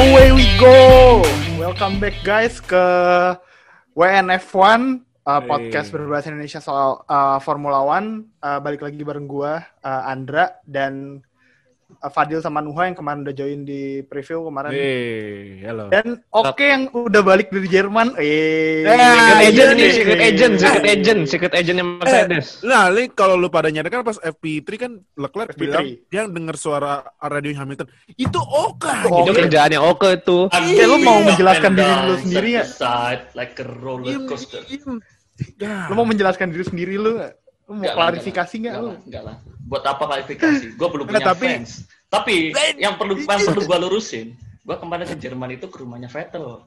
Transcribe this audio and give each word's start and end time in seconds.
away 0.00 0.32
we 0.32 0.48
go. 0.56 1.20
Welcome 1.60 2.00
back 2.00 2.16
guys 2.24 2.56
ke 2.56 2.84
WNF1 3.92 5.04
uh, 5.28 5.40
podcast 5.44 5.92
berbahasa 5.92 6.32
Indonesia 6.32 6.64
soal 6.64 7.04
uh, 7.04 7.36
Formula 7.44 7.84
One. 7.84 8.32
Uh, 8.40 8.56
balik 8.64 8.80
lagi 8.80 9.04
bareng 9.04 9.28
gua 9.28 9.60
uh, 9.84 10.02
Andra 10.08 10.56
dan 10.64 11.20
Fadil 12.08 12.38
sama 12.38 12.62
Nuha 12.62 12.86
yang 12.86 12.96
kemarin 12.96 13.26
udah 13.26 13.34
join 13.34 13.66
di 13.66 14.00
preview 14.06 14.46
kemarin. 14.46 14.70
Hey, 14.72 15.60
halo. 15.66 15.90
Dan 15.90 16.22
Oke 16.30 16.64
yang 16.64 16.88
udah 16.94 17.20
balik 17.20 17.50
dari 17.50 17.68
Jerman. 17.68 18.14
Eh. 18.16 18.86
Eh, 18.86 18.94
Secret 18.94 19.36
iya 19.36 19.48
agent 19.50 19.70
nih. 19.70 19.76
nih, 19.76 19.90
secret 19.92 20.20
agent, 20.22 20.54
secret 20.56 20.84
agent, 20.86 21.20
secret 21.26 21.52
agent 21.52 21.76
yang 21.82 21.90
Mercedes. 21.98 22.46
Nah, 22.62 22.88
ini 22.94 23.10
kalau 23.12 23.34
lu 23.34 23.50
pada 23.50 23.68
nyadar 23.68 23.90
kan 23.90 24.06
pas 24.06 24.16
FP3 24.16 24.68
kan 24.78 24.92
Leclerc 25.18 25.52
FP3. 25.52 25.60
bilang 25.60 25.84
dia 26.08 26.22
denger 26.24 26.56
suara 26.56 27.02
radio 27.20 27.52
Hamilton. 27.52 27.86
Itu 28.14 28.40
Oka. 28.40 29.10
Oh, 29.10 29.26
Itu 29.26 29.32
Oke. 29.34 29.40
kerjaannya 29.44 29.80
Oke 29.80 30.10
tuh. 30.22 30.46
Iya, 30.52 30.84
lu 30.88 31.02
mau 31.02 31.20
menjelaskan 31.20 31.72
diri 31.74 31.92
lu 32.06 32.14
sendiri 32.20 32.48
ya? 32.60 32.64
Side 32.64 33.34
like 33.34 33.58
a 33.58 33.66
roller 33.66 34.24
coaster. 34.24 34.62
Ya. 35.56 35.88
Lu 35.88 35.96
mau 35.96 36.04
menjelaskan 36.04 36.52
diri 36.52 36.64
sendiri 36.68 37.00
lu? 37.00 37.16
nggak? 37.16 37.32
Lu 37.70 37.78
mau 37.78 37.86
lah, 37.86 37.94
klarifikasi 37.94 38.54
nggak 38.58 38.74
enggak 38.74 38.82
lu? 38.82 38.90
lah, 38.90 38.98
enggak 39.06 39.22
lah. 39.22 39.36
Buat 39.70 39.84
apa 39.86 40.02
klarifikasi? 40.10 40.64
Gue 40.74 40.88
belum 40.90 41.04
punya 41.06 41.22
tapi- 41.22 41.46
fans. 41.54 41.86
Tapi 42.10 42.50
yang 42.82 42.98
perlu 42.98 43.14
yang 43.22 43.46
perlu 43.46 43.62
gue 43.62 43.78
lurusin, 43.86 44.34
gue 44.66 44.76
kemarin 44.82 45.06
ke 45.06 45.14
Jerman 45.14 45.54
itu 45.54 45.70
ke 45.70 45.78
rumahnya 45.78 46.10
Vettel. 46.10 46.66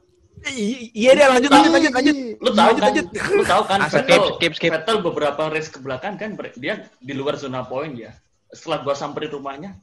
Iya 0.96 1.12
dia 1.14 1.28
lanjut 1.30 1.52
lanjut 1.52 1.72
lanjut 1.76 1.92
lanjut. 1.94 2.16
Lu 2.40 2.50
tahu 2.50 2.58
Lanjut, 2.58 2.80
kan? 2.80 2.88
lanjut. 2.88 3.06
Lu 3.36 3.44
tahu 3.44 3.64
kan 3.68 3.80
Vettel, 3.86 4.00
skip, 4.00 4.24
skip, 4.40 4.54
skip. 4.56 4.72
Vettel 4.72 4.98
beberapa 5.04 5.42
race 5.52 5.68
ke 5.68 5.84
belakang 5.84 6.16
kan 6.16 6.40
dia 6.56 6.88
di 7.04 7.14
luar 7.14 7.36
zona 7.36 7.68
poin 7.68 7.92
ya. 7.92 8.16
Setelah 8.56 8.88
gua 8.88 8.96
samperin 8.96 9.36
rumahnya, 9.36 9.76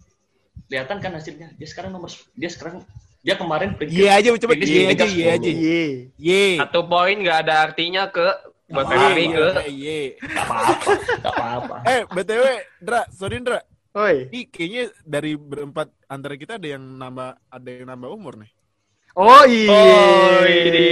kelihatan 0.73 0.99
kan 1.05 1.13
hasilnya. 1.13 1.53
Dia 1.61 1.69
sekarang 1.69 1.93
nomor 1.93 2.09
dia 2.33 2.49
sekarang 2.49 2.81
dia 3.21 3.37
kemarin 3.37 3.77
pergi. 3.77 4.01
Iya 4.01 4.17
aja 4.17 4.29
coba 4.33 4.53
iya 4.57 4.97
aja 4.97 5.05
iya 5.05 5.29
10. 5.29 5.37
aja. 5.37 5.51
Iya. 5.53 5.85
Iya. 6.17 6.41
Satu 6.65 6.81
poin 6.89 7.17
nggak 7.21 7.39
ada 7.47 7.55
artinya 7.69 8.03
ke 8.09 8.27
buat 8.71 8.87
Apa? 8.87 8.93
Ferrari 8.95 9.25
ke 9.27 9.35
Iya, 9.35 9.67
Iya. 9.67 9.99
Gak 10.23 10.45
apa-apa, 10.47 10.91
gak 11.19 11.35
apa-apa. 11.35 11.77
Eh, 11.93 12.01
BTW, 12.07 12.45
Dra, 12.79 13.03
sorry 13.11 13.39
Dra. 13.43 13.61
Oi. 13.91 14.31
Ini 14.31 14.41
kayaknya 14.55 14.83
dari 15.03 15.35
berempat 15.35 15.91
antara 16.07 16.39
kita 16.39 16.63
ada 16.63 16.69
yang 16.71 16.83
nambah 16.95 17.35
ada 17.51 17.69
yang 17.69 17.91
nambah 17.91 18.11
umur 18.15 18.39
nih. 18.39 18.51
Oh 19.19 19.43
iya. 19.51 19.75
Oh, 19.75 20.47
ini. 20.47 20.91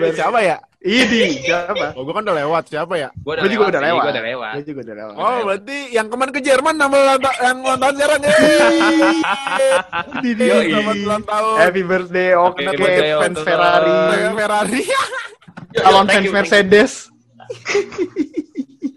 Eh, 0.00 0.12
siapa 0.16 0.40
ya? 0.40 0.56
Ini 0.80 1.44
siapa? 1.44 1.92
Oh, 1.92 2.08
gua 2.08 2.16
kan 2.16 2.24
udah 2.24 2.36
lewat. 2.40 2.72
Siapa 2.72 2.96
ya? 2.96 3.12
Gua 3.20 3.36
Gue 3.36 3.52
juga 3.52 3.68
udah 3.68 3.80
sih, 3.84 3.88
lewat. 3.92 4.00
Gua 4.00 4.12
udah 4.16 4.24
lewat. 4.24 4.52
Gue 4.56 4.64
juga 4.64 4.80
udah 4.80 4.96
lewat. 4.96 5.14
Oh, 5.20 5.38
berarti 5.44 5.76
yang 5.92 6.06
kemarin 6.08 6.32
ke 6.32 6.40
Jerman 6.40 6.74
ta- 7.20 7.40
yang 7.44 7.58
ulang 7.60 7.80
tahun 7.84 7.94
sekarang. 8.00 8.20
Yeay. 10.24 10.40
Yoi. 10.40 10.66
Selamat 10.72 10.96
ulang 11.04 11.24
tahun. 11.28 11.54
Happy 11.60 11.82
birthday 11.84 12.28
Oke 12.32 12.64
fans. 13.20 13.38
Ferrari. 13.44 13.92
Ferrari. 14.32 14.82
Calon 15.84 16.06
fans. 16.08 16.32
Mercedes. 16.32 16.92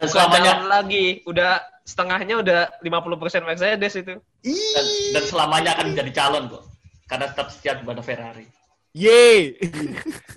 Selamanya 0.04 0.54
lagi, 0.64 1.20
udah 1.28 1.60
setengahnya 1.84 2.40
udah 2.40 2.60
50% 2.80 3.44
Mercedes 3.44 3.94
itu. 4.00 4.16
dan, 4.44 4.86
dan 5.16 5.24
selamanya 5.28 5.76
akan 5.76 5.92
menjadi 5.92 6.12
calon 6.16 6.48
kok. 6.48 6.64
Karena 7.12 7.28
tetap 7.28 7.52
setia 7.52 7.76
kepada 7.76 8.00
Ferrari. 8.00 8.48
Yeay. 8.94 9.58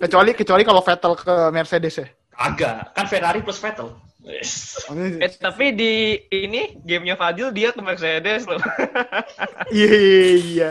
Kecuali 0.01 0.33
kecuali 0.33 0.65
kalau 0.65 0.81
Vettel 0.81 1.13
ke 1.13 1.33
Mercedes 1.53 1.93
ya. 2.01 2.07
Agak, 2.37 2.93
kan 2.93 3.05
Ferrari 3.05 3.41
plus 3.41 3.61
Vettel. 3.61 3.93
Yes. 4.27 4.75
Eh 4.91 5.31
tapi 5.39 5.71
di 5.71 6.19
ini 6.27 6.75
gamenya 6.83 7.15
Fadil 7.15 7.47
dia 7.55 7.71
ke 7.71 7.79
Mercedes 7.79 8.43
loh. 8.43 8.59
Iya 9.71 9.93
iya 9.95 10.27
iya. 10.35 10.69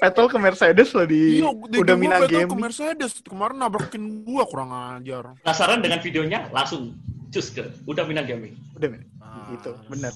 Vettel 0.00 0.26
ke 0.32 0.38
Mercedes 0.40 0.88
loh 0.96 1.04
di 1.04 1.44
Iya, 1.44 1.52
udah 1.52 1.96
Mina 2.00 2.24
Game. 2.24 2.48
game. 2.48 2.50
ke 2.50 2.56
Mercedes 2.56 3.20
kemarin 3.20 3.60
nabrakin 3.60 4.24
gua 4.24 4.48
kurang 4.48 4.72
ajar. 4.72 5.36
Penasaran 5.44 5.84
dengan 5.84 6.00
videonya? 6.00 6.48
Langsung 6.48 6.96
cus 7.28 7.50
ke 7.52 7.66
Udah 7.84 8.06
Minang 8.08 8.24
Gaming. 8.24 8.56
Udah 8.78 8.88
Min. 8.88 9.02
Gitu, 9.52 9.70
bener. 9.90 10.14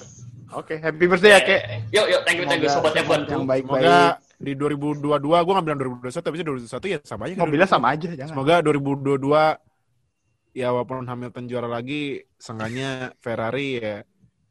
Oke, 0.57 0.81
happy 0.81 1.05
birthday 1.05 1.37
ya, 1.37 1.41
Kek. 1.45 1.63
Yuk, 1.93 2.07
yuk, 2.09 2.21
thank 2.25 2.41
you, 2.41 2.47
thank 2.49 2.63
you, 2.65 2.71
sobat 2.73 2.97
F1 2.97 3.29
yang 3.29 3.45
baik-baik. 3.45 4.17
Di 4.39 4.55
2022 4.55 5.03
gua 5.19 5.35
nggak 5.43 5.67
bilang 5.67 5.81
2021 5.99 6.23
tapi 6.23 6.37
2021 6.47 6.95
ya 6.95 6.99
sama 7.03 7.27
aja. 7.27 7.35
kan. 7.35 7.43
Mobilnya 7.43 7.69
sama 7.69 7.87
aja, 7.91 8.09
jangan. 8.15 8.33
Semoga 8.39 8.55
2022 8.63 10.59
ya 10.59 10.69
walaupun 10.71 11.07
Hamilton 11.07 11.45
juara 11.51 11.69
lagi, 11.69 12.23
seenggaknya 12.39 13.13
Ferrari 13.19 13.83
ya. 13.83 13.97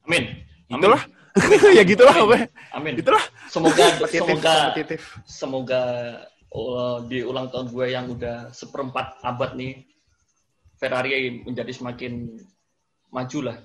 Amin. 0.08 0.44
Amin. 0.72 0.80
Itulah. 0.84 1.02
ya 1.78 1.84
gitulah 1.88 2.16
pokoknya. 2.16 2.48
Amin. 2.76 2.94
Itulah. 3.00 3.24
Semoga, 3.48 3.86
semoga, 4.12 4.56
semoga 5.24 5.82
uh, 6.52 6.98
di 7.08 7.24
ulang 7.24 7.48
tahun 7.48 7.72
gue 7.72 7.86
yang 7.88 8.06
udah 8.12 8.52
seperempat 8.52 9.24
abad 9.24 9.56
nih, 9.56 9.88
Ferrari 10.76 11.44
menjadi 11.48 11.72
semakin 11.72 12.36
maju 13.12 13.40
lah. 13.52 13.58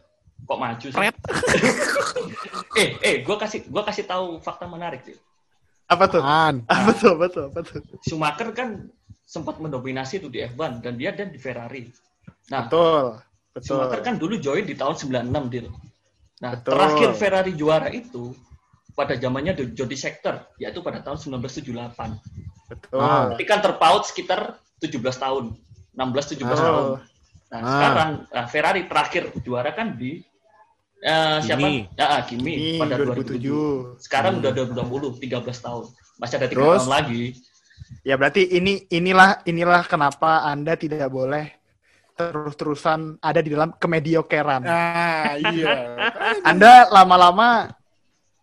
Kok 0.42 0.58
maju 0.58 0.86
sih? 0.90 0.98
eh, 2.82 2.88
eh, 2.98 3.16
gue 3.22 3.36
kasih, 3.38 3.70
gua 3.70 3.86
kasih 3.86 4.10
tahu 4.10 4.42
fakta 4.42 4.66
menarik 4.66 5.06
sih. 5.06 5.14
Apa 5.92 6.04
tuh? 6.08 6.22
Man. 6.24 6.64
Apa 6.68 6.90
tuh? 6.96 7.10
Apa 7.20 7.26
tuh? 7.28 7.44
Apa 7.52 7.60
tuh? 7.60 7.80
Schumacher 8.08 8.48
kan 8.56 8.88
sempat 9.28 9.60
mendominasi 9.60 10.20
tuh 10.20 10.28
di 10.32 10.40
F1 10.44 10.80
dan 10.80 10.96
dia 10.96 11.12
dan 11.12 11.28
di 11.28 11.38
Ferrari. 11.40 11.88
Nah, 12.48 12.68
Betul. 12.68 13.20
Betul. 13.52 13.64
Schumacher 13.64 14.00
kan 14.00 14.14
dulu 14.16 14.34
join 14.40 14.64
di 14.64 14.72
tahun 14.72 14.96
96 14.96 15.52
Dil. 15.52 15.66
Nah, 16.40 16.52
Betul. 16.56 16.72
terakhir 16.74 17.10
Ferrari 17.16 17.52
juara 17.54 17.88
itu 17.92 18.32
pada 18.92 19.16
zamannya 19.16 19.56
The 19.56 19.64
Jody 19.72 19.96
Scheckter, 19.96 20.44
yaitu 20.60 20.84
pada 20.84 21.00
tahun 21.00 21.16
1978. 21.16 22.18
Betul. 22.68 23.00
Ah. 23.00 23.32
Tapi 23.32 23.44
kan 23.44 23.60
terpaut 23.64 24.04
sekitar 24.04 24.60
17 24.80 25.16
tahun, 25.16 25.56
16-17 25.96 26.56
Oh. 26.56 26.60
tahun. 26.60 26.86
Nah, 27.52 27.60
Ah. 27.60 27.68
sekarang 27.68 28.10
nah, 28.32 28.46
Ferrari 28.48 28.82
terakhir 28.88 29.28
juara 29.44 29.72
kan 29.76 29.96
di 29.96 30.24
eh, 31.02 31.36
siapa? 31.42 31.60
Kimi. 31.60 31.74
Ya, 31.98 32.06
ah, 32.06 32.20
Kimi 32.22 32.52
Ini 32.54 32.78
pada 32.78 32.94
2007. 32.96 33.98
2007. 33.98 33.98
Sekarang 33.98 34.32
udah 34.38 34.50
2020, 34.54 35.18
13 35.18 35.58
tahun. 35.58 35.84
Masih 36.16 36.34
ada 36.38 36.46
3 36.46 36.54
Terus? 36.54 36.80
tahun 36.86 36.92
lagi. 36.94 37.22
Ya 38.06 38.14
berarti 38.16 38.42
ini 38.48 38.88
inilah 38.88 39.44
inilah 39.44 39.84
kenapa 39.84 40.48
Anda 40.48 40.78
tidak 40.80 41.12
boleh 41.12 41.52
terus-terusan 42.16 43.18
ada 43.20 43.40
di 43.40 43.50
dalam 43.52 43.72
kemediokeran. 43.76 44.62
Ah, 44.64 45.36
iya. 45.36 45.96
Anda 46.50 46.88
lama-lama 46.88 47.72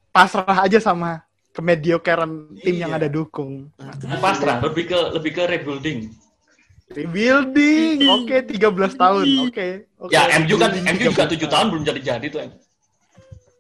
pasrah 0.10 0.66
aja 0.66 0.82
sama 0.82 1.22
kemediokeran 1.54 2.60
tim 2.62 2.76
yang 2.78 2.92
Iya. 2.94 3.00
ada 3.06 3.10
dukung. 3.10 3.70
Pasrah, 4.22 4.62
lebih 4.64 4.90
ke 4.90 5.00
lebih 5.18 5.32
ke 5.34 5.44
rebuilding. 5.48 6.00
Rebuilding. 6.90 8.02
Oke, 8.10 8.42
13 8.50 8.98
tahun. 8.98 9.26
Oke. 9.46 9.86
Oke. 10.02 10.10
Ya, 10.10 10.26
MU 10.42 10.58
kan 10.58 10.74
MU 10.74 11.14
juga 11.14 11.30
13 11.30 11.46
7 11.46 11.54
tahun 11.54 11.66
belum 11.70 11.84
jadi-jadi 11.86 12.28
tuh. 12.34 12.42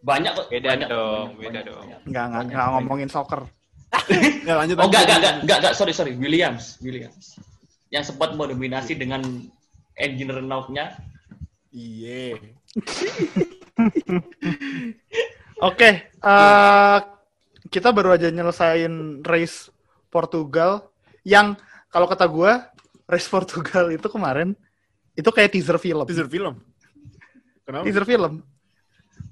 Banyak 0.01 0.31
kok. 0.33 0.45
Beda 0.49 0.69
banyak, 0.73 0.87
dong, 0.89 1.37
banyak, 1.37 1.37
beda 1.37 1.49
banyak, 1.49 1.63
dong. 1.69 1.85
Enggak, 2.09 2.25
enggak, 2.25 2.43
enggak 2.49 2.65
ngomongin 2.73 3.09
soccer. 3.09 3.41
Ya, 4.45 4.53
lanjut. 4.57 4.75
Oh, 4.81 4.89
enggak, 4.89 5.05
lanjut. 5.05 5.05
enggak, 5.05 5.17
enggak, 5.17 5.33
enggak, 5.45 5.57
enggak, 5.61 5.73
sorry, 5.77 5.93
sorry. 5.93 6.13
Williams, 6.17 6.81
Williams. 6.81 7.37
Yang 7.93 8.13
sempat 8.13 8.33
mendominasi 8.33 8.97
dengan 8.97 9.21
engine 9.93 10.33
Renault-nya. 10.33 10.97
Iya. 11.69 12.41
Oke, 15.69 15.89
eh 16.09 16.97
kita 17.69 17.93
baru 17.93 18.17
aja 18.17 18.33
nyelesain 18.33 19.21
race 19.21 19.69
Portugal 20.09 20.89
yang 21.21 21.53
kalau 21.93 22.09
kata 22.09 22.25
gua 22.25 22.73
race 23.09 23.27
Portugal 23.27 23.89
itu 23.89 24.05
kemarin 24.05 24.53
itu 25.17 25.29
kayak 25.33 25.51
teaser 25.51 25.81
film. 25.81 26.05
Teaser 26.05 26.29
film. 26.29 26.61
Kenapa? 27.65 27.83
Teaser 27.83 28.05
film. 28.05 28.45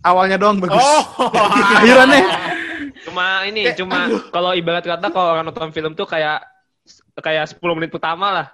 Awalnya 0.01 0.37
doang 0.41 0.57
bagus. 0.59 0.81
Oh. 0.81 1.31
Akhirannya 1.79 2.25
Cuma 3.07 3.47
ini, 3.47 3.63
Kayak, 3.63 3.79
cuma 3.79 3.97
kalau 4.33 4.51
ibarat 4.51 4.83
kata 4.83 5.07
kalau 5.15 5.37
orang 5.37 5.47
nonton 5.47 5.71
film 5.71 5.95
tuh 5.95 6.03
kayak 6.03 6.43
kayak 7.23 7.45
10 7.55 7.61
menit 7.77 7.91
pertama 7.91 8.27
lah. 8.35 8.47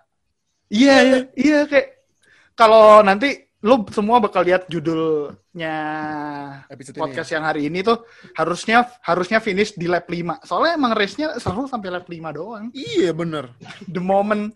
iya 0.74 0.96
iya 1.06 1.20
iya 1.38 1.60
kayak 1.70 2.02
kalau 2.58 3.02
nanti 3.06 3.46
lu 3.64 3.82
semua 3.94 4.20
bakal 4.20 4.44
lihat 4.44 4.68
judulnya 4.68 5.78
Episode 6.68 7.00
podcast 7.00 7.30
yang 7.32 7.46
hari 7.48 7.72
ini 7.72 7.80
tuh 7.80 8.04
harusnya 8.36 8.84
harusnya 9.02 9.40
finish 9.40 9.74
di 9.74 9.88
lap 9.88 10.06
5. 10.06 10.44
Soalnya 10.44 10.74
emang 10.76 10.92
race-nya 10.94 11.40
seru 11.40 11.66
sampai 11.66 11.90
lap 11.94 12.06
5 12.06 12.20
doang. 12.36 12.70
Iya 12.76 13.16
bener. 13.16 13.54
the 13.88 14.04
moment 14.04 14.54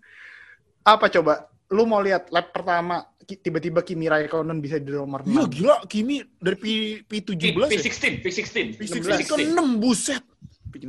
apa 0.88 1.12
coba 1.12 1.34
lu 1.68 1.84
mau 1.84 2.00
lihat 2.00 2.32
lap 2.32 2.56
pertama 2.56 3.04
tiba-tiba 3.20 3.84
Kimi 3.84 4.08
Raikkonen 4.08 4.64
bisa 4.64 4.80
di 4.80 4.88
nomor 4.88 5.20
Iya 5.22 5.44
6 5.44 5.52
gila 5.52 5.76
Kimi 5.84 6.24
dari 6.40 6.56
P, 6.56 6.66
P17 7.04 7.44
ya? 7.44 7.68
P16, 7.68 8.24
P16. 8.24 8.80
P16 8.80 9.28
ke 9.28 9.36
6 9.52 9.84
buset. 9.84 10.24
6 10.72 10.88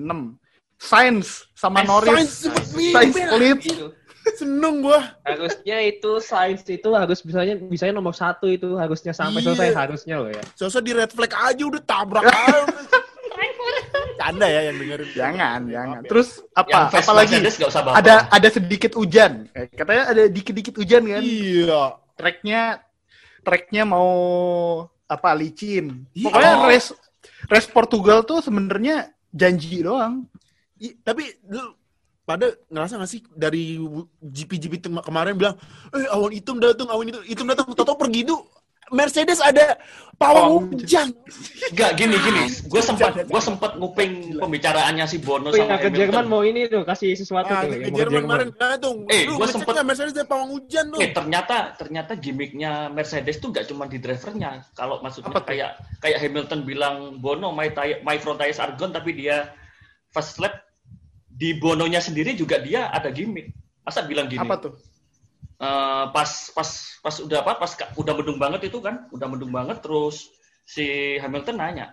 Sainz 0.79 1.50
sama 1.53 1.83
Eh, 1.83 1.85
Norris 1.85 2.47
Sainz 2.95 3.19
split 3.19 3.59
Itu. 3.67 3.91
Seneng 4.29 4.85
gua. 4.85 5.17
Harusnya 5.25 5.81
itu 5.83 6.21
Sainz 6.21 6.62
itu 6.62 6.85
harus 6.93 7.19
bisanya 7.19 7.56
bisanya 7.56 7.97
nomor 7.97 8.12
satu 8.12 8.45
itu 8.47 8.77
harusnya 8.77 9.11
sampai 9.11 9.41
Iya. 9.41 9.56
selesai 9.56 9.71
harusnya 9.75 10.15
loh 10.21 10.31
ya. 10.31 10.45
Sosok 10.55 10.85
di 10.85 10.93
red 10.93 11.11
flag 11.11 11.33
aja 11.33 11.62
udah 11.65 11.83
tabrak 11.83 12.23
aja. 12.23 12.61
ada 14.29 14.47
ya 14.47 14.61
yang 14.69 14.77
dengerin. 14.77 15.09
Jangan, 15.13 15.61
jangan. 15.67 15.99
ya. 16.05 16.09
Terus 16.09 16.29
Yang 16.39 16.61
apa? 16.61 16.79
fans 16.91 17.07
Apalagi 17.07 17.35
usah 17.65 17.83
ada 17.95 18.15
ada 18.29 18.49
sedikit 18.49 18.93
hujan. 18.95 19.33
Eh, 19.53 19.67
Katanya 19.71 20.03
ada 20.09 20.23
dikit-dikit 20.27 20.75
hujan 20.77 21.03
kan. 21.05 21.23
Iya. 21.23 21.83
Tracknya 22.15 22.61
tracknya 23.41 23.83
mau 23.85 24.11
apa 25.05 25.33
licin. 25.33 26.05
Iya. 26.13 26.25
Pokoknya 26.29 26.53
Oh. 26.55 26.69
race 26.69 26.91
race 27.49 27.69
Portugal 27.69 28.23
tuh 28.23 28.45
sebenarnya 28.45 29.09
janji 29.31 29.81
doang. 29.81 30.29
I- 30.79 30.95
tapi 30.99 31.27
lu 31.45 31.75
pada 32.23 32.45
ngerasa 32.69 33.01
gak 33.01 33.09
sih 33.09 33.25
dari 33.33 33.81
GP-GP 34.21 34.85
tem- 34.85 35.01
kemarin 35.01 35.33
bilang, 35.33 35.57
eh 35.91 36.05
awan 36.13 36.29
hitam 36.29 36.61
datang, 36.61 36.85
awan 36.87 37.09
hitam, 37.09 37.23
hitam 37.25 37.47
datang, 37.49 37.65
tau 37.73 37.97
pergi 37.97 38.29
tuh 38.29 38.45
Mercedes 38.90 39.38
ada 39.38 39.76
pawang 40.17 40.73
hujan. 40.73 41.14
Enggak 41.70 41.90
gini 41.94 42.17
gini. 42.17 42.43
Gue 42.67 42.82
sempat 42.82 43.14
gue 43.14 43.40
sempat 43.40 43.79
nguping 43.79 44.37
pembicaraannya 44.37 45.06
si 45.06 45.23
Bono 45.23 45.52
sama 45.52 45.79
ke 45.79 45.87
Hamilton. 45.87 45.99
Jerman 46.11 46.25
mau 46.26 46.43
ini 46.43 46.67
tuh 46.67 46.82
kasih 46.82 47.14
sesuatu 47.14 47.49
Ah, 47.49 47.62
tuh. 47.62 47.79
ke 47.79 47.90
Jerman 47.93 48.23
kemarin, 48.26 48.49
nah 48.58 48.75
tuh, 48.75 49.06
Eh, 49.06 49.31
sempet- 49.46 49.75
nggak 49.75 49.87
Mercedes 49.87 50.14
ada 50.17 50.26
pawang 50.26 50.50
hujan 50.50 50.85
tuh. 50.90 50.99
Eh 50.99 51.11
ternyata 51.12 51.56
ternyata 51.76 52.12
gimmicknya 52.19 52.90
Mercedes 52.90 53.38
tuh 53.38 53.55
nggak 53.55 53.70
cuma 53.70 53.87
di 53.87 54.02
drivernya. 54.02 54.67
Kalau 54.75 54.99
maksudnya 54.99 55.31
Apa 55.31 55.46
kayak 55.46 55.70
kayak 56.02 56.19
Hamilton 56.19 56.61
bilang 56.67 56.96
Bono 57.23 57.55
my 57.55 57.70
tire, 57.70 58.02
my 58.02 58.19
front 58.19 58.43
tires 58.43 58.58
are 58.58 58.75
gone 58.75 58.90
tapi 58.90 59.14
dia 59.14 59.55
fast 60.08 60.40
lap 60.40 60.67
di 61.29 61.55
Bononya 61.55 62.02
sendiri 62.02 62.35
juga 62.35 62.58
dia 62.58 62.90
ada 62.90 63.14
gimmick. 63.14 63.55
Masa 63.87 64.02
bilang 64.02 64.26
gini? 64.26 64.43
Apa 64.43 64.58
tuh? 64.58 64.75
Eh, 65.59 66.05
pas 66.15 66.31
pas 66.55 66.71
pas 67.03 67.17
udah 67.23 67.39
apa 67.43 67.53
pas 67.59 67.73
udah 67.99 68.13
mendung 68.15 68.39
banget 68.39 68.71
itu 68.71 68.79
kan 68.79 69.07
udah 69.11 69.27
mendung 69.27 69.51
banget 69.51 69.79
terus 69.83 70.31
si 70.63 71.17
Hamilton 71.19 71.57
nanya 71.59 71.87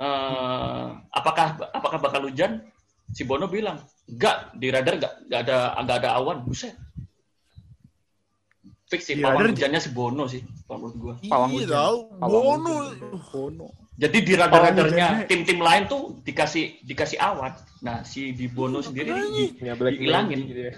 eh, 0.00 0.86
apakah 1.12 1.60
apakah 1.72 1.98
bakal 2.00 2.28
hujan 2.28 2.64
si 3.12 3.28
Bono 3.28 3.48
bilang 3.48 3.80
enggak 4.08 4.52
di 4.56 4.68
radar 4.72 4.94
enggak 4.96 5.14
enggak 5.28 5.40
ada 5.48 5.56
enggak 5.80 5.98
ada 6.04 6.10
awan 6.16 6.38
buset 6.44 6.74
fix 8.88 9.08
sih 9.08 9.16
pawang 9.20 9.56
hujannya 9.56 9.80
si 9.80 9.90
Bono 9.92 10.24
sih 10.28 10.42
menurut 10.68 10.96
gua 11.00 11.14
Pawang 11.24 11.50
iya 11.56 11.64
hujan. 11.64 12.20
Pawang 12.20 12.44
Bono. 12.44 12.72
hujan. 12.76 13.12
Bono. 13.32 13.68
Jadi 13.92 14.18
di 14.18 14.32
Pawang 14.32 14.48
radar-radarnya 14.72 15.08
tim-tim 15.26 15.60
lain 15.60 15.84
tuh 15.84 16.16
dikasih 16.20 16.80
dikasih 16.80 17.20
awan 17.20 17.52
nah 17.82 18.00
si 18.02 18.30
di 18.30 18.46
Bono 18.46 18.78
sendiri 18.78 19.10
di, 19.10 19.44
Ya, 19.58 19.74
Black 19.74 19.98
dihilangin 19.98 20.38
gitu 20.46 20.60
ya. 20.70 20.72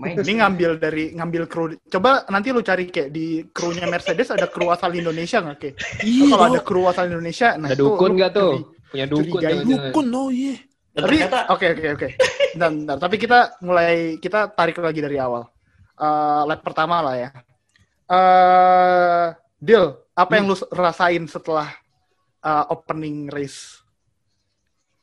main 0.00 0.16
Ini 0.18 0.32
ngambil 0.40 0.70
dari 0.76 1.04
ngambil 1.12 1.42
kru. 1.46 1.64
Coba 1.86 2.24
nanti 2.26 2.48
lu 2.48 2.64
cari 2.64 2.88
kayak 2.88 3.12
di 3.12 3.44
krunya 3.52 3.84
Mercedes 3.84 4.32
ada 4.32 4.48
kru 4.48 4.72
asal 4.72 4.88
Indonesia 4.92 5.44
nggak 5.44 5.58
kayak? 5.60 5.74
Iya, 6.00 6.32
kalau 6.32 6.44
ada 6.48 6.60
kru 6.64 6.82
asal 6.88 7.04
Indonesia, 7.06 7.48
nah 7.54 7.68
Ada 7.68 7.76
itu 7.76 7.84
dukun 7.84 8.10
nggak 8.16 8.30
tuh? 8.32 8.50
curi- 8.56 8.66
Punya 8.86 9.04
dukun 9.04 9.26
curigai. 9.36 9.54
Dukun, 9.68 10.06
oh 10.10 10.28
iya. 10.32 10.54
dan 10.90 11.02
Tapi 11.04 11.16
oke 11.52 11.66
oke 11.76 11.86
oke. 11.92 12.08
Dan 12.56 12.70
bentar, 12.82 12.96
tapi 12.96 13.16
kita 13.20 13.38
mulai 13.60 13.92
kita 14.16 14.48
tarik 14.48 14.80
lagi 14.80 15.00
dari 15.04 15.20
awal. 15.20 15.44
Eh 15.94 16.42
lap 16.42 16.60
pertama 16.64 17.04
lah 17.04 17.14
ya. 17.14 17.28
Eh 18.06 19.26
Deal, 19.56 19.84
apa 20.12 20.32
yang 20.32 20.48
lu 20.48 20.56
rasain 20.70 21.24
setelah 21.26 21.68
eh, 22.46 22.64
opening 22.70 23.26
race? 23.26 23.82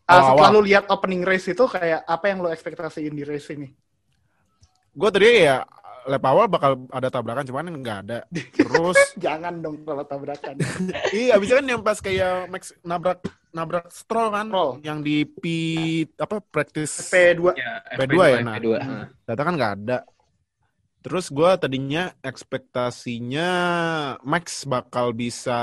Ah, 0.03 0.19
Awal-awal. 0.19 0.27
setelah 0.35 0.49
lu 0.51 0.61
lihat 0.63 0.83
opening 0.87 1.23
race 1.23 1.47
itu 1.47 1.63
kayak 1.63 2.03
apa 2.03 2.25
yang 2.25 2.39
lu 2.39 2.47
ekspektasiin 2.47 3.11
di 3.11 3.23
race 3.23 3.51
ini? 3.51 3.71
Gue 4.91 5.09
tadi 5.09 5.43
ya 5.43 5.63
lap 6.03 6.19
awal 6.21 6.51
bakal 6.51 6.83
ada 6.91 7.07
tabrakan, 7.07 7.47
cuman 7.47 7.71
nggak 7.79 7.99
ada. 8.03 8.19
Terus, 8.51 8.99
Jangan 9.23 9.63
dong 9.63 9.79
kalau 9.81 10.03
tabrakan. 10.03 10.59
iya 11.15 11.35
abisnya 11.35 11.63
kan 11.63 11.67
yang 11.69 11.81
pas 11.81 11.97
kayak 11.97 12.51
Max 12.51 12.75
nabrak 12.83 13.23
nabrak 13.49 13.87
Stroll 13.87 14.27
kan, 14.29 14.51
Stroll. 14.51 14.71
yang 14.83 14.99
di 14.99 15.23
P 15.23 15.43
apa 16.13 16.43
practice 16.43 17.07
P2 17.07 17.55
Ya, 17.55 17.79
P2 17.95 18.15
ya, 18.19 18.37
nah. 18.43 18.55
P2. 18.59 18.67
Heeh. 18.75 19.05
data 19.23 19.41
kan 19.41 19.53
nggak 19.55 19.73
ada. 19.79 19.97
Terus 20.99 21.27
gue 21.27 21.51
tadinya 21.55 22.11
ekspektasinya 22.19 23.49
Max 24.21 24.63
bakal 24.63 25.11
bisa 25.11 25.59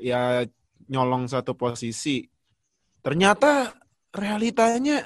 ya 0.00 0.48
nyolong 0.92 1.24
satu 1.24 1.56
posisi. 1.56 2.28
Ternyata 3.00 3.72
realitanya 4.12 5.00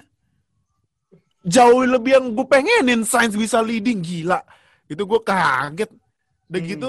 jauh 1.46 1.86
lebih 1.86 2.18
yang 2.18 2.26
gue 2.34 2.46
pengenin 2.50 3.06
Sainz 3.06 3.38
bisa 3.38 3.62
leading 3.62 4.02
gila. 4.02 4.42
Itu 4.90 5.06
gue 5.06 5.20
kaget. 5.22 5.90
Udah 6.50 6.60
Hmm. 6.60 6.70
gitu 6.74 6.88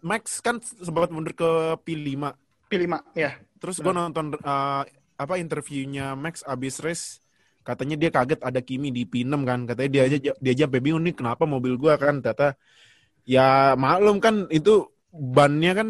Max 0.00 0.40
kan 0.44 0.60
sempat 0.60 1.08
mundur 1.08 1.32
ke 1.32 1.50
P5. 1.84 2.36
P5 2.68 2.94
ya. 3.16 3.40
Terus 3.60 3.80
gue 3.80 3.92
nonton 3.92 4.36
uh, 4.40 4.84
apa 5.20 5.34
interviewnya 5.36 6.16
Max 6.16 6.40
abis 6.44 6.80
race 6.80 7.20
katanya 7.60 8.00
dia 8.00 8.08
kaget 8.08 8.40
ada 8.40 8.60
Kimi 8.64 8.88
di 8.88 9.04
P6 9.04 9.36
kan 9.44 9.68
katanya 9.68 9.90
dia 9.92 10.02
aja 10.08 10.16
dia 10.16 10.52
aja 10.56 10.64
sampai 10.64 10.80
bingung 10.80 11.04
nih 11.04 11.12
kenapa 11.12 11.44
mobil 11.44 11.76
gua 11.76 12.00
kan 12.00 12.24
ternyata 12.24 12.56
ya 13.28 13.76
maklum 13.76 14.16
kan 14.16 14.48
itu 14.48 14.88
bannya 15.12 15.72
kan 15.76 15.88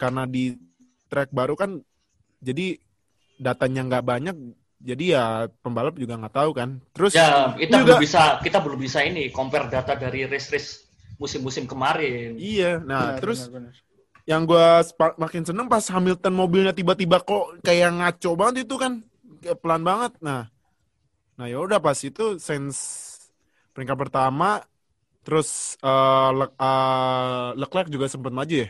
karena 0.00 0.24
di 0.24 0.56
track 1.12 1.28
baru 1.30 1.54
kan 1.54 1.70
jadi 2.40 2.80
datanya 3.36 3.80
nggak 3.84 4.04
banyak 4.08 4.36
jadi 4.82 5.04
ya 5.14 5.24
pembalap 5.62 5.94
juga 6.00 6.16
nggak 6.18 6.34
tahu 6.34 6.50
kan 6.56 6.80
terus 6.96 7.12
Ya, 7.12 7.52
kita 7.60 7.76
juga- 7.84 8.00
belum 8.00 8.04
bisa 8.08 8.22
kita 8.40 8.58
belum 8.64 8.80
bisa 8.80 8.98
ini 9.04 9.28
compare 9.28 9.68
data 9.68 9.92
dari 9.94 10.24
race-race 10.24 10.88
musim-musim 11.20 11.68
kemarin. 11.68 12.34
iya 12.34 12.80
nah 12.82 13.14
Benar, 13.14 13.20
terus 13.20 13.38
benar, 13.46 13.70
benar. 13.70 13.72
yang 14.24 14.42
gua 14.48 14.80
spa- 14.82 15.18
makin 15.20 15.42
seneng 15.46 15.66
pas 15.68 15.84
Hamilton 15.86 16.34
mobilnya 16.34 16.72
tiba-tiba 16.74 17.20
kok 17.22 17.60
kayak 17.60 17.90
ngaco 18.00 18.30
banget 18.40 18.64
itu 18.66 18.76
kan 18.80 19.04
Kayak 19.42 19.58
pelan 19.62 19.82
banget 19.82 20.12
nah 20.22 20.46
nah 21.34 21.46
ya 21.50 21.58
udah 21.58 21.78
pas 21.82 21.98
itu 21.98 22.38
sense 22.38 22.80
peringkat 23.74 23.98
pertama 23.98 24.62
terus 25.26 25.78
Le- 26.38 26.54
eh, 26.58 27.48
Leclerc 27.58 27.88
juga 27.90 28.06
sempat 28.10 28.30
maju 28.34 28.54
ya 28.66 28.68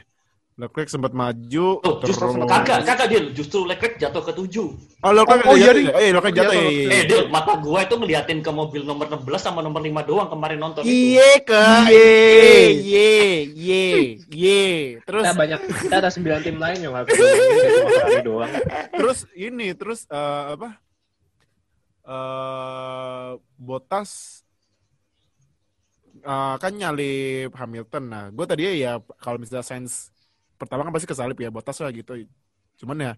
Leclerc 0.62 0.86
sempat 0.86 1.10
maju 1.10 1.82
justru 2.06 2.22
terus 2.22 2.46
kakak, 2.46 2.86
kakak 2.86 3.06
dia 3.10 3.20
justru 3.34 3.66
Leclerc 3.66 3.98
jatuh 3.98 4.22
ke 4.22 4.30
tujuh. 4.30 4.70
oh 5.02 5.10
Leclerc 5.10 5.42
Oh, 5.42 5.50
oh, 5.50 5.56
jatuh 5.58 5.74
iya, 5.74 5.90
ya? 5.90 5.98
eh 5.98 6.10
Leclerc 6.14 6.34
jatuh 6.38 6.46
Jatuh, 6.46 6.54
ya, 6.54 6.62
Leclerc. 6.62 6.86
iya, 6.86 6.94
Eh, 6.94 7.02
Dil, 7.04 7.22
mata 7.26 7.52
gua 7.58 7.78
itu 7.82 7.94
ngeliatin 7.98 8.38
ke 8.38 8.50
mobil 8.50 8.82
nomor 8.82 9.10
16 9.10 9.26
sama 9.36 9.58
nomor 9.58 9.82
5 9.82 9.90
doang 10.06 10.30
kemarin 10.30 10.62
nonton 10.62 10.86
itu. 10.86 10.94
Iye 11.18 11.30
kak, 11.42 11.90
iye, 11.90 12.54
iye, 12.70 13.10
iye, 13.50 13.84
iye. 14.30 14.62
Terus 15.02 15.24
Kita 15.24 15.34
banyak, 15.34 15.60
kita 15.82 15.94
ada 15.98 16.10
9 16.14 16.22
tim 16.40 16.56
lain 16.56 16.78
yang 16.78 16.92
Ferrari 17.02 18.22
doang. 18.30 18.52
terus 18.94 19.18
ini 19.34 19.74
terus 19.74 20.06
eh, 20.06 20.44
apa 20.54 20.78
eh 22.02 23.30
botas 23.56 24.42
eh, 26.22 26.54
kan 26.54 26.70
nyalip 26.70 27.50
Hamilton 27.50 28.04
nah 28.06 28.24
gue 28.28 28.46
tadi 28.46 28.78
ya 28.78 29.02
kalau 29.18 29.42
misalnya 29.42 29.66
Sainz 29.66 30.11
pertama 30.62 30.86
kan 30.86 30.94
pasti 30.94 31.10
kesalip 31.10 31.34
ya 31.42 31.50
botas 31.50 31.82
lah 31.82 31.90
gitu 31.90 32.14
cuman 32.78 32.96
ya 33.10 33.12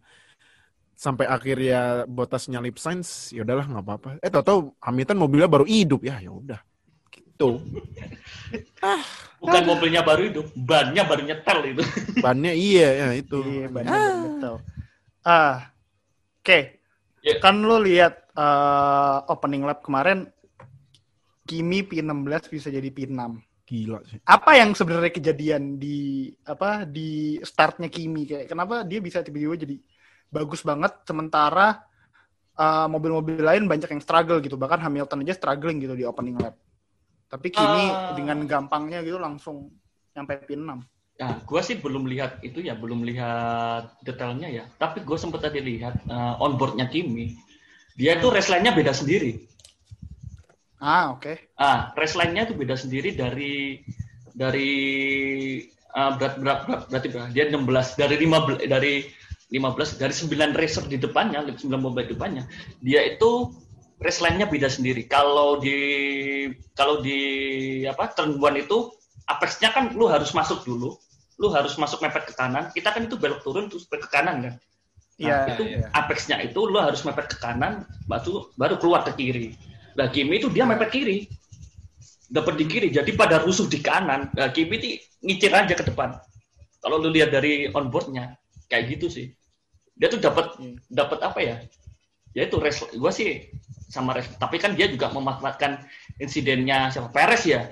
sampai 0.96 1.28
akhirnya 1.28 2.08
botas 2.08 2.48
nyalip 2.48 2.80
Sainz 2.80 3.28
ya 3.36 3.44
udahlah 3.44 3.68
nggak 3.68 3.84
apa-apa 3.84 4.08
eh 4.24 4.30
tau 4.32 4.42
tau 4.46 4.58
Hamilton 4.80 5.20
mobilnya 5.20 5.48
baru 5.50 5.68
hidup 5.68 6.00
ya 6.08 6.16
ya 6.24 6.32
udah 6.32 6.60
gitu 7.12 7.60
Bukan 9.44 9.62
mobilnya 9.68 10.00
baru 10.00 10.24
hidup, 10.24 10.46
bannya 10.56 11.04
baru 11.04 11.22
nyetel 11.28 11.58
itu. 11.76 11.82
bannya 12.24 12.56
iya 12.56 12.88
ya 12.96 13.06
itu 13.12 13.36
Iya, 13.44 13.68
benar 13.68 14.12
betul. 14.24 14.56
Ah, 15.20 15.68
oke. 16.40 16.80
Ya. 17.20 17.34
Kan 17.44 17.60
lu 17.60 17.76
lihat 17.84 18.24
eh, 18.32 19.18
opening 19.28 19.68
lap 19.68 19.84
kemarin 19.84 20.32
Kimi 21.44 21.84
P16 21.84 22.48
bisa 22.48 22.72
jadi 22.72 22.88
P6. 22.88 23.36
Gila 23.64 24.00
sih 24.04 24.20
Apa 24.28 24.60
yang 24.60 24.76
sebenarnya 24.76 25.08
kejadian 25.08 25.80
di 25.80 26.28
apa 26.44 26.84
di 26.84 27.40
startnya 27.40 27.88
Kimi 27.88 28.28
kayak 28.28 28.46
kenapa 28.52 28.84
dia 28.84 29.00
bisa 29.00 29.24
tiba-tiba 29.24 29.56
jadi 29.56 29.76
bagus 30.28 30.60
banget 30.60 30.92
sementara 31.08 31.80
eh, 32.54 32.86
mobil-mobil 32.86 33.40
lain 33.40 33.64
banyak 33.64 33.88
yang 33.88 34.02
struggle 34.04 34.38
gitu 34.44 34.54
bahkan 34.60 34.78
Hamilton 34.84 35.24
aja 35.24 35.34
struggling 35.34 35.80
gitu 35.80 35.96
di 35.96 36.04
opening 36.04 36.36
lap. 36.38 36.54
Tapi 37.26 37.50
Kimi 37.50 37.84
Ah. 37.90 38.12
dengan 38.14 38.44
gampangnya 38.46 39.02
gitu 39.02 39.18
langsung 39.18 39.72
nyampe 40.14 40.38
P6. 40.46 40.84
Nah, 41.14 41.32
gua 41.46 41.62
sih 41.62 41.78
belum 41.78 42.06
lihat 42.10 42.42
itu 42.42 42.58
ya, 42.62 42.74
belum 42.74 43.02
lihat 43.06 44.02
detailnya 44.02 44.50
ya. 44.50 44.64
Tapi 44.78 45.02
gue 45.02 45.18
sempet 45.18 45.42
tadi 45.42 45.58
lihat 45.58 46.04
eh, 46.06 46.34
onboardnya 46.42 46.86
Kimi. 46.86 47.34
Dia 47.94 48.18
itu 48.18 48.26
race 48.30 48.50
line-nya 48.50 48.74
beda 48.74 48.90
sendiri. 48.90 49.38
Ah, 50.82 51.14
oke. 51.14 51.54
Ah, 51.58 51.94
race 51.94 52.18
line-nya 52.18 52.50
itu 52.50 52.54
beda 52.58 52.74
sendiri 52.74 53.14
dari 53.14 53.82
dari 54.34 54.72
ah, 55.94 56.18
berat, 56.18 56.40
berat, 56.42 56.60
berat, 56.66 56.82
berarti 56.90 57.08
berapa? 57.10 57.30
dia 57.30 57.44
16 57.50 58.00
dari 58.00 58.16
15 58.18 58.66
dari 58.66 58.94
15 59.54 60.00
dari 60.02 60.14
9 60.14 60.58
racer 60.58 60.84
di 60.90 60.98
depannya, 60.98 61.46
9 61.46 61.78
mobil 61.78 62.08
di 62.08 62.12
depannya. 62.18 62.44
Dia 62.82 63.06
itu 63.06 63.54
race 64.02 64.20
line-nya 64.20 64.50
beda 64.50 64.66
sendiri. 64.66 65.06
Kalau 65.06 65.62
di 65.62 65.78
kalau 66.74 66.98
di 67.00 67.20
apa 67.86 68.10
turn 68.12 68.36
one 68.42 68.58
itu 68.60 68.90
apex-nya 69.30 69.72
kan 69.72 69.94
lu 69.94 70.10
harus 70.10 70.34
masuk 70.34 70.66
dulu. 70.66 70.98
Lu 71.38 71.50
harus 71.50 71.74
masuk 71.78 72.02
mepet 72.02 72.30
ke 72.30 72.34
kanan. 72.34 72.70
Kita 72.70 72.94
kan 72.94 73.06
itu 73.06 73.18
belok 73.18 73.42
turun 73.42 73.66
terus 73.66 73.86
ke 73.86 74.08
kanan 74.10 74.42
kan. 74.42 74.54
Iya, 75.14 75.54
itu 75.54 75.62
iya. 75.78 75.86
apexnya 75.94 76.42
itu 76.42 76.58
lo 76.66 76.82
harus 76.82 77.06
mepet 77.06 77.30
ke 77.30 77.38
kanan, 77.38 77.86
baru 78.10 78.50
baru 78.58 78.74
keluar 78.82 79.06
ke 79.06 79.14
kiri. 79.14 79.54
Nah 79.94 80.06
Kimi 80.10 80.42
itu 80.42 80.50
dia 80.50 80.66
mepet 80.66 80.90
kiri, 80.90 81.18
dapat 82.30 82.54
di 82.58 82.64
kiri. 82.66 82.88
Jadi 82.90 83.14
pada 83.14 83.38
rusuh 83.42 83.66
di 83.70 83.78
kanan, 83.78 84.30
nah, 84.34 84.50
Kimi 84.50 84.78
itu 84.78 84.88
ngicir 85.22 85.54
aja 85.54 85.74
ke 85.74 85.84
depan. 85.86 86.18
Kalau 86.82 87.00
lu 87.00 87.08
lihat 87.14 87.32
dari 87.32 87.70
onboardnya, 87.72 88.36
kayak 88.68 88.98
gitu 88.98 89.06
sih. 89.08 89.26
Dia 89.94 90.10
tuh 90.10 90.20
dapat 90.20 90.58
Hmm. 90.58 90.76
dapat 90.90 91.18
apa 91.22 91.38
ya? 91.40 91.56
Ya 92.34 92.50
itu 92.50 92.58
res, 92.58 92.82
gue 92.82 93.12
sih 93.14 93.46
sama 93.88 94.18
res. 94.18 94.26
Tapi 94.36 94.58
kan 94.58 94.74
dia 94.74 94.90
juga 94.90 95.06
memanfaatkan 95.14 95.78
insidennya 96.18 96.90
siapa 96.90 97.14
Perez 97.14 97.46
ya, 97.46 97.70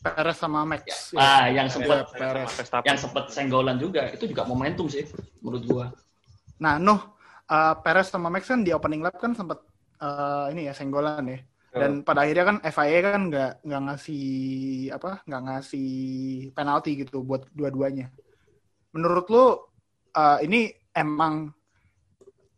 Perez 0.00 0.40
sama 0.40 0.64
Max. 0.64 1.12
Ya. 1.12 1.20
ah 1.20 1.44
yang 1.52 1.68
sempat 1.68 2.08
Perez. 2.16 2.48
Verstappen. 2.56 2.88
yang 2.88 2.96
sempat 2.96 3.24
senggolan 3.28 3.76
juga. 3.76 4.08
Itu 4.08 4.24
juga 4.24 4.48
momentum 4.48 4.88
sih 4.88 5.04
menurut 5.44 5.62
gua. 5.68 5.86
Nah, 6.56 6.80
Nuh, 6.80 6.96
uh, 7.52 7.74
Perez 7.84 8.08
sama 8.08 8.32
Max 8.32 8.48
kan 8.48 8.64
di 8.64 8.72
opening 8.72 9.04
lap 9.04 9.20
kan 9.20 9.36
sempat 9.36 9.60
uh, 10.00 10.48
ini 10.48 10.64
ya 10.68 10.72
senggolan 10.72 11.20
ya. 11.28 11.38
Dan 11.70 12.02
pada 12.02 12.26
akhirnya 12.26 12.46
kan 12.50 12.58
FIA 12.66 12.98
kan 13.06 13.22
nggak 13.30 13.52
nggak 13.62 13.82
ngasih 13.86 14.26
apa 14.90 15.22
nggak 15.22 15.42
ngasih 15.46 15.90
penalti 16.50 16.90
gitu 17.06 17.22
buat 17.22 17.46
dua-duanya. 17.54 18.10
Menurut 18.90 19.26
lu 19.30 19.38
uh, 19.38 20.38
ini 20.42 20.74
emang 20.90 21.54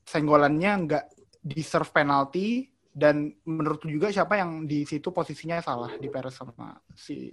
senggolannya 0.08 0.72
nggak 0.88 1.04
deserve 1.44 1.92
penalti 1.92 2.72
dan 2.88 3.36
menurut 3.44 3.84
lu 3.84 4.00
juga 4.00 4.08
siapa 4.08 4.40
yang 4.40 4.64
di 4.64 4.88
situ 4.88 5.12
posisinya 5.12 5.60
salah 5.60 5.92
di 6.00 6.08
Perez 6.08 6.32
sama 6.32 6.72
si 6.96 7.28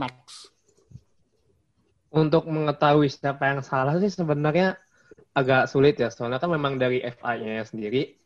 Max? 0.00 0.48
Untuk 2.12 2.48
mengetahui 2.48 3.12
siapa 3.12 3.44
yang 3.44 3.60
salah 3.60 4.00
sih 4.00 4.08
sebenarnya 4.08 4.80
agak 5.36 5.68
sulit 5.68 6.00
ya. 6.00 6.08
Soalnya 6.08 6.40
kan 6.40 6.48
memang 6.48 6.80
dari 6.80 7.04
FIA 7.04 7.60
sendiri 7.64 8.21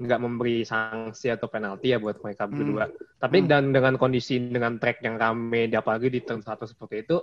nggak 0.00 0.20
memberi 0.20 0.64
sanksi 0.64 1.28
atau 1.28 1.46
penalti 1.52 1.92
ya 1.92 2.00
buat 2.00 2.16
mereka 2.24 2.48
Hmm. 2.48 2.56
berdua. 2.56 2.84
Tapi 3.20 3.44
Hmm. 3.44 3.48
dan 3.52 3.64
dengan 3.68 3.94
kondisi 4.00 4.40
dengan 4.40 4.80
track 4.80 5.04
yang 5.04 5.20
rame, 5.20 5.68
apalagi 5.68 6.08
di 6.08 6.24
turn 6.24 6.40
satu 6.40 6.64
seperti 6.64 7.04
itu, 7.04 7.20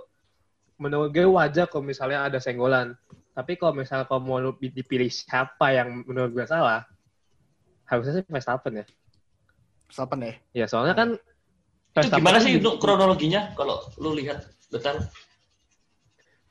menurut 0.78 1.10
gue 1.10 1.26
wajar 1.26 1.66
kalau 1.66 1.82
misalnya 1.82 2.22
ada 2.22 2.38
senggolan. 2.38 2.94
Tapi 3.34 3.58
kalau 3.58 3.74
misalnya 3.74 4.06
kalau 4.06 4.22
mau 4.22 4.38
dipilih 4.58 5.10
siapa 5.10 5.74
yang 5.74 6.06
menurut 6.06 6.30
gue 6.30 6.46
salah, 6.46 6.86
harusnya 7.90 8.22
sih 8.22 8.24
Verstappen 8.30 8.82
ya. 8.82 8.86
Verstappen 9.90 10.18
ya. 10.22 10.32
Ya 10.54 10.66
soalnya 10.70 10.94
kan 10.94 11.08
Itu 11.98 12.14
gimana 12.14 12.38
sih 12.38 12.54
di- 12.54 12.62
untuk 12.62 12.78
kronologinya 12.78 13.58
kalau 13.58 13.82
lu 13.98 14.14
lihat 14.14 14.46
betul? 14.70 15.02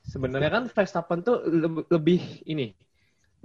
sebenarnya 0.03 0.51
kan 0.51 0.63
Verstappen 0.71 1.19
tuh 1.23 1.43
le- 1.47 1.87
lebih 1.87 2.19
ini 2.43 2.71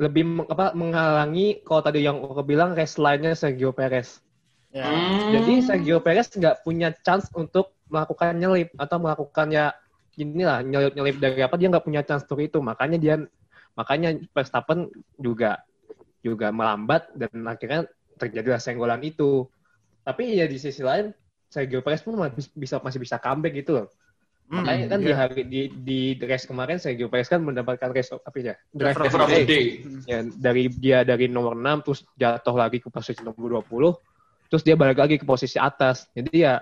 lebih 0.00 0.48
apa 0.48 0.72
menghalangi 0.72 1.60
kalau 1.62 1.84
tadi 1.84 2.04
yang 2.04 2.20
aku 2.20 2.42
bilang 2.44 2.72
race 2.72 2.96
line-nya 2.96 3.36
Sergio 3.36 3.76
Perez. 3.76 4.24
Ya. 4.72 4.88
Hmm. 4.88 5.36
Jadi 5.36 5.54
Sergio 5.60 6.00
Perez 6.00 6.32
nggak 6.32 6.64
punya 6.64 6.96
chance 7.04 7.28
untuk 7.36 7.76
melakukan 7.92 8.40
nyelip 8.40 8.72
atau 8.80 8.96
melakukan 8.96 9.52
ya 9.52 9.76
inilah 10.16 10.64
nyelip 10.64 10.92
nyelip 10.96 11.16
dari 11.20 11.40
apa 11.44 11.60
dia 11.60 11.68
nggak 11.68 11.84
punya 11.84 12.00
chance 12.04 12.24
untuk 12.24 12.40
itu 12.40 12.60
makanya 12.60 12.96
dia 12.96 13.14
makanya 13.76 14.16
Verstappen 14.32 14.88
juga 15.20 15.60
juga 16.24 16.48
melambat 16.54 17.12
dan 17.18 17.32
akhirnya 17.44 17.84
terjadilah 18.16 18.60
senggolan 18.62 19.02
itu. 19.04 19.44
Tapi 20.02 20.38
ya 20.38 20.48
di 20.48 20.56
sisi 20.56 20.80
lain 20.80 21.12
Sergio 21.52 21.84
Perez 21.84 22.00
pun 22.00 22.16
masih 22.16 22.48
bisa 22.56 22.80
masih 22.80 23.00
bisa 23.02 23.20
comeback 23.20 23.52
gitu 23.60 23.76
loh. 23.76 23.86
Hmm, 24.52 24.68
Makanya 24.68 24.84
kan 24.92 24.98
di 25.00 25.08
iya. 25.08 25.16
hari 25.16 25.40
di 25.48 25.60
di 25.72 25.98
race 26.20 26.44
kemarin 26.44 26.76
Sergio 26.76 27.08
Perez 27.08 27.24
kan 27.24 27.40
mendapatkan 27.40 27.88
race 27.88 28.12
of- 28.12 28.20
apa 28.20 28.36
ya? 28.36 28.52
Driver 28.68 29.08
of 29.08 29.16
the 29.24 29.24
day. 29.32 29.44
day. 29.48 29.66
Ya, 30.04 30.20
dari 30.28 30.68
dia 30.68 30.98
dari 31.08 31.24
nomor 31.24 31.56
6 31.56 31.80
terus 31.80 32.04
jatuh 32.12 32.52
lagi 32.52 32.76
ke 32.76 32.92
posisi 32.92 33.24
nomor 33.24 33.64
20 33.64 33.96
terus 34.52 34.60
dia 34.60 34.76
balik 34.76 35.00
lagi 35.00 35.16
ke 35.16 35.24
posisi 35.24 35.56
atas. 35.56 36.04
Jadi 36.12 36.44
ya 36.44 36.60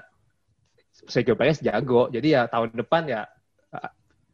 Sergio 1.10 1.34
Perez 1.34 1.58
jago. 1.58 2.06
Jadi 2.06 2.30
ya 2.30 2.46
tahun 2.46 2.78
depan 2.78 3.10
ya 3.10 3.26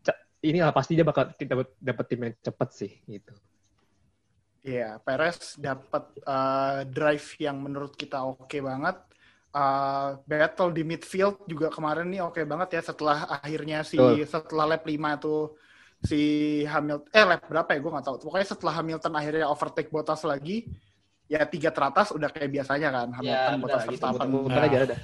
ca- 0.04 0.20
inilah 0.44 0.76
pasti 0.76 0.92
dia 0.92 1.08
bakal 1.08 1.32
dapat 1.32 1.72
dapat 1.80 2.04
tim 2.12 2.20
yang 2.28 2.36
cepat 2.36 2.68
sih 2.76 2.92
gitu. 3.08 3.32
Iya, 4.60 5.00
Perez 5.00 5.56
dapat 5.56 6.12
uh, 6.28 6.84
drive 6.84 7.40
yang 7.40 7.56
menurut 7.56 7.96
kita 7.96 8.20
oke 8.20 8.58
banget. 8.60 9.00
Uh, 9.56 10.20
battle 10.28 10.68
di 10.68 10.84
midfield 10.84 11.40
juga 11.48 11.72
kemarin 11.72 12.12
nih 12.12 12.20
oke 12.20 12.44
banget 12.44 12.76
ya 12.76 12.82
setelah 12.84 13.24
akhirnya 13.40 13.80
si 13.80 13.96
Betul. 13.96 14.28
setelah 14.28 14.76
lap 14.76 14.84
5 14.84 14.92
itu 14.92 15.36
si 15.96 16.20
Hamilton 16.68 17.08
eh 17.08 17.24
lap 17.24 17.40
berapa 17.48 17.70
ya 17.72 17.80
gue 17.80 17.88
nggak 17.96 18.04
tahu. 18.04 18.16
Pokoknya 18.20 18.48
setelah 18.52 18.74
Hamilton 18.76 19.12
akhirnya 19.16 19.46
overtake 19.48 19.88
Bottas 19.88 20.28
lagi 20.28 20.68
ya 21.24 21.40
tiga 21.48 21.72
teratas 21.72 22.12
udah 22.12 22.28
kayak 22.28 22.52
biasanya 22.52 22.88
kan 22.92 23.08
Hamilton 23.16 23.48
Ya, 23.48 23.56
Bottas 23.56 23.80
udah 23.80 23.80
gitu 23.80 23.96
Verstappen 23.96 24.28
muter-muter 24.28 24.60
Nah. 24.60 24.68
aja 24.68 24.78
ada. 24.84 24.96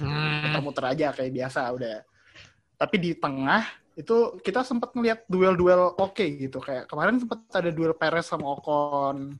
muter-muter 0.45 0.83
aja 0.85 1.05
kayak 1.17 1.31
biasa 1.33 1.59
udah. 1.73 1.97
Tapi 2.77 2.95
di 3.01 3.11
tengah 3.17 3.63
itu 3.93 4.15
kita 4.37 4.61
sempat 4.61 4.93
ngeliat 4.93 5.25
duel-duel 5.25 5.97
oke 5.97 6.25
gitu 6.37 6.57
kayak 6.57 6.85
kemarin 6.85 7.17
sempat 7.17 7.41
ada 7.49 7.69
duel 7.69 7.97
Perez 7.97 8.29
sama 8.29 8.53
Ocon 8.53 9.33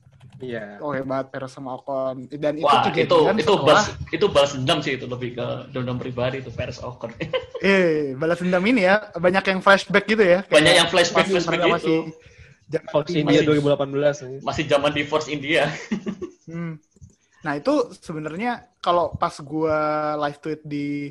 Iya. 0.46 0.78
oke 0.78 1.00
banget 1.02 1.26
Perez 1.28 1.50
sama 1.50 1.74
Ocon 1.74 2.28
dan 2.28 2.54
itu 2.54 2.64
Wah, 2.64 2.84
itu 2.86 3.00
itu 3.00 3.18
setelah 3.40 3.62
balas 3.62 3.86
itu 4.08 4.26
balas 4.26 4.50
dendam 4.52 4.78
sih 4.78 4.92
itu 4.94 5.04
lebih 5.04 5.30
ke 5.32 5.46
dendam 5.70 5.96
pribadi 5.96 6.38
itu 6.38 6.50
Perez 6.50 6.78
Ocon. 6.78 7.10
eh 7.62 8.12
balas 8.14 8.38
dendam 8.38 8.60
ini 8.62 8.84
ya 8.84 9.08
banyak 9.12 9.44
yang 9.46 9.60
flashback 9.60 10.04
gitu 10.04 10.20
ya 10.20 10.38
Kayak 10.42 10.54
Banyak 10.54 10.74
yang 10.74 10.88
flashback- 10.88 11.26
masih- 11.26 11.34
flashback 11.34 11.60
gitu. 11.60 11.72
masih 11.72 11.96
zaman 12.66 12.88
Force 12.90 13.08
di- 13.08 13.20
India 13.20 13.38
masih- 13.38 13.48
2018. 13.50 14.40
Masih 14.42 14.64
zaman 14.66 14.90
di 14.90 15.02
Force 15.02 15.28
India. 15.28 15.64
Hmm. 16.44 16.76
Nah 17.40 17.56
itu 17.56 17.72
sebenarnya 17.98 18.52
kalau 18.78 19.12
pas 19.12 19.32
gua 19.38 19.80
live 20.18 20.36
tweet 20.38 20.60
di 20.60 21.08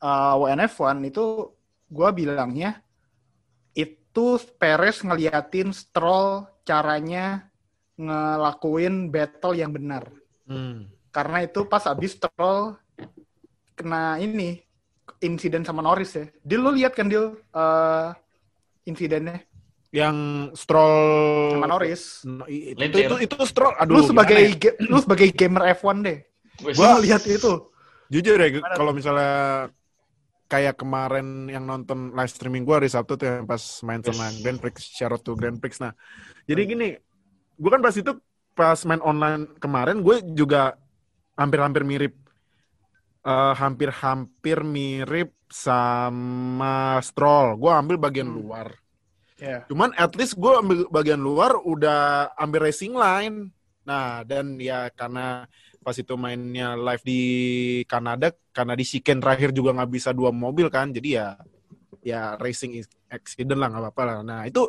uh, 0.00 0.34
WNF1 0.36 0.74
itu 1.04 1.54
gua 1.88 2.10
bilangnya 2.10 2.82
itu 3.72 4.26
Perez 4.52 4.98
ngeliatin 5.00 5.70
Stroll 5.70 6.46
caranya 6.62 7.46
ngelakuin 7.94 9.08
battle 9.08 9.54
yang 9.54 9.70
benar. 9.70 10.08
Hmm. 10.44 10.90
Karena 11.14 11.46
itu 11.46 11.62
pas 11.64 11.84
abis 11.86 12.18
Stroll 12.18 12.74
kena 13.74 14.18
ini 14.18 14.62
insiden 15.22 15.62
sama 15.62 15.80
Norris 15.80 16.14
ya. 16.14 16.26
Dil 16.42 16.60
lu 16.62 16.70
lihat 16.74 16.94
kan 16.94 17.06
Dil 17.06 17.38
uh, 17.54 18.10
insidennya 18.84 19.40
Yang 19.94 20.18
Stroll 20.58 21.54
sama 21.54 21.70
Norris. 21.70 22.02
No, 22.26 22.42
itu, 22.50 22.74
Lintir. 22.74 23.06
itu, 23.06 23.16
itu 23.30 23.36
Stroll. 23.46 23.78
Aduh, 23.78 24.02
Lu 24.02 24.02
sebagai 24.02 24.42
ya? 24.42 24.58
ga- 24.58 24.78
lu 24.82 24.98
sebagai 24.98 25.30
gamer 25.30 25.70
F1 25.78 25.96
deh. 26.02 26.18
Gua 26.74 26.98
lihat 26.98 27.22
itu. 27.30 27.70
Jujur 28.10 28.36
ya, 28.36 28.48
kalau 28.74 28.90
misalnya 28.90 29.70
kayak 30.50 30.76
kemarin 30.76 31.46
yang 31.46 31.64
nonton 31.64 32.10
live 32.12 32.30
streaming 32.30 32.62
gue 32.62 32.74
hari 32.74 32.90
Sabtu 32.90 33.14
tuh 33.16 33.26
yang 33.26 33.46
pas 33.46 33.62
main 33.86 34.02
sama. 34.02 34.28
Grand 34.42 34.58
Prix, 34.58 34.82
shout 34.82 35.14
out 35.14 35.22
to 35.22 35.38
Grand 35.38 35.58
Prix. 35.58 35.78
Nah, 35.78 35.94
jadi 36.46 36.62
gini, 36.68 36.88
gue 37.60 37.70
kan 37.74 37.82
pas 37.84 37.94
itu 37.94 38.12
pas 38.54 38.78
main 38.88 39.02
online 39.02 39.42
kemarin 39.62 39.98
gue 40.06 40.16
juga 40.38 40.78
hampir-hampir 41.38 41.82
mirip 41.86 42.14
eh, 43.26 43.52
hampir-hampir 43.60 44.58
mirip 44.64 45.30
sama 45.48 46.98
Stroll. 47.04 47.56
Gue 47.60 47.72
ambil 47.72 47.96
bagian 48.00 48.28
Hmm. 48.28 48.36
luar. 48.38 48.68
Ya. 49.38 49.70
Cuman 49.70 49.90
at 49.96 50.12
least 50.18 50.36
gue 50.36 50.52
ambil 50.52 50.78
bagian 50.92 51.20
luar 51.20 51.56
udah 51.64 52.32
ambil 52.36 52.68
racing 52.70 52.94
line. 52.94 53.50
Nah, 53.84 54.24
dan 54.24 54.56
ya 54.60 54.88
karena 54.92 55.44
pas 55.84 55.96
itu 55.96 56.14
mainnya 56.16 56.72
live 56.76 57.04
di 57.04 57.22
Kanada, 57.84 58.32
karena 58.56 58.72
di 58.76 58.84
Shiken 58.84 59.20
terakhir 59.20 59.52
juga 59.52 59.76
nggak 59.76 59.92
bisa 59.92 60.10
dua 60.16 60.32
mobil 60.32 60.72
kan, 60.72 60.88
jadi 60.88 61.08
ya 61.20 61.28
ya 62.04 62.20
racing 62.40 62.80
accident 63.12 63.58
lah 63.60 63.68
nggak 63.72 63.82
apa-apa 63.88 64.02
lah. 64.08 64.18
Nah 64.24 64.40
itu 64.48 64.62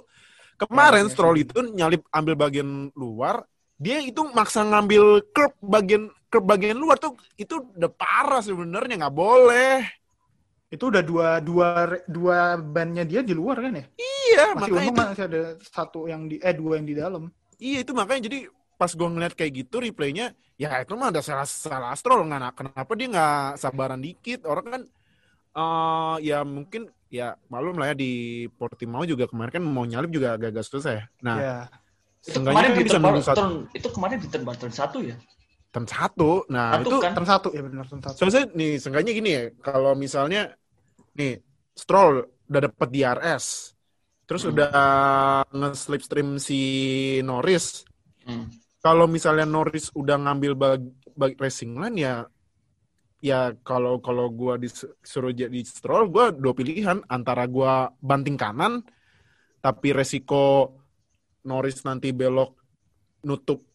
kemarin 0.62 1.06
Ya, 1.06 1.14
ya. 1.14 1.14
Stroll 1.14 1.44
itu 1.44 1.58
nyalip 1.78 2.02
ambil 2.12 2.36
bagian 2.40 2.70
luar, 2.96 3.44
dia 3.80 3.98
itu 4.04 4.22
maksa 4.38 4.62
ngambil 4.66 5.04
curb 5.36 5.54
bagian 5.62 6.04
curb 6.32 6.46
bagian 6.52 6.78
luar 6.80 6.98
tuh 7.04 7.14
itu 7.40 7.56
udah 7.78 7.92
parah 7.92 8.42
sebenarnya 8.44 8.94
nggak 9.08 9.16
boleh. 9.16 9.86
Itu 10.74 10.84
udah 10.92 11.04
dua 11.06 11.28
dua 11.48 11.68
dua 12.10 12.38
bannya 12.60 13.04
dia 13.06 13.22
di 13.22 13.34
luar 13.40 13.58
kan 13.64 13.74
ya? 13.80 13.86
Iya, 13.96 14.44
Masih 14.56 14.72
makanya 14.72 14.90
itu 14.92 15.04
masih 15.04 15.24
ada 15.30 15.42
satu 15.76 16.00
yang 16.12 16.22
di 16.32 16.36
eh 16.48 16.56
dua 16.60 16.74
yang 16.80 16.88
di 16.92 16.96
dalam. 16.98 17.24
Iya 17.60 17.78
itu 17.84 17.92
makanya 17.96 18.22
jadi 18.28 18.38
pas 18.80 18.92
gue 18.92 19.08
ngeliat 19.08 19.34
kayak 19.40 19.54
gitu 19.64 19.76
replaynya 19.80 20.36
ya 20.60 20.68
itu 20.84 20.94
mah 21.00 21.08
ada 21.12 21.22
salah 21.24 21.48
salah 21.48 21.92
Stroll 21.96 22.28
nggak 22.28 22.54
kenapa 22.60 22.92
dia 23.00 23.08
nggak 23.14 23.36
sabaran 23.64 24.02
dikit 24.04 24.40
orang 24.52 24.68
kan 24.74 24.82
eh 25.58 26.16
ya 26.30 26.36
mungkin 26.48 26.82
ya 27.10 27.38
malum 27.48 27.78
lah 27.78 27.92
ya 27.92 27.96
di 27.96 28.12
Portimao 28.52 29.06
juga 29.06 29.30
kemarin 29.30 29.62
kan 29.62 29.64
mau 29.64 29.86
nyalip 29.86 30.12
juga 30.12 30.36
agak-agak 30.36 30.66
susah 30.66 30.94
ya. 31.00 31.04
Nah 31.22 31.38
ya. 31.38 31.56
itu 32.26 32.40
kemarin 32.42 32.70
kan 32.74 32.78
di 32.82 32.86
bisa 32.90 32.98
turn, 32.98 33.22
satu 33.22 33.38
turn- 33.38 33.64
itu 33.72 33.88
kemarin 33.94 34.18
di 34.18 34.28
turn, 34.28 34.44
turn 34.58 34.74
satu 34.74 34.98
ya. 35.02 35.16
turn 35.70 35.86
satu. 35.86 36.30
Nah 36.50 36.80
Satu 36.80 36.90
itu 36.90 36.98
kan? 37.04 37.12
Turn 37.14 37.28
satu 37.28 37.48
ya 37.54 37.62
benar 37.62 37.86
turn 37.86 38.02
satu. 38.02 38.16
soalnya 38.18 38.44
nih 38.52 38.72
seenggaknya 38.82 39.12
gini 39.14 39.30
ya 39.30 39.44
kalau 39.62 39.92
misalnya 39.94 40.42
nih 41.14 41.40
Stroll 41.76 42.24
udah 42.48 42.62
dapet 42.66 42.88
DRS 42.90 43.46
terus 44.26 44.42
Hmm. 44.42 44.52
udah 44.58 44.72
nge-slipstream 45.52 46.42
si 46.42 46.60
Norris 47.22 47.86
Hmm. 48.26 48.50
kalau 48.82 49.06
misalnya 49.06 49.46
Norris 49.46 49.94
udah 49.94 50.18
ngambil 50.18 50.58
bag, 50.58 50.82
bag 51.14 51.38
racing 51.38 51.78
line 51.78 51.98
ya 52.02 52.26
ya 53.26 53.58
kalau 53.66 53.98
kalau 53.98 54.30
gua 54.30 54.62
disuruh 54.62 55.34
jadi 55.34 55.60
Stroll 55.66 56.14
gua 56.14 56.30
dua 56.30 56.54
pilihan. 56.54 57.02
Antara 57.10 57.50
gua 57.50 57.90
banting 57.98 58.38
kanan 58.38 58.86
tapi 59.66 59.90
resiko 59.98 60.78
Norris 61.42 61.82
nanti 61.82 62.14
belok 62.14 62.54
nutup 63.26 63.66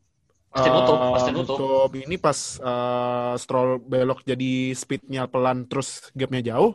Pasti 0.50 0.66
nutup, 0.66 0.98
eh, 0.98 1.10
pasti 1.14 1.30
nutup. 1.30 1.90
ini 1.94 2.16
pas 2.18 2.38
eh, 2.58 3.34
Stroll 3.38 3.78
belok 3.78 4.26
jadi 4.26 4.74
speednya 4.74 5.30
pelan 5.30 5.70
terus 5.70 6.10
gapnya 6.10 6.54
jauh. 6.54 6.74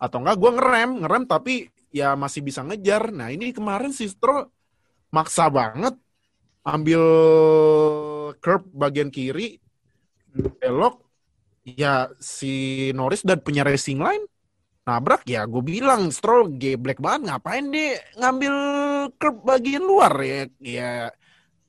Atau 0.00 0.24
enggak 0.24 0.40
gua 0.40 0.50
ngerem 0.56 0.90
ngerem 1.04 1.22
tapi 1.28 1.68
ya 1.92 2.16
masih 2.16 2.40
bisa 2.40 2.64
ngejar. 2.64 3.12
Nah 3.12 3.28
ini 3.28 3.52
kemarin 3.52 3.92
si 3.92 4.08
Stroll 4.08 4.48
maksa 5.12 5.52
banget 5.52 6.00
ambil 6.64 7.02
curb 8.40 8.64
bagian 8.72 9.12
kiri 9.12 9.60
belok 10.60 11.09
ya 11.72 11.94
si 12.16 12.52
Norris 12.90 13.22
dan 13.22 13.38
punya 13.38 13.62
racing 13.62 13.98
line 13.98 14.24
nabrak 14.82 15.22
ya 15.24 15.44
gue 15.44 15.60
bilang 15.60 16.08
Stroll 16.08 16.50
geblek 16.52 16.98
banget 16.98 17.28
ngapain 17.28 17.68
dia 17.68 18.00
ngambil 18.16 18.54
curb 19.14 19.36
bagian 19.42 19.80
luar 19.80 20.10
ya 20.18 20.38
ya 20.58 20.90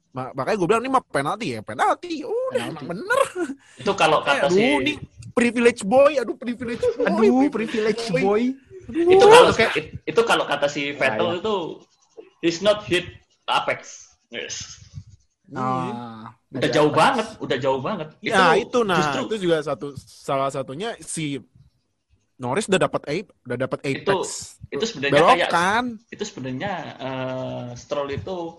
ma- 0.10 0.32
makanya 0.32 0.58
gue 0.58 0.68
bilang 0.68 0.82
ini 0.82 0.90
mah 0.90 1.04
penalti 1.04 1.48
ya 1.50 1.62
penalti 1.62 2.22
udah 2.22 2.34
Penalti. 2.52 2.72
emang 2.74 2.86
bener 2.90 3.22
Itu 3.78 3.92
kalau 3.94 4.20
kata 4.22 4.48
aduh 4.48 4.56
si 4.56 4.66
nih 4.82 4.98
privilege 5.32 5.82
boy 5.84 6.18
aduh 6.18 6.36
privilege 6.36 6.82
boy 6.98 7.06
Aduh, 7.06 7.50
privilege 7.50 8.04
boy. 8.12 8.44
itu 8.90 9.24
kalau 9.24 9.52
Kayak- 9.52 9.76
it- 9.76 9.92
itu 10.04 10.22
kalau 10.24 10.44
kata 10.44 10.66
si 10.66 10.92
Vettel 10.92 11.38
itu 11.38 11.56
he's 12.40 12.60
not 12.60 12.82
hit 12.84 13.06
apex. 13.46 14.10
Yes. 14.28 14.82
Ah, 15.54 16.32
Udah 16.48 16.70
jauh 16.70 16.92
banget, 16.92 17.28
udah 17.40 17.58
jauh 17.60 17.80
banget. 17.80 18.08
Ya 18.20 18.56
itu 18.56 18.84
nah 18.84 19.00
justru 19.00 19.22
itu 19.28 19.48
juga 19.48 19.60
satu 19.62 19.96
salah 19.98 20.48
satunya 20.48 20.96
si 21.00 21.40
Norris 22.36 22.66
udah 22.66 22.82
dapat 22.82 23.02
ape, 23.06 23.30
udah 23.46 23.58
dapat 23.60 23.80
apex. 23.86 24.56
itu 24.72 24.84
sebenarnya 24.88 25.22
kayak 25.22 25.50
Belokan. 25.52 25.84
itu 26.10 26.24
sebenarnya 26.24 26.72
eh, 26.98 27.68
Stroll 27.76 28.10
itu 28.12 28.56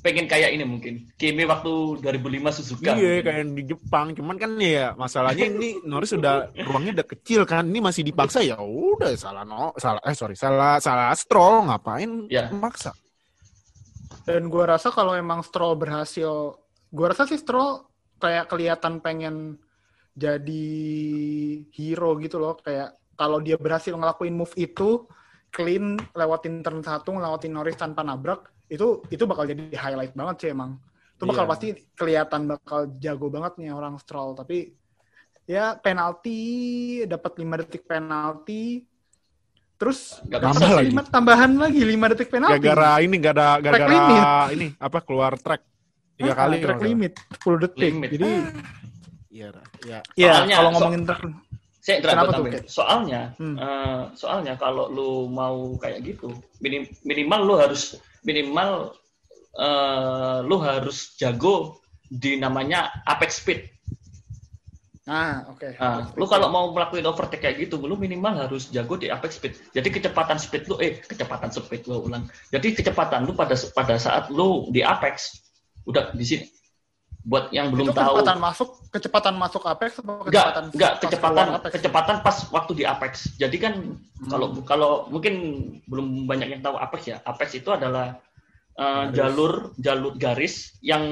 pengen 0.00 0.24
kayak 0.24 0.56
ini 0.56 0.64
mungkin. 0.64 0.94
Kimi 1.14 1.44
waktu 1.44 2.00
2005 2.00 2.56
Suzuka. 2.56 2.96
Iya 2.96 3.20
kayak 3.20 3.52
di 3.52 3.62
Jepang, 3.68 4.16
cuman 4.16 4.36
kan 4.36 4.56
ya 4.56 4.96
masalahnya 4.96 5.44
ini 5.46 5.76
Norris 5.84 6.16
udah 6.16 6.48
ruangnya 6.56 7.00
udah 7.00 7.06
kecil 7.06 7.44
kan, 7.44 7.68
ini 7.68 7.78
masih 7.78 8.00
dipaksa 8.02 8.40
ya 8.40 8.56
udah 8.56 9.12
salah 9.14 9.44
no, 9.44 9.76
salah 9.76 10.00
eh 10.02 10.16
sorry 10.16 10.34
salah 10.34 10.80
salah 10.80 11.12
Stroll 11.12 11.68
ngapain 11.68 12.26
Ya. 12.26 12.48
maksa. 12.48 12.96
Dan 14.28 14.52
gua 14.52 14.76
rasa 14.76 14.92
kalau 14.92 15.16
emang 15.16 15.40
Stroll 15.40 15.76
berhasil, 15.80 16.56
gua 16.92 17.06
rasa 17.12 17.24
sih 17.26 17.40
Stroll 17.40 17.84
kayak 18.20 18.52
kelihatan 18.52 19.00
pengen 19.00 19.56
jadi 20.12 20.66
hero 21.72 22.18
gitu 22.20 22.36
loh. 22.36 22.58
Kayak 22.60 23.00
kalau 23.16 23.40
dia 23.40 23.56
berhasil 23.56 23.92
ngelakuin 23.92 24.36
move 24.36 24.52
itu, 24.56 25.08
clean, 25.52 25.96
lewatin 26.12 26.60
turn 26.60 26.80
satu, 26.84 27.16
ngelewatin 27.16 27.52
Norris 27.52 27.80
tanpa 27.80 28.04
nabrak, 28.04 28.48
itu 28.70 29.02
itu 29.10 29.24
bakal 29.26 29.48
jadi 29.48 29.72
highlight 29.74 30.14
banget 30.14 30.36
sih 30.46 30.50
emang. 30.52 30.78
Itu 31.16 31.28
bakal 31.28 31.44
Iya. 31.44 31.52
pasti 31.52 31.68
kelihatan 31.96 32.48
bakal 32.48 32.80
jago 32.96 33.28
banget 33.28 33.52
nih 33.60 33.72
orang 33.76 34.00
Stroll. 34.00 34.32
Tapi 34.36 34.72
ya 35.44 35.76
penalti, 35.76 37.02
dapat 37.04 37.32
5 37.40 37.54
detik 37.60 37.84
penalti. 37.84 38.84
Terus 39.80 40.20
dapat 40.22 40.52
bisa 40.52 40.66
lagi. 40.70 40.92
lima- 40.92 41.08
tambahan 41.08 41.50
lagi 41.56 41.80
5 41.80 42.12
detik 42.12 42.28
penalti. 42.28 42.52
Gara-gara 42.60 43.00
ini 43.00 43.14
gak 43.16 43.32
ada 43.32 43.48
gara-gara 43.58 43.96
ini 44.52 44.66
apa 44.76 44.98
keluar 45.00 45.32
track 45.34 45.64
tiga 46.14 46.32
Ah, 46.32 46.38
kali 46.38 46.56
track 46.60 46.76
kalau 46.76 46.84
limit 46.84 47.12
10 47.34 47.56
detik. 47.58 47.80
Limit. 47.88 48.08
Jadi 48.12 48.28
salah. 48.28 48.52
Iya, 49.30 49.48
ya. 49.80 49.98
ya 50.14 50.32
Soalnya, 50.36 50.54
kalau 50.54 50.68
so- 50.68 50.74
ngomongin 50.76 51.02
track 51.04 51.22
Saya 51.80 51.96
Kenapa 52.04 52.28
tuh? 52.28 52.44
Soalnya, 52.68 53.22
Hmm. 53.40 53.56
eh, 53.56 54.02
soalnya 54.12 54.52
kalau 54.54 54.92
lu 54.92 55.10
mau 55.26 55.80
kayak 55.80 56.04
gitu, 56.04 56.28
minim- 56.60 56.92
minimal 57.02 57.40
lu 57.40 57.54
harus 57.56 57.96
minimal 58.20 58.92
eh, 59.50 60.38
lu 60.44 60.60
harus 60.60 61.16
jago 61.16 61.80
di 62.04 62.36
namanya 62.36 63.00
apex 63.02 63.40
speed. 63.40 63.64
Nah, 65.10 65.42
oke. 65.50 65.74
Nah, 65.74 66.14
lu 66.14 66.22
kalau 66.30 66.54
mau 66.54 66.70
melakukan 66.70 67.02
overtake 67.10 67.42
kayak 67.42 67.66
gitu, 67.66 67.82
lu 67.82 67.98
minimal 67.98 68.46
harus 68.46 68.70
jago 68.70 68.94
di 68.94 69.10
apex 69.10 69.42
speed. 69.42 69.58
Jadi 69.74 69.88
kecepatan 69.90 70.38
speed 70.38 70.70
lu, 70.70 70.78
eh 70.78 71.02
kecepatan 71.02 71.50
speed 71.50 71.82
gua 71.82 71.98
ulang. 71.98 72.30
Jadi 72.54 72.78
kecepatan 72.78 73.26
lu 73.26 73.34
pada 73.34 73.58
pada 73.74 73.98
saat 73.98 74.30
lu 74.30 74.70
di 74.70 74.86
apex 74.86 75.42
udah 75.82 76.14
di 76.14 76.22
sini. 76.22 76.46
Buat 77.20 77.50
yang 77.52 77.68
belum 77.74 77.90
itu 77.90 77.92
tahu, 77.92 78.22
kecepatan 78.22 78.38
masuk, 78.38 78.68
kecepatan 78.88 79.34
masuk 79.36 79.62
apex 79.66 79.90
atau 80.00 80.24
enggak 80.24 80.30
kecepatan 80.30 80.64
enggak 80.72 80.92
pas 80.96 81.02
kecepatan 81.04 81.46
apex? 81.52 81.70
kecepatan 81.74 82.16
pas 82.22 82.36
waktu 82.54 82.72
di 82.78 82.84
apex. 82.86 83.12
Jadi 83.34 83.56
kan 83.58 83.74
Hmm. 84.20 84.28
kalau 84.30 84.46
kalau 84.62 84.90
mungkin 85.10 85.34
belum 85.90 86.24
banyak 86.30 86.48
yang 86.54 86.62
tahu 86.62 86.78
apex 86.78 87.02
ya. 87.10 87.18
Apex 87.26 87.58
itu 87.58 87.68
adalah 87.68 88.14
uh, 88.78 89.10
Garis. 89.10 89.16
jalur 89.16 89.52
jalur 89.76 90.12
garis 90.16 90.54
yang 90.80 91.02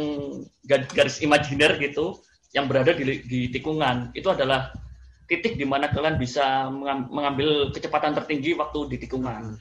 ga- 0.64 0.88
garis 0.92 1.18
imajiner 1.20 1.76
gitu 1.82 2.16
yang 2.52 2.66
berada 2.66 2.92
di, 2.96 3.20
di 3.24 3.40
tikungan. 3.48 4.12
Itu 4.12 4.32
adalah 4.32 4.72
titik 5.28 5.60
di 5.60 5.66
mana 5.68 5.92
kalian 5.92 6.16
bisa 6.16 6.68
mengam- 6.72 7.08
mengambil 7.12 7.68
kecepatan 7.72 8.16
tertinggi 8.16 8.56
waktu 8.56 8.88
di 8.92 8.96
tikungan. 8.98 9.56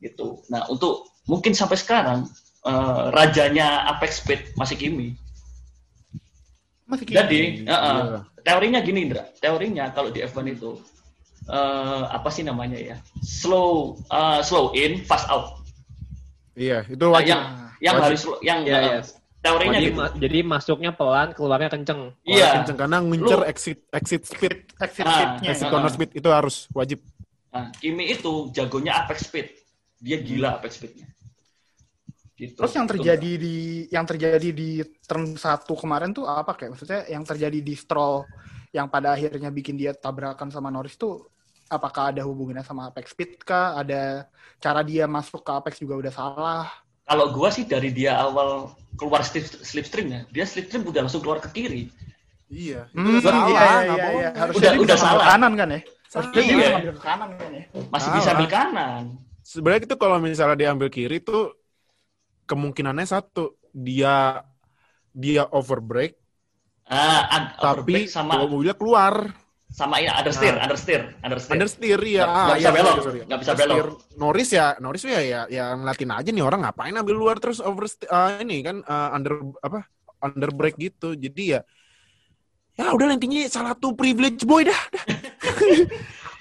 Gitu. 0.00 0.40
Nah, 0.48 0.68
untuk 0.68 1.08
mungkin 1.24 1.52
sampai 1.52 1.76
sekarang 1.76 2.28
uh, 2.64 3.08
rajanya 3.12 3.88
apex 3.88 4.20
speed 4.20 4.52
masih 4.56 4.76
Kimi. 4.76 5.16
Masih 6.88 7.04
gitu. 7.06 7.16
Jadi, 7.16 7.40
Iya. 7.64 7.76
uh-uh. 7.76 8.20
teorinya 8.42 8.80
gini, 8.82 9.06
Indra. 9.06 9.24
Teorinya 9.38 9.94
kalau 9.94 10.10
di 10.10 10.20
F1 10.20 10.58
itu 10.58 10.74
eh, 11.46 12.04
apa 12.10 12.28
sih 12.28 12.42
namanya 12.42 12.76
ya? 12.76 12.96
Slow 13.22 13.96
uh, 14.10 14.42
slow 14.42 14.74
in, 14.74 15.02
fast 15.06 15.30
out. 15.30 15.62
Iya, 16.58 16.82
itu 16.90 17.00
Nah, 17.00 17.14
wajib. 17.14 17.30
yang 17.30 17.42
yang 17.80 17.94
Wajib. 17.96 18.04
harus 18.10 18.20
yang 18.44 18.60
Iya, 18.66 18.74
uh, 18.76 18.82
iya. 18.82 19.00
Teorinya 19.40 19.78
Jadi, 19.80 19.86
gitu. 19.88 19.96
ma- 19.96 20.14
jadi 20.14 20.38
masuknya 20.44 20.92
pelan, 20.92 21.28
keluarnya 21.32 21.68
kenceng. 21.72 22.12
Iya. 22.22 22.60
Kenceng 22.60 22.76
karena 22.76 22.96
ngincer 23.00 23.40
exit 23.48 23.78
exit 23.90 24.22
speed, 24.28 24.54
exit 24.76 25.04
Ah, 25.04 25.12
speed-nya. 25.16 25.48
exit 25.52 25.66
Ah. 25.66 25.70
corner 25.72 25.90
speed 25.90 26.10
itu 26.14 26.28
harus 26.28 26.56
wajib. 26.70 27.00
Nah, 27.50 27.72
Kimi 27.74 28.12
itu 28.12 28.52
jagonya 28.52 29.02
apex 29.02 29.26
speed. 29.26 29.48
Dia 29.98 30.20
gila 30.20 30.60
apex 30.60 30.76
speednya. 30.78 31.08
Gitu. 32.32 32.56
Terus 32.56 32.72
yang 32.72 32.88
Itu, 32.88 32.92
terjadi 32.96 33.30
di 33.36 33.56
yang 33.92 34.06
terjadi 34.08 34.48
di 34.48 34.80
turn 35.04 35.36
1 35.36 35.76
kemarin 35.76 36.08
tuh 36.12 36.24
apa 36.24 36.56
kayak 36.56 36.72
maksudnya 36.72 37.04
yang 37.04 37.20
terjadi 37.20 37.58
di 37.60 37.74
Stroll 37.76 38.24
yang 38.72 38.88
pada 38.88 39.12
akhirnya 39.12 39.52
bikin 39.52 39.76
dia 39.76 39.92
tabrakan 39.92 40.48
sama 40.48 40.72
Norris 40.72 40.96
tuh 40.96 41.28
apakah 41.68 42.16
ada 42.16 42.24
hubungannya 42.24 42.64
sama 42.64 42.88
apex 42.88 43.12
speed 43.12 43.44
kah? 43.44 43.76
Ada 43.76 44.24
cara 44.56 44.80
dia 44.80 45.04
masuk 45.04 45.44
ke 45.44 45.52
apex 45.52 45.74
juga 45.80 46.00
udah 46.00 46.12
salah. 46.12 46.64
Kalau 47.10 47.26
gua 47.34 47.50
sih 47.50 47.66
dari 47.66 47.90
dia 47.90 48.14
awal 48.16 48.70
keluar 48.94 49.26
slip, 49.26 49.42
slipstream 49.42 50.06
ya, 50.08 50.20
dia 50.30 50.46
slipstream 50.46 50.86
udah 50.86 51.02
langsung 51.02 51.18
keluar 51.18 51.42
ke 51.42 51.50
kiri. 51.50 51.90
Iya. 52.46 52.86
Hmm, 52.94 53.18
salah, 53.18 53.46
iya, 53.46 53.58
nggak 53.58 53.66
iya, 53.66 53.82
iya, 53.82 54.06
iya. 54.14 54.28
Harusnya 54.38 54.70
Udah- 54.70 54.82
udah 54.86 54.96
salah. 54.98 55.24
ke 55.26 55.30
kanan 55.34 55.52
kan 55.58 55.68
ya? 55.70 55.80
Harusnya 56.10 56.38
Iya. 56.38 56.54
bisa 56.54 56.70
ngambil 56.70 56.92
ke 56.94 57.02
kanan 57.02 57.30
kan 57.34 57.50
ya? 57.50 57.64
Masih 57.90 58.06
Salah. 58.06 58.16
bisa 58.18 58.28
ambil 58.30 58.48
kanan. 58.48 59.02
Sebenarnya 59.42 59.80
itu 59.82 59.96
kalau 59.98 60.16
misalnya 60.22 60.56
dia 60.56 60.68
ambil 60.70 60.88
kiri 60.88 61.18
tuh 61.18 61.42
kemungkinannya 62.46 63.06
satu 63.06 63.58
dia 63.70 64.42
dia 65.10 65.42
overbreak 65.50 66.14
Ah, 66.86 67.22
ad- 67.26 67.54
tapi 67.58 67.66
overbreak 67.96 68.06
sama 68.06 68.38
mobilnya 68.38 68.74
keluar 68.74 69.30
sama 69.70 70.02
ini 70.02 70.10
understeer, 70.10 70.54
Nah. 70.58 70.66
understeer, 70.66 71.02
understeer. 71.22 71.54
understeer 71.54 72.00
ya 72.02 72.24
Nggak- 72.26 72.34
nggak 72.34 72.58
bisa 72.58 72.60
iya, 72.60 72.70
belok, 72.74 72.90
sorry, 72.90 73.04
sorry. 73.06 73.20
nggak 73.22 73.40
bisa 73.40 73.52
Understeer. 73.54 73.86
belok. 73.86 74.18
Norris 74.18 74.48
ya 74.50 74.66
Norris 74.82 75.02
ya 75.06 75.20
ya 75.22 75.40
ya 75.46 75.64
ngeliatin 75.78 76.10
aja 76.10 76.30
nih 76.34 76.44
orang 76.44 76.60
ngapain 76.66 76.94
ambil 76.94 77.16
luar 77.16 77.36
terus 77.38 77.58
over 77.62 77.86
ini 78.42 78.56
kan 78.60 78.82
uh, 78.82 79.14
under 79.14 79.34
apa 79.62 79.86
under 80.20 80.50
break 80.50 80.74
gitu 80.76 81.14
jadi 81.14 81.44
ya 81.46 81.60
ya 82.76 82.92
udah 82.92 83.14
intinya 83.14 83.40
salah 83.46 83.72
tuh 83.72 83.92
privilege 83.92 84.42
boy 84.42 84.64
dah, 84.64 84.74
dah. 84.90 85.04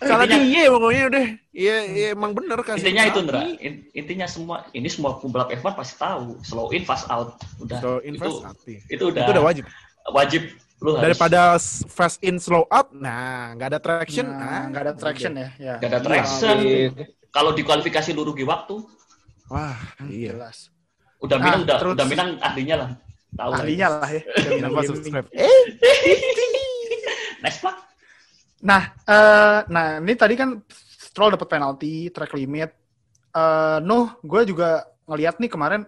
salah 0.07 0.23
dia 0.23 0.71
pokoknya 0.71 1.03
udah 1.11 1.25
iya 1.51 1.75
iya 1.85 2.07
emang 2.15 2.31
bener 2.31 2.55
kan 2.63 2.79
Intinya 2.79 3.03
itu, 3.03 3.19
Ndra. 3.19 3.41
In- 3.59 3.83
Intinya 3.91 4.27
semua 4.31 4.63
ini 4.71 4.87
semua 4.87 5.19
pembalap 5.19 5.51
F1 5.51 5.75
pasti 5.75 5.95
tahu, 5.99 6.39
slow 6.39 6.71
in, 6.71 6.87
fast 6.87 7.11
out. 7.11 7.35
Udah. 7.59 7.79
so 7.83 7.99
itu, 7.99 8.15
invest 8.15 8.39
hati 8.47 8.75
itu 8.87 9.03
udah 9.11 9.23
itu 9.27 9.31
udah 9.35 9.43
wajib 9.43 9.65
wajib 10.15 10.41
lu 10.79 10.95
harus 10.95 11.11
daripada 11.11 11.59
fast 11.87 12.19
in 12.23 12.39
slow 12.39 12.63
out 12.67 12.91
nah 12.91 13.51
nggak 13.51 13.67
ada 13.75 13.79
traction 13.79 14.25
Nah, 14.25 14.39
ah, 14.39 14.63
nggak 14.71 14.83
ada 14.87 14.93
traction 14.95 15.31
ya. 15.35 15.49
ya. 15.59 15.73
Nggak 15.75 15.89
ada 15.91 15.99
traction. 15.99 16.57
Kalau 17.29 17.51
di 17.51 17.61
kualifikasi 17.61 18.09
lu 18.11 18.23
rugi 18.23 18.41
waktu, 18.41 18.79
wah 19.47 19.75
iya 20.07 20.33
Jelas. 20.33 20.71
udah 21.19 21.35
Ah, 21.35 21.43
minang 21.43 21.61
udah 21.67 21.77
terus- 21.77 21.95
udah 21.99 22.05
minang 22.07 22.29
ahlinya 22.39 22.75
lah. 22.79 22.89
Tahu 23.29 23.49
lah. 23.53 23.59
Ahlinya 23.61 23.87
lah 23.99 24.09
ya. 24.09 24.21
Kenapa 24.49 24.79
subscribe 24.83 25.27
Next 27.43 27.59
Pak. 27.59 27.75
Nah, 28.59 28.81
eh 29.03 29.59
nah 29.67 29.85
ini 29.99 30.13
tadi 30.15 30.35
kan 30.35 30.59
Stroll 30.99 31.35
dapat 31.35 31.47
penalti, 31.47 32.07
track 32.09 32.33
limit. 32.33 32.71
Eh 33.31 33.77
Nuh, 33.83 34.15
gue 34.21 34.41
juga 34.47 34.83
ngeliat 35.05 35.37
nih 35.37 35.49
kemarin 35.49 35.81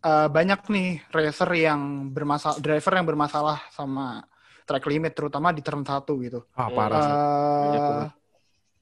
eh, 0.00 0.28
banyak 0.30 0.60
nih 0.70 0.88
racer 1.10 1.50
yang 1.52 2.10
bermasalah, 2.10 2.58
driver 2.58 2.92
yang 2.94 3.06
bermasalah 3.06 3.58
sama 3.70 4.22
track 4.66 4.84
limit, 4.90 5.14
terutama 5.14 5.54
di 5.54 5.62
turn 5.62 5.86
1 5.86 6.18
gitu. 6.20 6.42
Ah, 6.52 6.68
parah 6.68 6.98
sih. 6.98 7.14
Banyak 7.14 7.80
Eh, 7.80 7.86
banget. 7.86 8.10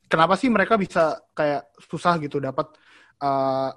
kenapa 0.08 0.34
sih 0.34 0.48
mereka 0.48 0.74
bisa 0.74 1.02
kayak 1.32 1.68
susah 1.78 2.16
gitu 2.18 2.40
dapat 2.40 2.72
eh, 3.20 3.70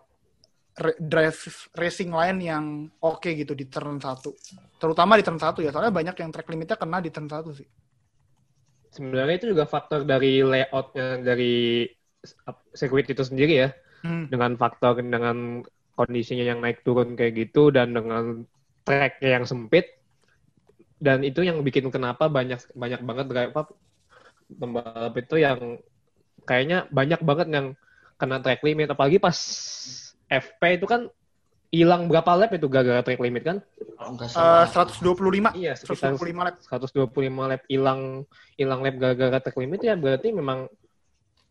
re- 0.78 1.00
drive 1.00 1.40
racing 1.76 2.10
line 2.10 2.40
yang 2.42 2.66
oke 3.04 3.28
gitu 3.28 3.54
di 3.54 3.68
turn 3.68 4.00
1. 4.00 4.32
Terutama 4.80 5.20
di 5.20 5.24
turn 5.28 5.38
1 5.38 5.60
ya, 5.62 5.70
soalnya 5.70 5.94
banyak 5.94 6.16
yang 6.16 6.32
track 6.32 6.48
limitnya 6.48 6.78
kena 6.80 6.98
di 7.04 7.12
turn 7.12 7.28
1 7.28 7.52
sih. 7.54 7.68
Sebenarnya 8.88 9.36
itu 9.38 9.48
juga 9.54 9.68
faktor 9.68 10.08
dari 10.08 10.42
layoutnya 10.42 11.22
dari 11.22 11.86
sirkuit 12.74 13.06
itu 13.08 13.22
sendiri 13.22 13.56
ya. 13.68 13.70
Hmm. 13.98 14.30
dengan 14.30 14.54
faktor 14.54 15.02
dengan 15.02 15.66
kondisinya 15.98 16.46
yang 16.46 16.62
naik 16.62 16.86
turun 16.86 17.18
kayak 17.18 17.34
gitu 17.34 17.74
dan 17.74 17.98
dengan 17.98 18.46
track 18.86 19.18
yang 19.26 19.42
sempit 19.42 19.97
dan 20.98 21.22
itu 21.22 21.42
yang 21.42 21.62
bikin 21.62 21.88
kenapa 21.88 22.26
banyak 22.28 22.58
banyak 22.74 23.02
banget 23.02 23.26
driver 23.28 23.66
pembalap 24.50 25.14
itu 25.14 25.36
yang 25.38 25.78
kayaknya 26.44 26.88
banyak 26.90 27.22
banget 27.22 27.48
yang 27.50 27.68
kena 28.16 28.40
track 28.40 28.62
limit 28.62 28.90
apalagi 28.90 29.18
pas 29.18 29.38
FP 30.26 30.82
itu 30.82 30.88
kan 30.88 31.06
hilang 31.68 32.08
berapa 32.08 32.32
lap 32.34 32.52
itu 32.52 32.66
gara-gara 32.66 33.04
track 33.04 33.20
limit 33.20 33.44
kan 33.44 33.58
Eh, 33.98 34.30
salah. 34.30 34.70
125. 34.70 35.52
iya 35.54 35.74
sekitar 35.74 36.14
125 36.16 36.46
lap. 36.46 36.56
125 36.62 37.10
lap 37.46 37.62
hilang 37.68 38.24
hilang 38.56 38.80
lap 38.80 38.96
gara-gara 38.96 39.38
track 39.38 39.58
limit 39.58 39.82
ya 39.82 39.94
berarti 39.94 40.30
memang 40.32 40.70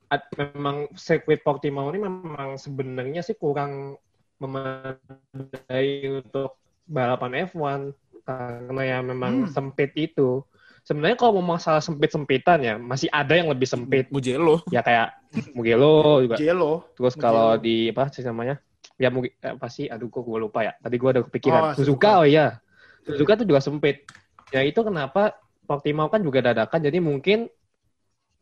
ad- 0.09 0.31
memang 0.33 0.89
sirkuit 0.95 1.43
Portimao 1.43 1.91
ini 1.91 2.01
memang 2.01 2.55
sebenarnya 2.57 3.21
sih 3.21 3.35
kurang 3.35 3.99
memadai 4.39 5.89
untuk 6.23 6.57
balapan 6.87 7.47
F1 7.47 7.91
karena 8.27 8.83
ya 8.83 8.99
memang 9.07 9.47
Hmm. 9.47 9.51
sempit 9.55 9.95
itu. 9.95 10.43
Sebenarnya 10.87 11.19
kalau 11.19 11.39
mau 11.43 11.59
masalah 11.59 11.83
sempit-sempitan 11.83 12.59
ya 12.63 12.75
masih 12.79 13.11
ada 13.11 13.35
yang 13.35 13.51
lebih 13.51 13.67
sempit 13.67 14.07
Mugello. 14.11 14.63
ya 14.71 14.83
kayak 14.83 15.15
Mugello 15.55 16.23
juga. 16.23 16.37
Jelo. 16.39 16.91
Terus 16.95 17.15
kalau 17.19 17.55
Mugello. 17.55 17.63
di 17.63 17.77
apa 17.91 18.03
sih 18.11 18.23
namanya? 18.23 18.55
Ya 18.99 19.11
Mugi- 19.11 19.35
eh, 19.43 19.55
apa 19.55 19.67
sih? 19.67 19.87
Aduh 19.91 20.11
kok 20.11 20.23
gue 20.23 20.39
lupa 20.39 20.63
ya. 20.63 20.73
Tadi 20.79 20.95
gue 20.99 21.11
ada 21.11 21.23
kepikiran. 21.27 21.63
Oh, 21.63 21.73
Suzuka, 21.75 22.23
oh 22.23 22.27
iya. 22.27 22.59
Suzuka 23.03 23.35
tuh 23.39 23.47
juga 23.47 23.59
sempit. 23.63 24.07
Ya 24.55 24.63
itu 24.63 24.79
kenapa 24.83 25.35
Portimao 25.67 26.07
kan 26.07 26.23
juga 26.23 26.39
dadakan. 26.43 26.79
Jadi 26.79 26.99
mungkin 27.03 27.51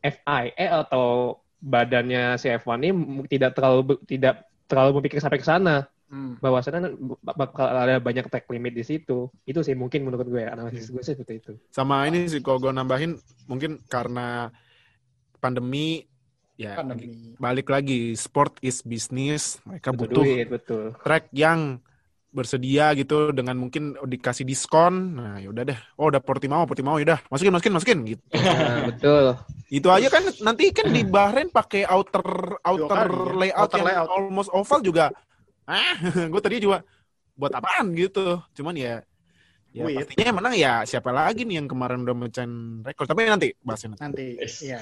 FIA 0.04 0.84
atau 0.84 1.40
badannya 1.64 2.36
si 2.36 2.52
F1 2.52 2.76
ini 2.84 2.92
tidak 3.24 3.56
terlalu 3.56 3.96
tidak 4.04 4.44
terlalu 4.68 5.00
berpikir 5.00 5.16
sampai 5.24 5.40
ke 5.40 5.48
sana. 5.48 5.88
Hmm. 6.06 6.36
Bahwasannya 6.36 6.94
bak- 7.18 7.34
bakal 7.34 7.66
ada 7.66 7.98
banyak 7.98 8.26
track 8.26 8.46
limit 8.46 8.72
di 8.72 8.82
situ. 8.82 9.26
Itu 9.42 9.60
sih 9.60 9.72
mungkin 9.72 10.04
menurut 10.04 10.24
gue 10.24 10.42
analisis 10.42 10.88
gue 10.88 11.00
sih 11.00 11.12
seperti 11.12 11.34
itu. 11.38 11.52
Sama 11.68 12.04
ini 12.04 12.24
sih 12.24 12.38
kalau 12.38 12.60
gue 12.60 12.70
nambahin 12.70 13.16
mungkin 13.44 13.82
karena 13.84 14.52
pandemi 15.36 16.04
ya 16.54 16.76
Pandemi. 16.76 17.34
balik 17.36 17.66
lagi 17.66 18.14
sport 18.14 18.56
is 18.60 18.80
business 18.80 19.58
mereka 19.62 19.90
Betul 19.90 20.00
butuh 20.06 20.22
duit, 20.22 20.46
betul. 20.46 20.84
track 20.96 21.26
yang 21.32 21.82
bersedia 22.30 22.90
gitu 22.94 23.30
dengan 23.30 23.54
mungkin 23.54 23.94
dikasih 24.00 24.42
diskon 24.42 24.94
nah 25.14 25.34
yaudah 25.36 25.62
deh 25.64 25.78
oh 25.96 26.08
udah 26.08 26.18
Portimao 26.18 26.62
Portimao 26.64 26.96
yaudah 26.96 27.22
masukin 27.28 27.50
masukin 27.50 27.72
masukin 27.72 27.98
gitu 28.08 28.22
Nah, 28.34 28.86
betul. 28.86 29.24
itu 29.68 29.86
aja 29.88 30.08
kan 30.08 30.22
nanti 30.40 30.70
kan 30.70 30.86
di 30.88 31.02
Bahrain 31.02 31.46
pakai 31.48 31.82
outer 31.84 32.26
outer 32.60 33.06
ya. 33.06 33.34
layout 33.36 33.60
Outer 33.60 33.78
yang 33.80 33.86
layout. 33.86 34.08
almost 34.10 34.50
oval 34.50 34.80
juga 34.80 35.10
ah 35.64 35.96
gue 36.32 36.40
tadi 36.42 36.60
juga 36.60 36.84
buat 37.34 37.50
apaan 37.50 37.90
gitu 37.96 38.38
cuman 38.54 38.74
ya 38.76 38.94
ya 39.74 39.84
Wait. 39.90 39.98
pastinya 39.98 40.24
yang 40.30 40.38
menang 40.38 40.54
ya 40.54 40.72
siapa 40.86 41.10
lagi 41.10 41.42
nih 41.42 41.58
yang 41.58 41.66
kemarin 41.66 42.06
udah 42.06 42.14
mecahin 42.14 42.84
rekor 42.86 43.10
tapi 43.10 43.26
nanti 43.26 43.50
bahasnya 43.58 43.98
nanti 43.98 44.02
Nanti. 44.06 44.26
Yes. 44.38 44.56
Iya. 44.62 44.80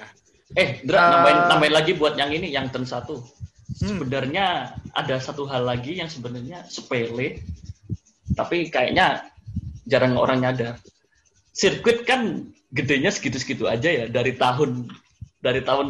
Eh, 0.52 0.84
Dra, 0.84 1.00
Eh, 1.00 1.08
nambahin, 1.16 1.38
nambahin 1.48 1.72
lagi 1.72 1.92
buat 1.96 2.12
yang 2.20 2.28
ini, 2.28 2.52
yang 2.52 2.68
turn 2.68 2.84
satu. 2.84 3.24
Hmm. 3.80 3.96
Sebenarnya 3.96 4.76
ada 4.92 5.16
satu 5.16 5.48
hal 5.48 5.64
lagi 5.64 5.96
yang 5.96 6.12
sebenarnya 6.12 6.68
sepele, 6.68 7.40
tapi 8.36 8.68
kayaknya 8.68 9.24
jarang 9.88 10.20
orang 10.20 10.44
nyadar. 10.44 10.76
Sirkuit 11.56 12.04
kan 12.04 12.52
gedenya 12.68 13.08
segitu-segitu 13.08 13.64
aja 13.64 13.88
ya 13.88 14.04
dari 14.12 14.36
tahun 14.36 14.92
dari 15.40 15.64
tahun 15.64 15.88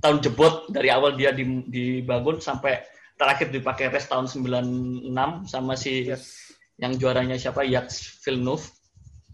tahun 0.00 0.16
jebot 0.24 0.72
dari 0.72 0.88
awal 0.88 1.12
dia 1.20 1.36
di- 1.36 1.68
dibangun 1.68 2.40
sampai 2.40 2.80
terakhir 3.20 3.52
dipakai 3.52 3.92
res 3.92 4.08
tahun 4.08 4.24
96 4.24 5.12
sama 5.44 5.76
si 5.76 6.08
Yes. 6.08 6.56
yang 6.80 6.96
juaranya 6.96 7.36
siapa 7.36 7.60
Jacques 7.62 8.24
Villeneuve. 8.24 8.64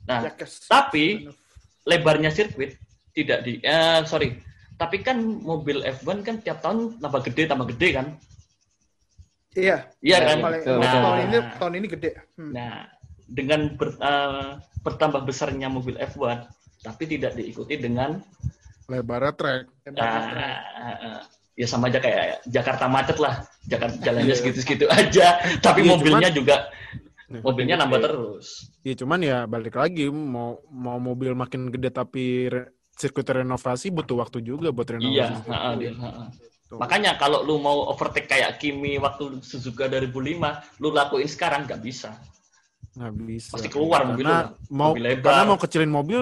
Nah, 0.04 0.26
tapi 0.66 1.30
lebarnya 1.82 2.30
sirkuit 2.30 2.74
tidak 3.10 3.42
di 3.42 3.62
eh 3.62 4.02
sorry 4.02 4.42
tapi 4.76 5.00
kan 5.00 5.16
mobil 5.18 5.80
F1 5.80 6.20
kan 6.20 6.36
tiap 6.38 6.60
tahun 6.60 6.98
tambah 7.00 7.22
gede 7.24 7.42
tambah 7.46 7.66
gede 7.70 7.88
kan 7.94 8.06
Iya. 9.56 9.88
iya 10.04 10.16
Ya, 10.20 10.26
kan 10.28 10.38
Paling, 10.44 10.62
betul, 10.62 10.78
tahun 10.84 11.18
ini 11.24 11.38
tahun 11.56 11.72
ini 11.74 11.86
gede. 11.88 12.10
Hmm. 12.36 12.52
nah 12.52 12.72
dengan 13.24 13.72
ber- 13.72 13.96
eh, 13.96 14.50
bertambah 14.84 15.24
besarnya 15.24 15.66
mobil 15.66 15.96
F1 15.96 16.44
tapi 16.84 17.02
tidak 17.08 17.34
diikuti 17.34 17.80
dengan 17.80 18.20
lebarnya 18.86 19.32
track 19.32 19.62
ah, 19.96 20.60
ah, 20.76 21.20
ya 21.56 21.66
sama 21.66 21.88
aja 21.88 21.98
kayak 21.98 22.44
Jakarta 22.44 22.84
macet 22.86 23.16
lah 23.16 23.34
Jakarta 23.64 23.96
jalannya 23.98 24.28
Iya. 24.28 24.38
segitu-segitu 24.38 24.84
aja 24.92 25.26
tapi 25.58 25.82
Iya, 25.82 25.90
mobilnya 25.90 26.28
cuman- 26.28 26.36
juga 26.36 26.56
Nah, 27.26 27.42
mobilnya 27.42 27.74
nambah 27.76 27.98
terus 27.98 28.70
ya 28.80 28.94
cuman 28.94 29.18
ya 29.18 29.38
balik 29.44 29.74
lagi 29.74 30.06
mau 30.06 30.62
mau 30.68 30.94
mobil 30.96 31.34
makin 31.34 31.66
gede 31.68 31.90
tapi 31.90 32.46
re- 32.46 32.70
sirkuit 32.92 33.26
renovasi 33.26 33.90
butuh 33.90 34.14
waktu 34.16 34.40
juga 34.40 34.70
buat 34.70 34.86
renovasi 34.86 35.10
iya 35.10 35.34
sirkuit. 35.34 35.50
ah, 35.50 35.58
ah, 35.58 35.72
dia, 35.74 35.90
ah, 35.96 36.06
ah. 36.22 36.28
Tuh. 36.66 36.78
Makanya 36.78 37.14
kalau 37.14 37.42
lu 37.42 37.58
mau 37.58 37.86
overtake 37.86 38.26
kayak 38.26 38.58
Kimi 38.58 38.98
waktu 38.98 39.38
Suzuka 39.40 39.86
2005, 39.86 40.38
lu 40.76 40.90
lakuin 40.90 41.26
sekarang 41.26 41.62
nggak 41.62 41.78
bisa. 41.78 42.10
nggak 42.92 43.12
bisa 43.20 43.54
Pasti 43.54 43.68
keluar 43.68 44.02
mobil 44.04 44.22
karena 44.22 44.38
lu. 44.46 44.70
mau 44.72 44.90
Mobil 44.90 45.02
lebar. 45.04 45.26
karena 45.26 45.44
mau 45.44 45.58
kecilin 45.58 45.92
mobil 45.92 46.20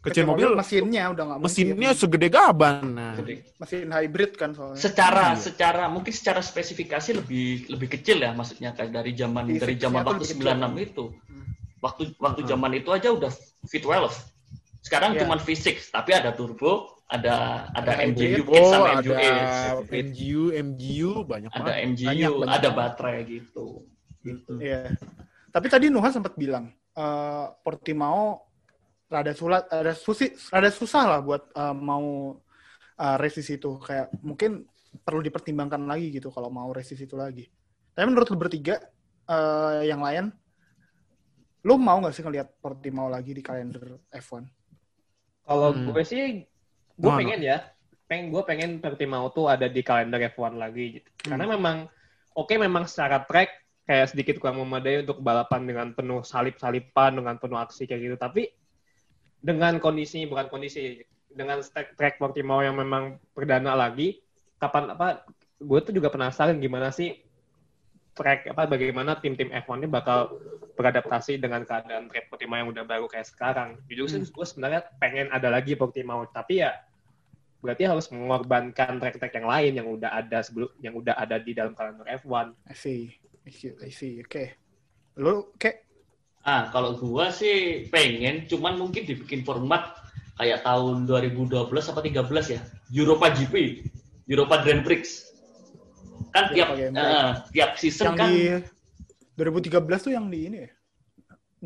kecilin 0.00 0.28
mobil, 0.28 0.50
mesinnya 0.52 1.02
udah 1.08 1.24
nggak 1.24 1.38
mungkin. 1.38 1.54
mesinnya 1.58 1.90
segede 1.92 2.28
gaban 2.28 2.84
nah 2.92 3.12
Jadi, 3.14 3.34
mesin 3.52 3.88
hybrid 3.88 4.32
kan 4.34 4.50
soalnya. 4.52 4.78
secara 4.78 5.24
Iya. 5.32 5.42
secara 5.42 5.84
mungkin 5.86 6.10
secara 6.10 6.40
spesifikasi 6.40 7.10
lebih 7.16 7.46
lebih 7.68 7.88
kecil 7.90 8.18
ya 8.18 8.30
maksudnya 8.30 8.70
kayak 8.72 8.92
dari 8.92 9.12
zaman 9.12 9.44
Iya, 9.48 9.60
dari 9.60 9.74
zaman 9.76 10.02
waktu 10.02 10.22
lebih 10.22 10.34
96 10.38 10.46
kecil. 10.72 10.86
itu. 10.86 11.04
Hmm. 11.24 11.46
Waktu 11.78 12.02
waktu 12.16 12.40
Hmm. 12.40 12.48
zaman 12.48 12.70
itu 12.74 12.88
aja 12.88 13.08
udah 13.08 13.32
V12. 13.64 14.14
Sekarang 14.80 15.10
Iya. 15.12 15.20
cuman 15.22 15.38
V6, 15.38 15.66
tapi 15.88 16.10
ada 16.12 16.30
turbo, 16.30 16.72
ada 17.04 17.34
ada 17.72 17.92
Ada 17.92 18.06
MGU 18.06 18.44
kit 18.44 18.54
oh 18.54 18.68
sama 18.68 18.86
ada 18.94 19.00
MGU 19.02 19.82
MGU 19.82 20.42
MGU 20.54 21.12
banyak 21.24 21.50
ada 21.50 21.58
banget 21.64 21.86
MGU, 21.88 22.06
Banyak, 22.06 22.30
banyak. 22.36 22.54
ada 22.54 22.68
baterai 22.70 23.18
gitu. 23.24 23.66
Gitu. 24.20 24.52
Iya. 24.58 24.94
Tapi 25.48 25.66
tadi 25.66 25.88
Nuha 25.88 26.08
sempat 26.08 26.34
bilang 26.34 26.68
eh, 26.94 27.46
Portimao 27.58 28.47
rada 29.08 29.32
sulat, 29.32 29.64
rada 29.72 29.94
susi, 29.96 30.30
rada 30.52 30.68
susah 30.68 31.04
lah 31.16 31.20
buat 31.24 31.42
eh, 31.52 31.74
mau 31.74 32.36
eh, 32.96 33.16
race 33.16 33.40
di 33.40 33.44
situ. 33.56 33.80
Kayak 33.80 34.12
mungkin 34.20 34.64
perlu 35.04 35.20
dipertimbangkan 35.20 35.84
lagi 35.84 36.12
gitu 36.12 36.28
kalau 36.32 36.48
mau 36.52 36.68
race 36.72 36.92
di 36.96 37.04
situ 37.04 37.16
lagi. 37.16 37.44
Tapi 37.92 38.04
menurut 38.06 38.28
lu 38.30 38.38
bertiga 38.38 38.76
eh, 39.28 39.88
yang 39.88 40.00
lain, 40.00 40.30
lu 41.66 41.74
mau 41.76 41.98
nggak 42.00 42.14
sih 42.14 42.22
ngelihat 42.24 42.48
Portimao 42.62 43.08
lagi 43.10 43.34
di 43.34 43.42
kalender 43.42 43.98
F1? 44.08 44.44
Kalau 45.48 45.72
Hmm. 45.72 45.88
gue 45.88 46.04
sih, 46.04 46.44
gue 46.94 47.10
Mana? 47.10 47.18
pengen 47.24 47.40
ya, 47.40 47.56
pengen 48.04 48.28
gue 48.28 48.42
pengen 48.44 48.70
Portimao 48.80 49.32
tuh 49.32 49.48
ada 49.48 49.64
di 49.68 49.80
kalender 49.80 50.28
F1 50.32 50.54
lagi 50.56 51.00
gitu. 51.00 51.08
Hmm. 51.24 51.36
Karena 51.36 51.44
memang 51.56 51.76
oke 52.36 52.54
memang 52.56 52.84
secara 52.84 53.24
track 53.24 53.50
kayak 53.88 54.12
sedikit 54.12 54.36
kurang 54.36 54.60
memadai 54.60 55.00
untuk 55.00 55.24
balapan 55.24 55.64
dengan 55.64 55.86
penuh 55.96 56.20
salip-salipan 56.20 57.16
dengan 57.16 57.40
penuh 57.40 57.56
aksi 57.56 57.88
kayak 57.88 58.00
gitu. 58.04 58.16
Tapi 58.20 58.42
dengan 59.38 59.78
kondisi 59.78 60.26
bukan 60.26 60.50
kondisi 60.50 61.02
dengan 61.30 61.62
track, 61.62 61.94
track 61.94 62.14
Portimao 62.18 62.64
yang 62.64 62.74
memang 62.74 63.22
perdana 63.32 63.78
lagi, 63.78 64.18
kapan 64.58 64.94
apa? 64.94 65.22
Gue 65.58 65.82
tuh 65.82 65.94
juga 65.94 66.10
penasaran 66.10 66.58
gimana 66.62 66.90
sih 66.94 67.18
track 68.18 68.50
apa 68.50 68.66
bagaimana 68.66 69.14
tim-tim 69.22 69.46
F1 69.54 69.86
ini 69.86 69.86
bakal 69.86 70.42
beradaptasi 70.74 71.38
dengan 71.38 71.62
keadaan 71.62 72.10
track 72.10 72.26
Portimao 72.30 72.58
yang 72.58 72.70
udah 72.74 72.82
baru 72.82 73.06
kayak 73.06 73.30
sekarang. 73.30 73.78
Jujur 73.86 74.10
sih 74.10 74.26
gue 74.26 74.46
sebenarnya 74.46 74.86
pengen 74.98 75.30
ada 75.30 75.50
lagi 75.50 75.78
Portimao, 75.78 76.26
tapi 76.30 76.66
ya 76.66 76.74
berarti 77.58 77.90
harus 77.90 78.06
mengorbankan 78.14 79.02
track-track 79.02 79.34
yang 79.34 79.48
lain 79.50 79.72
yang 79.82 79.88
udah 79.90 80.10
ada 80.14 80.38
sebelum 80.46 80.70
yang 80.78 80.94
udah 80.94 81.18
ada 81.18 81.42
di 81.42 81.54
dalam 81.54 81.74
kalender 81.74 82.06
F1. 82.22 82.54
I 82.70 82.74
see, 82.74 83.10
I 83.46 83.50
see, 83.50 83.74
I 83.82 83.90
see. 83.90 84.22
Oke. 84.22 84.54
Lu 85.18 85.50
kayak 85.58 85.87
Ah, 86.48 86.72
kalau 86.72 86.96
gua 86.96 87.28
sih 87.28 87.84
pengen, 87.92 88.48
cuman 88.48 88.80
mungkin 88.80 89.04
dibikin 89.04 89.44
format 89.44 90.00
kayak 90.40 90.64
tahun 90.64 91.04
2012 91.04 91.52
apa 91.68 92.00
13 92.00 92.24
ya, 92.56 92.60
Europa 92.88 93.26
GP, 93.36 93.84
Europa 94.24 94.64
Grand 94.64 94.80
Prix. 94.80 95.28
Kan 96.32 96.56
tiap 96.56 96.72
eh, 96.72 97.30
tiap 97.52 97.76
season 97.76 98.12
yang 98.12 98.16
kan 98.16 98.28
di 98.32 98.40
2013 99.36 99.76
tuh 100.00 100.12
yang 100.16 100.32
di 100.32 100.48
ini 100.48 100.58
ya? 100.64 100.70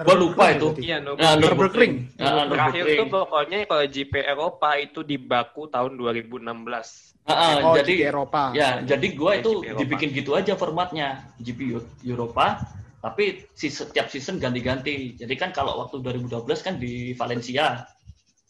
Gua 0.03 0.17
lupa 0.17 0.49
Nürburgring 0.49 0.57
itu. 0.57 0.67
berarti. 0.73 0.83
Iya, 0.83 0.97
no, 0.99 1.11
Nah, 1.15 1.33
Nürburgring. 1.37 1.95
Nah, 2.17 2.31
terakhir 2.49 2.83
Nürburgring. 2.83 2.99
tuh 2.99 3.09
pokoknya 3.13 3.59
kalau 3.69 3.85
GP 3.87 4.15
Eropa 4.25 4.71
itu 4.81 5.01
di 5.05 5.17
Baku 5.21 5.63
tahun 5.69 5.93
2016. 5.95 7.13
Ah, 7.23 7.31
ah, 7.31 7.53
Oh, 7.61 7.75
jadi 7.79 7.93
di 7.93 8.03
Eropa. 8.03 8.43
Ya, 8.51 8.81
jadi 8.83 9.07
gua 9.15 9.37
Ya, 9.37 9.45
itu 9.45 9.51
GP 9.53 9.63
Eropa. 9.69 9.81
dibikin 9.85 10.09
gitu 10.11 10.31
aja 10.33 10.53
formatnya 10.57 11.09
GP 11.39 11.61
Eropa, 12.03 12.57
tapi 13.03 13.51
si 13.59 13.67
setiap 13.67 14.07
season 14.07 14.39
ganti-ganti. 14.39 15.19
Jadi 15.19 15.35
kan 15.35 15.51
kalau 15.51 15.83
waktu 15.83 15.99
2012 15.99 16.63
kan 16.63 16.79
di 16.79 17.13
Valencia, 17.19 17.83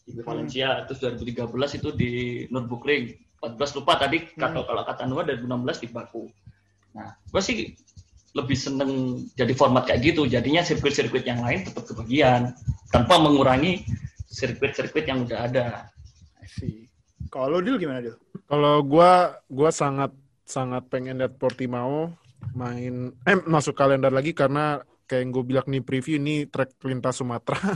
di 0.05 0.21
Hmm. 0.21 0.29
Valencia, 0.29 0.85
terus 0.85 1.01
2013 1.01 1.73
itu 1.81 1.89
di 1.89 2.11
Nürburgring, 2.53 3.17
14 3.41 3.73
lupa 3.73 3.97
tadi 3.97 4.21
Hmm. 4.21 4.37
kalau 4.37 4.61
kalau 4.69 4.85
kata 4.85 5.09
Noah 5.09 5.25
2016 5.25 5.81
di 5.81 5.89
Baku. 5.89 6.29
Nah, 6.93 7.17
gua 7.33 7.41
sih 7.41 7.73
lebih 8.37 8.53
seneng 8.53 9.25
jadi 9.33 9.57
format 9.57 9.89
kayak 9.89 10.13
gitu. 10.13 10.29
Jadinya 10.29 10.61
sirkuit-sirkuit 10.61 11.25
yang 11.25 11.41
lain 11.41 11.65
tetap 11.65 11.89
kebagian 11.89 12.53
tanpa 12.93 13.17
mengurangi 13.17 13.81
sirkuit-sirkuit 14.29 15.09
yang 15.09 15.25
udah 15.25 15.49
ada. 15.49 15.65
I 16.41 16.45
see. 16.45 16.85
Kalau 17.33 17.57
Dil 17.61 17.81
gimana 17.81 18.05
Dil? 18.05 18.13
Kalau 18.45 18.85
gua 18.85 19.41
gua 19.49 19.73
sangat 19.73 20.13
sangat 20.45 20.85
pengen 20.93 21.17
lihat 21.17 21.41
Portimao 21.41 22.13
main 22.51 22.93
eh 23.23 23.37
masuk 23.43 23.73
kalender 23.73 24.11
lagi 24.11 24.35
karena 24.35 24.77
kayak 25.03 25.21
yang 25.23 25.31
gue 25.31 25.43
bilang 25.43 25.67
nih 25.67 25.83
preview 25.83 26.15
ini 26.15 26.47
trek 26.47 26.79
lintas 26.83 27.19
Sumatera. 27.19 27.75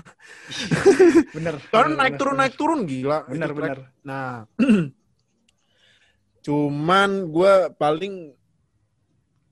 Bener. 1.31 1.59
Karena 1.75 1.91
bener, 1.91 1.99
naik 1.99 2.11
bener, 2.15 2.19
turun 2.19 2.31
bener. 2.33 2.41
naik 2.41 2.53
turun 2.55 2.79
gila. 2.83 3.19
Bener 3.27 3.51
bener. 3.51 3.77
Nah, 4.07 4.47
cuman 6.45 7.09
gue 7.27 7.53
paling 7.75 8.13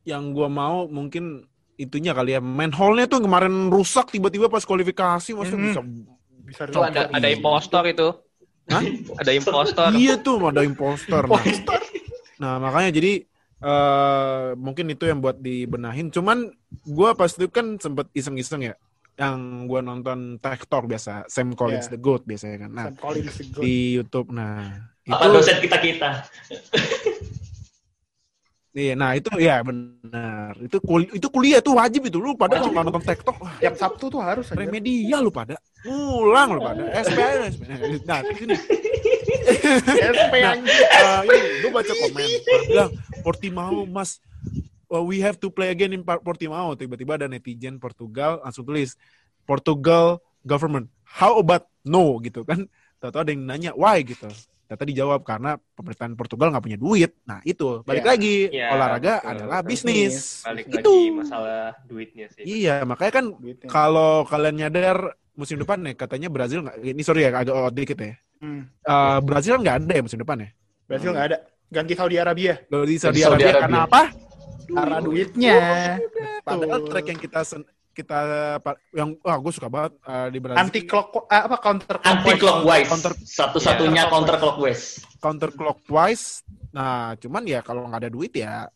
yang 0.06 0.32
gue 0.32 0.48
mau 0.48 0.86
mungkin 0.88 1.44
itunya 1.76 2.16
kali 2.16 2.38
ya. 2.38 2.42
Manhole-nya 2.42 3.10
tuh 3.10 3.20
kemarin 3.20 3.68
rusak 3.68 4.14
tiba-tiba 4.14 4.48
pas 4.48 4.64
kualifikasi, 4.64 5.36
maksudnya 5.36 5.60
Mhm. 5.60 5.68
bisa 5.68 5.82
Bisa 6.46 6.64
Itu 6.70 6.80
ada 6.80 7.10
ada 7.10 7.28
impostor 7.28 7.84
itu. 7.90 8.08
Hah? 8.66 8.82
Ada 9.22 9.32
impostor. 9.34 9.90
Iya 9.94 10.18
tuh 10.18 10.42
ada 10.42 10.66
imposter. 10.66 11.22
Nah, 11.22 11.38
Impostor. 11.38 11.80
nah, 12.42 12.58
makanya 12.58 12.98
jadi 12.98 13.22
eh 13.62 14.52
mungkin 14.56 14.90
itu 14.90 15.06
yang 15.06 15.20
buat 15.20 15.38
dibenahin. 15.38 16.10
Cuman 16.10 16.52
gue 16.84 17.10
pas 17.14 17.30
itu 17.30 17.48
kan 17.48 17.80
sempet 17.80 18.12
iseng-iseng 18.12 18.68
ya, 18.68 18.76
yang 19.16 19.64
gue 19.66 19.80
nonton 19.80 20.36
Tech 20.40 20.68
Talk 20.68 20.86
biasa, 20.86 21.24
Sam 21.28 21.56
Collins 21.56 21.88
Iya. 21.88 21.94
the 21.96 22.00
Goat 22.00 22.24
biasanya 22.24 22.68
kan. 22.68 22.72
Nah 22.72 22.86
Sam 22.92 22.98
Collins 22.98 23.36
the 23.36 23.46
goat. 23.48 23.64
di 23.64 23.76
YouTube, 23.96 24.28
nah 24.32 24.92
Apa 25.06 25.24
itu 25.24 25.34
dosen 25.34 25.58
kita-kita? 25.62 26.10
Iya, 28.76 28.92
nah 28.92 29.16
itu 29.16 29.32
ya 29.40 29.64
benar. 29.64 30.52
Itu 30.60 30.84
kul 30.84 31.08
itu 31.08 31.32
kuliah 31.32 31.64
tuh 31.64 31.80
wajib 31.80 32.12
itu 32.12 32.20
lu 32.20 32.36
pada 32.36 32.60
kalau 32.60 32.84
nonton 32.84 33.00
TikTok 33.00 33.40
wah, 33.40 33.56
Tiap 33.56 33.80
Sabtu 33.80 34.12
tuh 34.12 34.20
harus 34.20 34.52
aja. 34.52 34.60
remedial 34.60 35.24
lu 35.24 35.32
pada. 35.32 35.56
Ngulang 35.88 36.60
lu 36.60 36.60
pada. 36.60 36.84
SPN, 37.08 37.56
SPN. 37.56 38.04
Nah, 38.04 38.20
di 38.20 38.36
sini 38.36 38.52
SP 39.46 40.34
Nah, 40.36 40.54
anjing. 40.54 40.68
eh, 40.68 41.22
ini 41.24 41.38
gue 41.60 41.72
baca 41.72 41.94
komen 41.96 42.28
bilang 42.66 42.92
Portimao 43.22 43.86
mas 43.86 44.18
uh, 44.88 45.00
we 45.00 45.18
have 45.18 45.36
to 45.36 45.48
play 45.48 45.70
again 45.70 45.92
in 45.92 46.02
Portimao 46.02 46.74
tiba-tiba 46.74 47.16
ada 47.16 47.28
netizen 47.28 47.78
Portugal 47.78 48.42
langsung 48.42 48.64
tulis 48.64 48.98
Portugal 49.44 50.18
government 50.42 50.90
how 51.04 51.36
about 51.36 51.66
no 51.82 52.18
gitu 52.20 52.42
kan 52.42 52.66
tahu 52.98 53.16
ada 53.16 53.30
yang 53.30 53.44
nanya 53.44 53.72
why 53.74 54.02
gitu 54.02 54.28
Ternyata 54.66 54.86
dijawab 54.90 55.22
karena 55.22 55.52
pemerintahan 55.78 56.18
Portugal 56.18 56.50
nggak 56.50 56.66
punya 56.66 56.74
duit. 56.76 57.14
Nah 57.22 57.38
itu 57.46 57.86
balik 57.86 58.02
Ya. 58.02 58.10
lagi 58.10 58.36
Ya, 58.50 58.74
olahraga 58.74 59.14
betul, 59.16 59.30
adalah 59.30 59.60
betul. 59.62 59.70
bisnis. 59.70 60.42
Balik 60.42 60.66
itu. 60.66 60.90
lagi 60.90 61.14
masalah 61.14 61.66
duitnya 61.86 62.26
sih. 62.34 62.42
Iya 62.42 62.82
makanya 62.82 63.14
kan 63.14 63.26
kalau 63.70 64.26
kalian 64.26 64.58
nyadar 64.58 64.98
musim 65.38 65.62
depan 65.62 65.86
nih 65.86 65.94
katanya 65.94 66.34
Brazil 66.34 66.66
nggak 66.66 66.82
ini 66.82 67.02
sorry 67.06 67.22
ya 67.22 67.38
agak 67.38 67.54
out 67.54 67.78
dikit 67.78 67.94
ya. 67.94 68.18
Hmm. 68.46 68.62
Eh, 68.70 69.20
Brazil 69.26 69.58
nggak 69.58 69.76
ada 69.82 69.94
ya 69.98 70.02
musim 70.06 70.22
depan 70.22 70.38
ya. 70.38 70.50
Brazil 70.86 71.10
nggak 71.12 71.28
ada. 71.28 71.38
Ganti 71.66 71.94
Saudi 71.98 72.16
Arabia. 72.16 72.54
Kalau 72.62 72.86
di 72.86 72.96
Saudi, 72.96 73.20
Saudi 73.20 73.42
Arabia, 73.42 73.50
Arabia. 73.50 73.64
karena 73.66 73.80
apa? 73.84 74.02
Karena 74.66 74.98
duitnya. 75.02 75.58
Padahal 76.42 76.80
Betul. 76.80 76.90
track 76.90 77.06
yang 77.08 77.20
kita 77.20 77.42
sen- 77.42 77.70
kita 77.90 78.20
yang 78.92 79.16
wah 79.24 79.40
gue 79.40 79.50
suka 79.50 79.72
banget 79.72 79.96
eh, 80.04 80.28
di 80.30 80.38
Brazil 80.38 80.60
Anti 80.60 80.82
clock 80.84 81.26
eh, 81.26 81.42
apa 81.42 81.58
counter 81.58 81.96
Anti 82.04 82.32
clockwise. 82.36 82.88
Counter- 82.88 83.18
Satu-satunya 83.18 84.04
Iya. 84.06 84.12
counter 84.12 84.36
clockwise. 84.36 84.84
counter 85.18 85.50
clockwise. 85.50 86.44
Nah, 86.70 87.16
cuman 87.16 87.44
ya 87.48 87.64
kalau 87.64 87.88
nggak 87.88 88.02
ada 88.04 88.12
duit 88.12 88.36
ya 88.36 88.68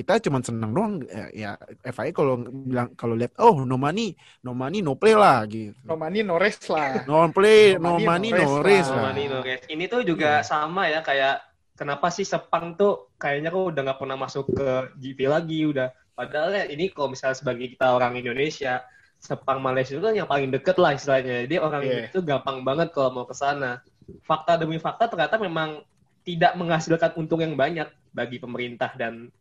kita 0.00 0.18
cuman 0.18 0.40
seneng 0.40 0.70
doang 0.72 0.92
ya, 1.04 1.28
ya 1.30 1.50
FIA 1.86 2.10
kalau 2.10 2.40
bilang 2.42 2.90
kalau 2.96 3.14
lihat 3.14 3.36
oh 3.38 3.62
no 3.62 3.76
money 3.76 4.12
no 4.40 4.52
money 4.52 4.80
no 4.80 4.96
play 4.96 5.12
lah 5.14 5.44
gitu 5.44 5.76
No 5.84 5.94
money, 5.94 6.24
no 6.24 6.36
rest 6.36 6.66
lah. 6.68 7.04
no 7.04 7.28
play 7.30 7.76
no 7.76 7.94
No 7.96 8.02
money, 8.02 8.28
money 8.28 8.28
no 8.32 8.40
no 8.40 8.44
race 8.60 8.84
race 8.84 8.90
lah. 8.90 9.12
Nores. 9.12 9.60
Ini 9.68 9.84
tuh 9.86 10.00
juga 10.02 10.40
sama 10.40 10.88
ya 10.88 11.00
kayak 11.00 11.44
kenapa 11.76 12.08
sih 12.08 12.24
Sepang 12.24 12.74
tuh 12.74 13.12
kayaknya 13.16 13.48
kok 13.48 13.72
udah 13.72 13.82
nggak 13.88 14.00
pernah 14.00 14.16
masuk 14.16 14.44
ke 14.52 14.68
GP 14.96 15.18
lagi 15.26 15.64
udah. 15.64 15.88
Padahal 16.12 16.52
ya 16.52 16.64
ini 16.68 16.92
kalau 16.92 17.12
misalnya 17.12 17.36
sebagai 17.36 17.64
kita 17.64 17.96
orang 17.96 18.12
Indonesia, 18.12 18.84
Sepang 19.16 19.60
Malaysia 19.60 19.96
itu 19.96 20.04
kan 20.04 20.12
yang 20.12 20.28
paling 20.28 20.52
deket 20.52 20.76
lah 20.76 20.92
istilahnya. 20.92 21.48
Jadi 21.48 21.56
orang 21.56 21.82
Iya. 21.84 22.12
itu 22.12 22.20
gampang 22.20 22.60
banget 22.60 22.92
kalau 22.92 23.08
mau 23.12 23.24
ke 23.24 23.32
sana. 23.32 23.80
Fakta 24.24 24.60
demi 24.60 24.76
fakta 24.76 25.08
ternyata 25.08 25.40
memang 25.40 25.80
tidak 26.20 26.52
menghasilkan 26.54 27.16
untung 27.16 27.40
yang 27.40 27.56
banyak 27.56 27.88
bagi 28.12 28.36
pemerintah 28.36 28.92
dan 28.94 29.32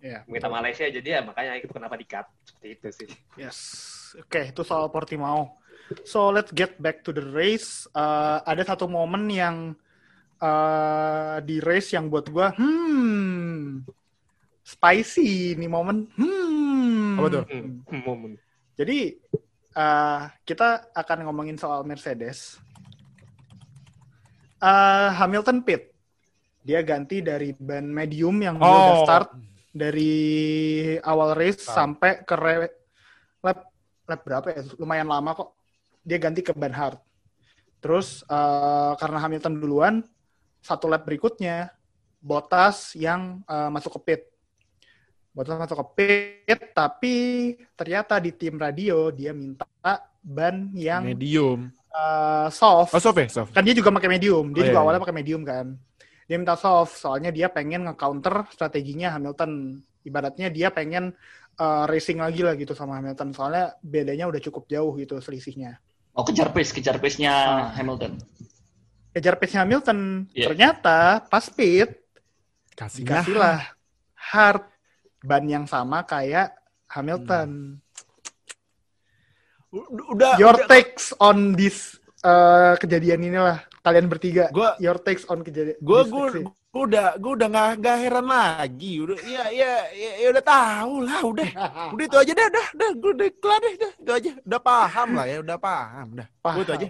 Iya. 0.00 0.24
pemerintah 0.24 0.52
Malaysia. 0.52 0.84
Jadi 0.88 1.08
ya 1.08 1.20
makanya 1.20 1.60
itu 1.60 1.68
kenapa 1.68 1.94
di-cut. 2.00 2.26
Seperti 2.44 2.68
itu 2.72 2.88
sih. 2.92 3.08
Yes. 3.36 3.58
Oke, 4.16 4.48
itu 4.50 4.62
soal 4.64 4.88
Portimao. 4.88 5.60
So 6.06 6.30
let's 6.30 6.50
get 6.54 6.78
back 6.80 7.04
to 7.04 7.10
the 7.12 7.22
race. 7.22 7.84
Eh, 7.92 8.38
ada 8.42 8.62
satu 8.64 8.88
momen 8.88 9.28
yang 9.28 9.76
eh, 10.40 11.36
di 11.44 11.60
race 11.60 11.92
yang 11.92 12.08
buat 12.08 12.26
gua, 12.32 12.54
hmm, 12.56 13.84
spicy 14.64 15.54
nih 15.58 15.68
momen. 15.68 16.08
Hmm. 16.16 17.18
Apa 17.20 17.28
tuh? 17.28 17.44
Hmm, 17.50 18.00
momen. 18.06 18.32
Jadi 18.78 19.20
eh, 19.76 20.20
kita 20.46 20.90
akan 20.96 21.28
ngomongin 21.28 21.60
soal 21.60 21.84
Mercedes. 21.84 22.56
Eh, 24.60 25.10
Hamilton 25.16 25.60
pit. 25.60 25.92
Dia 26.60 26.84
ganti 26.84 27.24
dari 27.24 27.56
ban 27.56 27.88
medium 27.88 28.36
yang 28.40 28.60
dia 28.60 28.68
udah 28.68 28.94
Oh. 28.94 29.04
start 29.08 29.28
dari 29.70 30.14
awal 31.00 31.34
race 31.38 31.62
Tahu. 31.64 31.74
sampai 31.74 32.26
ke 32.26 32.34
lap 33.40 33.58
lap 34.04 34.20
berapa 34.26 34.46
ya? 34.50 34.60
Lumayan 34.76 35.06
lama 35.06 35.30
kok. 35.32 35.54
Dia 36.02 36.18
ganti 36.18 36.42
ke 36.42 36.50
ban 36.52 36.74
hard. 36.74 36.98
Terus 37.80 38.26
eh, 38.26 38.92
karena 38.98 39.18
Hamilton 39.22 39.54
duluan, 39.56 39.94
satu 40.60 40.90
lap 40.90 41.06
berikutnya 41.06 41.70
Bottas 42.20 42.92
yang 42.98 43.40
eh, 43.48 43.70
masuk 43.72 43.96
ke 43.96 44.00
pit. 44.04 44.22
Bottas 45.32 45.56
masuk 45.56 45.78
ke 45.78 45.86
pit, 45.96 46.60
tapi 46.74 47.14
ternyata 47.78 48.18
di 48.18 48.34
tim 48.34 48.58
radio 48.58 49.08
dia 49.14 49.30
minta 49.32 49.64
ban 50.20 50.68
yang 50.76 51.00
medium 51.06 51.72
eh, 51.88 52.48
soft. 52.52 52.92
oh 52.92 53.00
soft 53.00 53.16
ya 53.16 53.28
soft 53.30 53.50
Kan 53.56 53.64
dia 53.64 53.72
juga 53.72 53.88
pakai 53.94 54.10
medium. 54.10 54.52
Dia 54.52 54.60
Oh, 54.60 54.66
juga 54.68 54.76
iya, 54.76 54.82
awalnya 54.84 55.00
pakai 55.00 55.16
medium 55.16 55.40
kan. 55.46 55.78
Dia 56.30 56.38
minta 56.38 56.54
soft, 56.54 56.94
soalnya 56.94 57.34
dia 57.34 57.50
pengen 57.50 57.90
nge-counter 57.90 58.46
strateginya 58.54 59.10
Hamilton. 59.18 59.82
Ibaratnya 60.06 60.46
dia 60.46 60.70
pengen 60.70 61.10
eh, 61.58 61.84
racing 61.90 62.22
lagi 62.22 62.46
lah 62.46 62.54
gitu 62.54 62.70
sama 62.70 63.02
Hamilton. 63.02 63.34
Soalnya 63.34 63.74
bedanya 63.82 64.30
udah 64.30 64.38
cukup 64.38 64.70
jauh 64.70 64.94
gitu 64.94 65.18
selisihnya. 65.18 65.82
Oh, 66.14 66.22
kejar 66.22 66.54
pace, 66.54 66.70
kejar 66.70 67.02
pace-nya 67.02 67.34
Ah. 67.34 67.74
Hamilton. 67.74 68.14
Kejar 69.10 69.34
pace-nya 69.36 69.66
Hamilton. 69.66 70.30
Iya. 70.30 70.46
Ternyata 70.54 71.26
pas 71.26 71.50
pit, 71.50 71.98
kasih 72.78 73.02
dikasihlah 73.02 73.74
hard 74.14 74.62
ban 75.20 75.44
yang 75.44 75.66
sama 75.66 76.06
kayak 76.06 76.54
Hamilton. 76.86 77.82
udah 79.70 80.34
Your 80.38 80.54
udah- 80.58 80.66
takes 80.66 81.10
on 81.18 81.54
this 81.54 81.98
eh, 82.22 82.74
kejadian 82.78 83.22
inilah 83.22 83.62
kalian 83.80 84.06
bertiga. 84.06 84.48
Gua- 84.50 84.76
Your 84.76 84.96
takes 84.96 85.24
on 85.24 85.40
kejadian. 85.40 85.76
gue 85.76 86.00
gue 86.04 86.26
gue 86.46 86.84
udah 86.84 87.16
gue 87.16 87.32
udah 87.34 87.48
nggak 87.48 87.68
nggak 87.78 87.96
heran 87.98 88.26
lagi 88.26 88.92
udah 88.98 89.18
ya 89.20 89.44
ya 89.50 89.72
ya, 89.90 90.10
ya 90.18 90.26
udah 90.30 90.44
tahu 90.44 90.94
lah 91.02 91.20
udah 91.24 91.48
udah 91.94 92.04
itu 92.04 92.16
aja 92.16 92.32
dah 92.32 92.48
dah 92.48 92.66
dah 92.72 92.90
gue 92.92 93.10
udah 93.12 93.28
kelar 93.36 93.58
deh 93.58 93.74
dah 93.74 93.92
itu 93.96 94.10
aja 94.12 94.30
udah 94.40 94.60
paham 94.60 95.08
lah 95.12 95.26
ya 95.26 95.36
udah 95.40 95.58
paham 95.58 96.06
dah 96.14 96.28
gue 96.30 96.62
itu 96.62 96.72
aja 96.72 96.88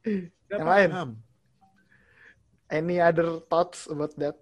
Udah 0.00 0.56
Yang 0.56 0.66
lain? 0.66 0.88
paham. 0.90 1.10
Any 2.68 2.96
other 2.98 3.28
thoughts 3.44 3.84
about 3.84 4.14
that? 4.16 4.34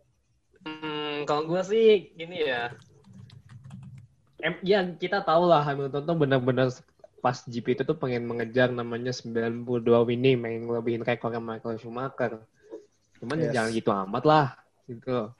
Hmm, 0.60 1.24
kalau 1.24 1.44
gue 1.46 1.60
sih 1.62 1.86
gini 2.14 2.44
ya. 2.44 2.72
Em, 4.38 4.54
ya 4.62 4.84
kita 4.86 5.20
tahu 5.20 5.44
lah 5.44 5.60
Hamilton 5.60 6.02
tuh 6.04 6.14
benar-benar 6.14 6.68
pas 7.18 7.34
GP 7.42 7.74
itu 7.74 7.82
tuh 7.82 7.94
pengen 7.94 8.24
mengejar 8.24 8.70
namanya 8.70 9.10
92 9.10 9.58
winning, 10.06 10.38
pengen 10.38 10.60
ngelebihin 10.66 11.02
rekornya 11.02 11.38
Michael 11.38 11.76
Schumacher. 11.76 12.38
Cuman 13.18 13.36
Yes. 13.40 13.50
jangan 13.50 13.70
gitu 13.74 13.90
amat 13.90 14.24
lah 14.24 14.46
gitu. 14.86 15.34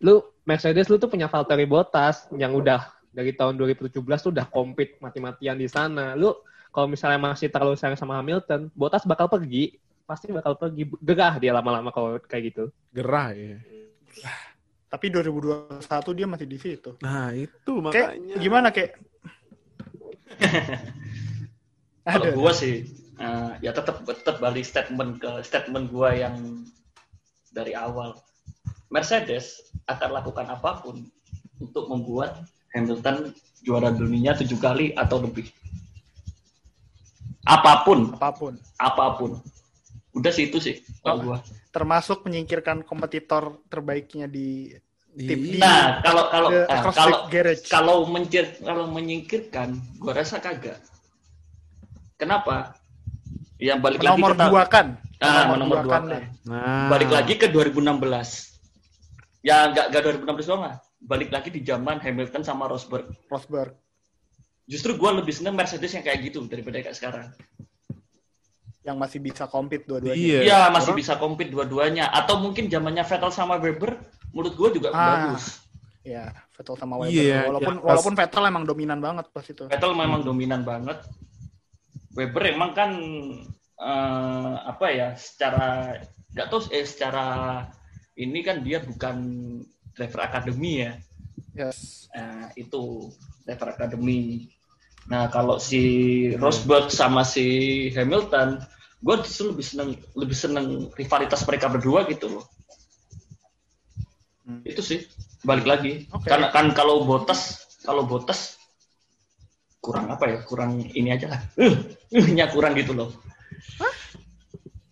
lu 0.00 0.22
Mercedes 0.42 0.88
lu 0.88 0.96
tuh 0.96 1.06
punya 1.06 1.26
Valtteri 1.26 1.66
Bottas 1.66 2.26
yang 2.32 2.54
udah 2.54 2.88
dari 3.10 3.36
tahun 3.36 3.54
2017 3.54 3.92
tuh 4.22 4.32
udah 4.32 4.46
compete 4.48 4.96
mati-matian 4.98 5.54
di 5.54 5.68
sana. 5.68 6.14
Lu 6.14 6.32
kalau 6.72 6.88
misalnya 6.88 7.20
masih 7.20 7.52
terlalu 7.52 7.76
sayang 7.76 7.98
sama 7.98 8.16
Hamilton, 8.16 8.72
Bottas 8.72 9.04
bakal 9.04 9.28
pergi, 9.28 9.76
pasti 10.02 10.32
bakal 10.32 10.56
pergi. 10.56 10.88
Gerah 10.98 11.36
dia 11.36 11.52
lama-lama 11.52 11.92
kalau 11.92 12.16
kayak 12.18 12.42
gitu. 12.48 12.64
Gerah 12.90 13.36
ya. 13.36 13.60
Tapi 14.88 15.08
2021 15.08 15.80
dia 16.16 16.26
masih 16.28 16.46
di 16.48 16.58
situ. 16.60 16.90
Nah, 17.00 17.32
itu 17.32 17.72
Kayak 17.92 18.16
makanya. 18.16 18.34
gimana 18.40 18.68
kayak? 18.68 18.92
Kalau 22.06 22.26
gue 22.34 22.52
sih, 22.54 22.74
eh, 23.18 23.50
ya 23.62 23.70
tetap 23.70 24.02
tetap 24.02 24.42
balik 24.42 24.66
statement 24.66 25.22
ke 25.22 25.30
statement 25.46 25.90
gue 25.90 26.10
yang 26.18 26.66
dari 27.54 27.76
awal. 27.76 28.18
Mercedes 28.92 29.72
akan 29.88 30.20
lakukan 30.20 30.46
apa 30.52 30.84
pun 30.84 31.08
untuk 31.62 31.88
membuat 31.88 32.44
Hamilton 32.76 33.32
juara 33.62 33.94
dunia 33.94 34.34
tujuh 34.36 34.58
kali 34.58 34.92
atau 34.98 35.22
lebih. 35.22 35.48
Apa 37.42 37.82
pun, 37.86 38.12
apa 38.14 38.30
pun. 38.34 38.52
apa 38.78 39.06
pun. 39.18 39.30
Udah 40.12 40.30
sih 40.30 40.50
itu 40.50 40.58
sih 40.60 40.76
kalau 41.00 41.16
Oh. 41.18 41.24
gua. 41.32 41.38
Termasuk 41.72 42.28
menyingkirkan 42.28 42.84
kompetitor 42.84 43.56
terbaiknya 43.72 44.28
di 44.28 44.76
tim 45.14 45.38
di 45.38 45.58
Nah, 45.58 46.00
kalau 46.00 46.24
kalau 46.26 46.48
CrossFit 46.48 46.96
kalau 46.96 47.18
Garage. 47.28 47.62
kalau 47.66 47.96
mencir 48.06 48.44
kalau 48.58 48.84
menyingkirkan, 48.86 49.68
gua 49.96 50.12
rasa 50.14 50.38
kagak. 50.38 50.80
Kenapa? 52.16 52.76
Yang 53.56 53.78
balik 53.78 53.98
lagi 54.00 54.10
nomor 54.10 54.30
ke 54.30 54.36
ta- 54.36 54.48
dua 54.48 54.62
kan. 54.66 54.86
Ah, 55.18 55.44
nomor 55.48 55.78
dua 55.80 55.92
kan 55.92 56.02
kan. 56.02 56.02
deh. 56.10 56.24
Nah, 56.44 56.88
Balik 56.88 57.10
lagi 57.10 57.34
ke 57.36 57.46
2016. 57.46 58.58
Ya 59.40 59.68
nggak 59.68 59.86
nggak 59.88 60.02
2016 60.22 60.46
doang 60.46 60.62
lah. 60.64 60.74
Balik 60.98 61.30
lagi 61.30 61.50
di 61.50 61.60
zaman 61.60 61.98
Hamilton 61.98 62.42
sama 62.42 62.66
Rosberg. 62.66 63.06
Rosberg. 63.26 63.74
Justru 64.64 64.94
gua 64.94 65.12
lebih 65.12 65.30
seneng 65.30 65.52
Mercedes 65.52 65.90
yang 65.90 66.00
kayak 66.00 66.22
gitu 66.24 66.42
daripada 66.44 66.78
kayak 66.78 66.94
sekarang. 66.94 67.28
yang 68.82 68.98
masih 68.98 69.22
bisa 69.22 69.46
compete 69.46 69.86
dua-duanya. 69.86 70.18
Iya. 70.18 70.38
Iya, 70.42 70.58
masih 70.68 70.90
Orang- 70.90 70.98
bisa 70.98 71.14
compete 71.14 71.50
dua-duanya. 71.50 72.10
Atau 72.10 72.34
mungkin 72.36 72.66
zamannya 72.66 73.06
Vettel 73.06 73.30
sama 73.30 73.54
Weber, 73.54 73.94
menurut 74.32 74.52
gua 74.52 74.68
juga 74.68 74.88
Ah. 74.90 75.30
bagus. 75.30 75.60
Ya, 76.02 76.34
Vettel 76.52 76.74
sama 76.74 76.98
Weber. 76.98 77.14
Iya, 77.14 77.46
walaupun 77.46 77.74
pas- 77.76 77.84
walaupun 77.86 78.14
Vettel 78.16 78.44
emang 78.44 78.64
dominan 78.66 78.98
banget 78.98 79.26
pas 79.30 79.44
itu. 79.44 79.64
Vettel 79.64 79.92
memang 79.94 80.20
dominan 80.20 80.60
banget. 80.62 80.98
Weber 82.12 82.42
emang 82.48 82.72
kan 82.72 82.90
eh, 83.74 84.54
apa 84.62 84.86
ya 84.88 85.08
secara 85.14 85.96
nggak 86.30 86.46
tahu 86.46 86.70
eh 86.70 86.82
secara 86.82 87.24
ini 88.14 88.40
kan 88.40 88.62
dia 88.62 88.78
bukan 88.78 89.16
driver 89.92 90.22
academy 90.22 90.72
ya 90.80 90.92
Yes. 91.52 92.08
Nah, 92.14 92.48
itu 92.54 93.12
driver 93.42 93.74
academy. 93.74 94.48
Nah 95.04 95.28
kalau 95.28 95.58
si 95.58 95.82
Rosberg 96.32 96.88
sama 96.88 97.24
si 97.24 97.44
Hamilton, 97.90 98.56
gue 98.98 99.16
justru 99.20 99.50
lebih 99.50 99.66
seneng 99.66 99.88
lebih 100.14 100.36
seneng 100.36 100.66
rivalitas 100.94 101.42
mereka 101.42 101.68
berdua 101.68 102.06
gitu 102.06 102.28
loh. 102.30 102.44
Hmm. 104.52 104.60
Itu 104.62 104.80
sih 104.80 105.00
balik 105.40 105.64
lagi. 105.64 106.04
Oke. 106.12 106.28
Karena 106.28 106.52
kan 106.52 106.70
kalau 106.72 107.02
Botas 107.02 107.40
kalau 107.80 108.04
Botas 108.04 108.60
kurang 109.80 110.06
apa 110.08 110.28
ya 110.28 110.38
kurang 110.44 110.78
ini 110.84 111.10
aja 111.10 111.32
lah. 111.32 111.40
Uh, 112.12 112.20
uh-nya 112.20 112.44
kurang 112.52 112.76
gitu 112.76 112.92
loh. 112.92 113.08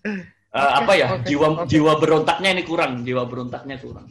Eh, 0.03 0.16
apa 0.51 0.92
ya 0.96 1.20
oke, 1.20 1.29
jiwa 1.29 1.46
oke. 1.53 1.68
jiwa 1.68 1.92
berontaknya 2.01 2.51
ini 2.51 2.64
kurang 2.64 3.05
jiwa 3.05 3.29
berontaknya 3.29 3.77
kurang 3.77 4.09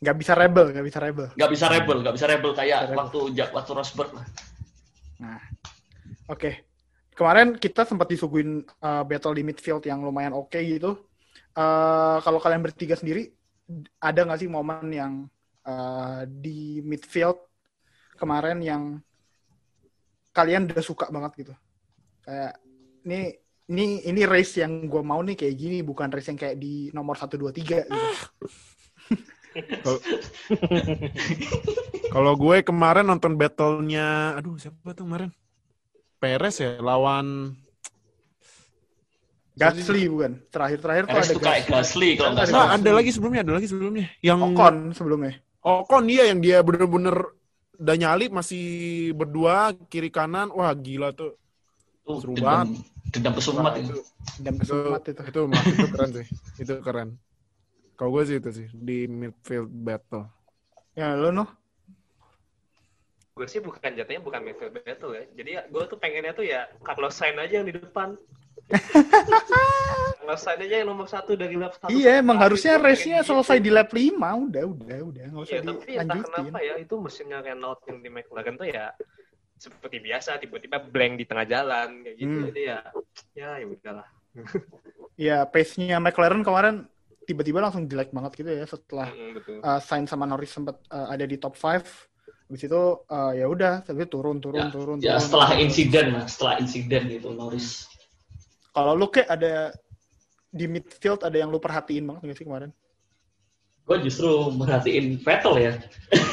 Nggak 0.00 0.16
bisa 0.16 0.32
rebel, 0.32 0.72
nggak 0.72 0.86
bisa 0.86 0.98
rebel. 0.98 1.26
nggak 1.36 1.50
bisa 1.52 1.66
rebel 1.68 1.96
nggak 2.00 2.14
bisa 2.16 2.26
rebel 2.26 2.50
kayak 2.56 2.78
Rebel. 2.88 2.96
waktu 2.96 3.18
ja- 3.36 3.52
waktu 3.52 3.70
Rosberg 3.70 4.10
lah 4.16 4.26
Nah, 5.18 5.42
oke. 6.26 6.50
Kemarin 7.12 7.58
kita 7.58 7.82
sempat 7.82 8.06
disuguhin 8.06 8.62
uh, 8.80 9.02
battle 9.02 9.34
di 9.34 9.42
midfield 9.42 9.82
yang 9.82 10.00
lumayan 10.00 10.30
oke 10.32 10.54
gitu. 10.56 11.04
Uh, 11.52 12.16
kalau 12.22 12.38
kalian 12.38 12.62
bertiga 12.62 12.94
sendiri, 12.94 13.34
ada 14.00 14.20
nggak 14.24 14.40
sih 14.40 14.50
momen 14.50 14.88
yang 14.88 15.12
uh, 15.68 16.24
di 16.24 16.80
midfield 16.80 17.36
kemarin 18.16 18.58
yang 18.64 18.82
kalian 20.32 20.66
udah 20.70 20.84
suka 20.84 21.06
banget 21.12 21.46
gitu? 21.46 21.54
Kayak 22.24 22.56
ini 23.04 23.20
ini 23.68 23.84
ini 24.08 24.22
race 24.24 24.64
yang 24.64 24.88
gue 24.88 25.02
mau 25.04 25.20
nih 25.20 25.36
kayak 25.36 25.54
gini, 25.54 25.78
bukan 25.84 26.08
race 26.08 26.32
yang 26.32 26.40
kayak 26.40 26.56
di 26.56 26.88
nomor 26.96 27.20
1 27.20 27.28
2 27.36 27.52
3 27.52 27.84
gitu. 27.84 28.08
Kalau 32.08 32.32
gue 32.42 32.56
kemarin 32.64 33.04
nonton 33.04 33.36
battle-nya, 33.36 34.38
aduh 34.40 34.56
siapa 34.56 34.96
tuh 34.96 35.04
kemarin? 35.04 35.30
Perez 36.18 36.58
ya 36.58 36.80
lawan 36.82 37.54
Gasly 39.58 40.02
bukan? 40.12 40.32
Terakhir-terakhir 40.54 41.04
tuh 41.10 41.18
ada 41.18 41.34
Gasly. 41.36 41.60
Gasly 41.68 42.08
kalau 42.18 42.30
nggak 42.34 42.46
Nah, 42.48 42.52
salah 42.52 42.70
ada 42.78 42.90
lagi 42.94 43.10
sebelumnya, 43.14 43.40
ada 43.44 43.54
lagi 43.58 43.68
sebelumnya. 43.68 44.06
Yang 44.22 44.38
Ocon 44.46 44.76
sebelumnya. 44.94 45.32
Ocon 45.62 46.04
dia 46.10 46.22
yang 46.30 46.38
dia 46.38 46.58
bener-bener 46.62 47.16
udah 47.78 47.96
nyalip 47.98 48.30
masih 48.34 48.64
berdua 49.14 49.74
kiri 49.90 50.10
kanan. 50.10 50.48
Wah, 50.54 50.72
gila 50.74 51.10
tuh. 51.14 51.34
Tuh, 52.06 52.18
seru 52.18 52.34
dendam, 52.34 52.68
banget. 52.68 52.68
dendam 53.12 53.34
pesumat 53.36 53.74
itu 53.76 53.94
Itu 54.38 54.54
kesumat 54.62 55.02
itu. 55.10 55.22
itu, 55.30 55.40
mah, 55.50 55.62
itu 55.68 55.86
keren 55.92 56.10
sih. 56.16 56.26
Itu 56.62 56.74
keren. 56.82 57.08
Kalau 57.98 58.10
gue 58.14 58.22
sih 58.28 58.36
itu 58.38 58.50
sih 58.54 58.66
di 58.72 59.10
midfield 59.10 59.68
battle. 59.70 60.24
Ya 60.94 61.14
lo 61.18 61.30
noh. 61.34 61.48
Gue 63.36 63.46
sih 63.46 63.62
bukan 63.62 63.94
jatuhnya 63.94 64.22
bukan 64.22 64.40
midfield 64.42 64.74
battle 64.74 65.14
ya. 65.14 65.22
Jadi 65.38 65.50
ya, 65.54 65.62
gue 65.70 65.82
tuh 65.86 65.98
pengennya 66.02 66.32
tuh 66.34 66.46
ya 66.46 66.66
Carlos 66.82 67.14
Sainz 67.14 67.38
aja 67.38 67.62
yang 67.62 67.68
di 67.70 67.74
depan. 67.78 68.18
Aja 70.28 70.84
yang 70.84 70.88
nomor 70.92 71.08
satu 71.08 71.32
dari 71.34 71.56
lap 71.56 71.72
satu. 71.80 71.88
Iya, 71.88 72.20
emang 72.20 72.36
harusnya 72.36 72.76
race-nya 72.76 73.24
gitu. 73.24 73.32
selesai 73.32 73.58
di 73.64 73.70
lap 73.72 73.88
5. 73.88 74.12
Udah, 74.20 74.62
udah, 74.68 74.98
udah. 75.08 75.24
Nggak 75.32 75.42
usah 75.42 75.54
Iya, 75.56 75.60
tapi 75.64 75.90
entah 75.96 76.18
kenapa 76.20 76.58
ya 76.60 76.74
itu 76.76 76.94
mesinnya 77.00 77.38
Renault 77.40 77.80
yang 77.88 77.98
di 78.04 78.08
McLaren 78.12 78.54
tuh 78.60 78.68
ya 78.68 78.92
seperti 79.58 79.96
biasa 79.98 80.38
tiba-tiba 80.38 80.78
blank 80.78 81.12
di 81.18 81.24
tengah 81.24 81.46
jalan 81.48 81.88
kayak 82.04 82.16
gitu. 82.20 82.36
Hmm. 82.36 82.46
Jadi 82.52 82.60
ya 82.62 82.78
ya 83.32 83.48
ya 83.58 83.66
udahlah. 83.66 84.08
Ya, 85.18 85.42
pace-nya 85.50 85.98
McLaren 85.98 86.46
kemarin 86.46 86.86
tiba-tiba 87.26 87.58
langsung 87.58 87.90
jelek 87.90 88.14
banget 88.14 88.38
gitu 88.38 88.54
ya 88.54 88.62
setelah 88.70 89.10
Mm, 89.10 89.34
betul. 89.34 89.58
uh, 89.66 89.82
Sainz 89.82 90.14
sama 90.14 90.30
Norris 90.30 90.54
sempat 90.54 90.78
uh, 90.94 91.10
ada 91.10 91.26
di 91.26 91.34
top 91.42 91.58
5. 91.58 91.82
Habis 92.46 92.62
itu 92.70 92.82
uh, 93.02 93.32
ya 93.34 93.50
udah, 93.50 93.82
tapi 93.82 94.06
turun, 94.06 94.38
turun, 94.38 94.70
ya, 94.70 94.70
turun, 94.70 94.96
ya 95.02 95.18
turun. 95.18 95.26
setelah 95.26 95.50
turun. 95.50 95.64
insiden 95.66 96.06
lah 96.14 96.24
setelah 96.30 96.54
insiden 96.62 97.02
gitu 97.10 97.34
Norris 97.34 97.90
Kalau 98.78 98.94
lu 98.94 99.06
kayak 99.08 99.26
ada 99.28 99.74
di 100.48 100.64
midfield 100.64 101.20
ada 101.20 101.34
yang 101.34 101.50
lu 101.50 101.58
perhatiin 101.58 102.06
banget 102.06 102.22
nggak 102.24 102.38
sih 102.38 102.46
kemarin? 102.46 102.70
gue 103.82 103.96
justru 104.04 104.28
merhatiin 104.52 105.16
Vettel 105.18 105.54
ya 105.58 105.72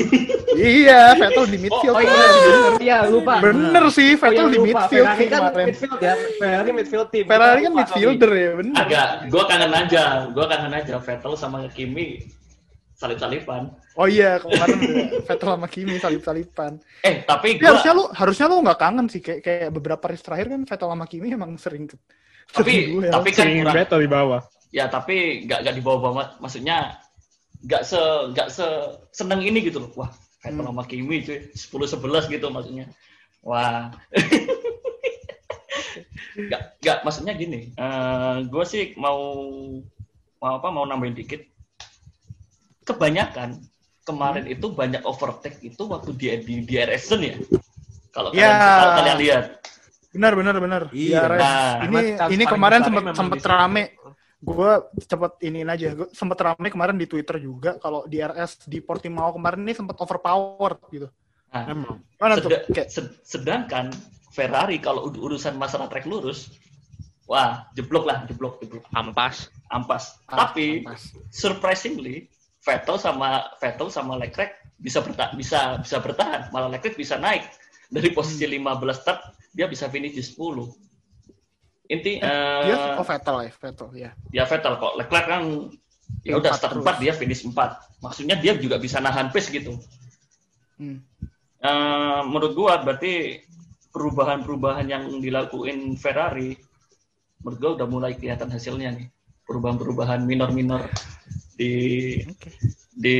iya, 0.75 1.15
Vettel 1.15 1.47
di 1.47 1.57
midfield. 1.57 1.95
Oh, 1.95 2.03
iya, 2.03 2.11
Bener. 2.11 2.71
iya 2.79 2.97
lupa. 3.07 3.39
Bener 3.39 3.83
sih, 3.89 4.11
Oh, 4.11 4.19
Vettel 4.19 4.45
iya, 4.45 4.51
di 4.51 4.59
midfield 4.61 4.91
Ferrari 5.07 5.15
sih 5.17 5.27
kan 5.27 5.39
kemarin. 5.41 5.65
midfield 5.65 5.99
ya. 5.99 6.13
Ferrari 6.35 6.69
midfield 6.71 7.07
team. 7.09 7.25
Ferrari 7.25 7.59
kan 7.63 7.73
midfielder 7.73 8.31
ya, 8.35 8.51
bener. 8.53 8.73
agak 8.75 9.07
gue 9.25 9.43
kangen 9.45 9.71
aja 9.73 10.03
gue 10.27 10.45
kangen 10.45 10.73
aja 10.73 10.95
Vettel 10.99 11.33
sama 11.35 11.57
Kimi 11.71 12.07
salip 12.91 13.17
salipan 13.17 13.71
Oh 13.95 14.03
iya, 14.05 14.35
kemarin 14.37 14.77
Vettel 15.23 15.49
sama 15.49 15.67
Kimi 15.67 15.95
salip-salipan. 15.95 16.71
eh 17.01 17.23
tapi 17.23 17.55
gue 17.55 17.63
harusnya 17.63 17.91
lu 17.91 18.03
harusnya 18.11 18.45
lu 18.45 18.59
nggak 18.61 18.79
kangen 18.81 19.07
sih 19.07 19.19
kayak 19.19 19.39
kayak 19.39 19.69
beberapa 19.71 20.03
race 20.05 20.19
terakhir 20.21 20.51
kan 20.51 20.61
Vettel 20.61 20.89
sama 20.91 21.05
Kimi 21.05 21.31
emang 21.31 21.55
sering 21.55 21.87
tapi 22.53 22.73
duel. 22.93 23.11
tapi 23.11 23.29
kan 23.33 23.45
kurang, 23.49 24.01
di 24.01 24.09
bawah. 24.09 24.41
ya 24.75 24.85
tapi 24.91 25.47
nggak 25.47 25.59
nggak 25.65 25.75
dibawa 25.79 25.97
banget 26.11 26.27
maksudnya 26.43 26.77
nggak 27.65 27.81
se 27.81 27.97
nggak 28.35 28.47
se 28.51 28.67
seneng 29.15 29.41
ini 29.41 29.63
gitu 29.63 29.79
loh 29.81 29.89
wah 29.95 30.11
Vettel 30.45 30.61
Hmm. 30.61 30.69
sama 30.69 30.83
Kimi 30.85 31.25
cuy 31.25 31.49
10 31.57 31.57
11 31.57 32.29
gitu 32.29 32.45
maksudnya 32.53 32.85
wah 33.41 33.89
nggak 36.35 36.61
nggak 36.83 36.97
maksudnya 37.01 37.33
gini 37.33 37.71
gue 38.45 38.65
sih 38.67 38.93
mau 38.99 39.17
mau 40.37 40.59
apa 40.59 40.67
mau 40.69 40.83
nambahin 40.83 41.15
dikit 41.15 41.41
kebanyakan 42.85 43.57
kemarin 44.05 44.45
itu 44.45 44.69
banyak 44.69 45.01
overtake 45.07 45.57
itu 45.63 45.81
waktu 45.89 46.11
di 46.13 46.27
di, 46.45 46.53
di 46.67 46.73
RS 46.77 47.15
ya 47.17 47.35
kalau 48.13 48.29
Ya. 48.31 48.47
kalian 48.47 48.55
kalau 48.61 48.91
kalian 49.01 49.17
lihat 49.23 49.45
Benar 50.15 50.33
benar 50.33 50.55
benar. 50.57 50.81
Iya, 50.95 51.21
Res. 51.27 51.39
nah. 51.43 51.83
ini 51.83 51.99
ini 52.31 52.43
kemarin 52.47 52.79
di 52.81 52.91
situ. 53.11 53.45
rame. 53.45 53.83
Gue 54.39 54.71
cepet 55.01 55.31
iniin 55.43 55.67
aja. 55.67 55.87
Gue 55.91 56.07
sempet 56.15 56.39
rame 56.39 56.67
kemarin 56.71 56.95
di 56.95 57.03
Twitter 57.05 57.35
juga 57.37 57.75
kalau 57.75 58.07
di 58.07 58.23
RS 58.23 58.63
di 58.65 58.79
Portimao 58.79 59.35
kemarin 59.35 59.65
ini 59.67 59.73
sempet 59.75 59.97
overpower 59.97 60.79
gitu. 60.89 61.07
nah, 61.51 61.63
Emang. 61.67 61.99
Mana 62.15 62.39
tuh? 62.39 62.51
Sed- 62.51 62.67
Kayak 62.71 62.89
sed- 62.91 63.15
sedangkan 63.25 63.85
Ferrari 64.31 64.79
kalau 64.79 65.07
ud- 65.07 65.19
urusan 65.19 65.55
masalah 65.55 65.87
trek 65.87 66.03
lurus, 66.03 66.51
wah 67.25 67.63
jeblok 67.73 68.03
lah, 68.03 68.27
jeblok, 68.27 68.59
jeblok, 68.59 68.83
Ampas. 68.91 69.47
ampas. 69.71 70.19
ah, 70.27 70.45
Tapi 70.51 70.83
pas. 70.83 70.99
surprisingly, 71.31 72.27
Vettel 72.59 72.99
sama 72.99 73.47
Vettel 73.57 73.87
sama 73.87 74.19
Leclerc 74.19 74.51
bisa 74.75 74.99
bertahan, 74.99 75.31
bisa 75.39 75.79
bisa 75.79 75.97
bertahan, 76.03 76.51
malah 76.51 76.67
Leclerc 76.67 76.99
bisa 76.99 77.15
naik 77.15 77.47
dari 77.87 78.11
posisi 78.11 78.43
15 78.43 78.99
start 78.99 79.21
dia 79.55 79.65
bisa 79.71 79.87
finish 79.87 80.13
di 80.13 80.23
10. 80.23 80.35
Inti 81.85 82.19
Eh, 82.19 82.61
dia 82.67 82.75
eh, 82.75 82.99
oh 82.99 83.05
Vettel 83.07 83.37
ya, 83.47 83.51
Vettel 83.55 83.89
ya. 83.95 84.11
ya 84.35 84.43
Vettel 84.43 84.73
kok 84.75 84.93
Leclerc 84.99 85.25
kan 85.31 85.43
ya 86.27 86.35
udah 86.37 86.51
start 86.53 86.77
terus. 86.77 86.85
4 86.85 87.01
dia 87.01 87.13
finish 87.15 87.41
4. 87.47 88.03
Maksudnya 88.03 88.35
dia 88.37 88.53
juga 88.59 88.75
bisa 88.75 88.99
nahan 88.99 89.31
pace 89.31 89.49
gitu. 89.53 89.79
Hmm. 90.75 90.99
Eh, 91.63 92.21
menurut 92.27 92.51
gua 92.51 92.83
berarti 92.83 93.39
perubahan-perubahan 93.95 94.85
yang 94.91 95.07
dilakuin 95.23 95.95
Ferrari 95.95 96.51
menurut 97.39 97.57
gua 97.61 97.71
udah 97.79 97.87
mulai 97.87 98.11
kelihatan 98.19 98.51
hasilnya 98.51 98.91
nih. 98.91 99.07
Perubahan-perubahan 99.45 100.25
minor-minor 100.25 100.89
di 101.55 101.71
Oke. 102.25 102.49
di 102.91 103.17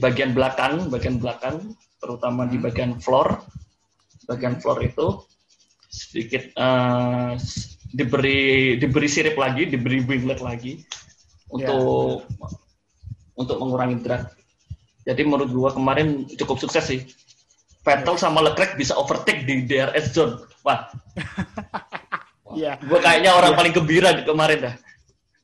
bagian 0.00 0.32
belakang, 0.32 0.88
bagian 0.88 1.20
belakang, 1.20 1.76
terutama 2.00 2.48
di 2.48 2.56
bagian 2.56 2.96
floor. 2.96 3.44
Bagian 4.26 4.58
floor 4.58 4.82
itu 4.82 5.06
sedikit 5.96 6.52
eh, 6.52 7.30
s- 7.34 7.80
diberi 7.88 8.40
diberi 8.76 9.08
sirip 9.08 9.34
lagi, 9.34 9.64
diberi 9.64 10.00
winglet 10.00 10.38
lagi 10.38 10.84
untuk 11.48 12.28
untuk 13.32 13.56
mengurangi 13.56 13.96
drag. 13.98 14.28
Jadi 15.02 15.22
menurut 15.22 15.48
gua 15.48 15.70
kemarin 15.70 16.08
cukup 16.30 16.58
sukses 16.58 16.84
sih. 16.84 17.00
Vettel 17.80 18.18
sama 18.18 18.42
Leclerc 18.42 18.74
bisa 18.74 18.92
overtake 18.92 19.42
di 19.42 19.62
DRS 19.62 20.10
zone. 20.10 20.34
Wah, 20.60 20.90
Iya. 22.52 22.76
gua 22.90 22.98
kayaknya 22.98 23.30
orang 23.32 23.54
paling 23.54 23.72
gembira 23.72 24.10
di 24.10 24.22
kemarin 24.22 24.58
dah. 24.60 24.74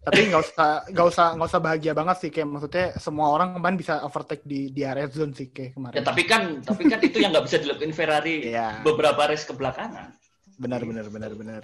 Tapi 0.03 0.19
nggak 0.27 0.43
usah 0.43 0.71
nggak 0.91 1.07
usah 1.07 1.27
nggak 1.39 1.47
usah 1.47 1.61
bahagia 1.63 1.93
banget 1.95 2.17
sih 2.19 2.31
kayak 2.35 2.49
maksudnya 2.51 2.91
semua 2.99 3.31
orang 3.31 3.55
kemarin 3.55 3.79
bisa 3.79 4.03
overtake 4.03 4.43
di 4.43 4.75
di 4.75 4.83
area 4.83 5.07
zone 5.07 5.31
sih 5.31 5.55
kayak 5.55 5.79
kemarin. 5.79 5.95
Ya 5.95 6.03
tapi 6.03 6.23
kan 6.27 6.43
tapi 6.59 6.91
kan 6.91 6.99
itu 6.99 7.23
yang 7.23 7.31
nggak 7.31 7.47
bisa 7.47 7.63
dilakukan 7.63 7.95
Ferrari 7.95 8.51
Iya. 8.51 8.69
beberapa 8.87 9.31
race 9.31 9.47
kebelakangan. 9.47 10.11
Benar 10.63 10.87
benar 10.87 11.07
benar 11.11 11.33
benar. 11.35 11.63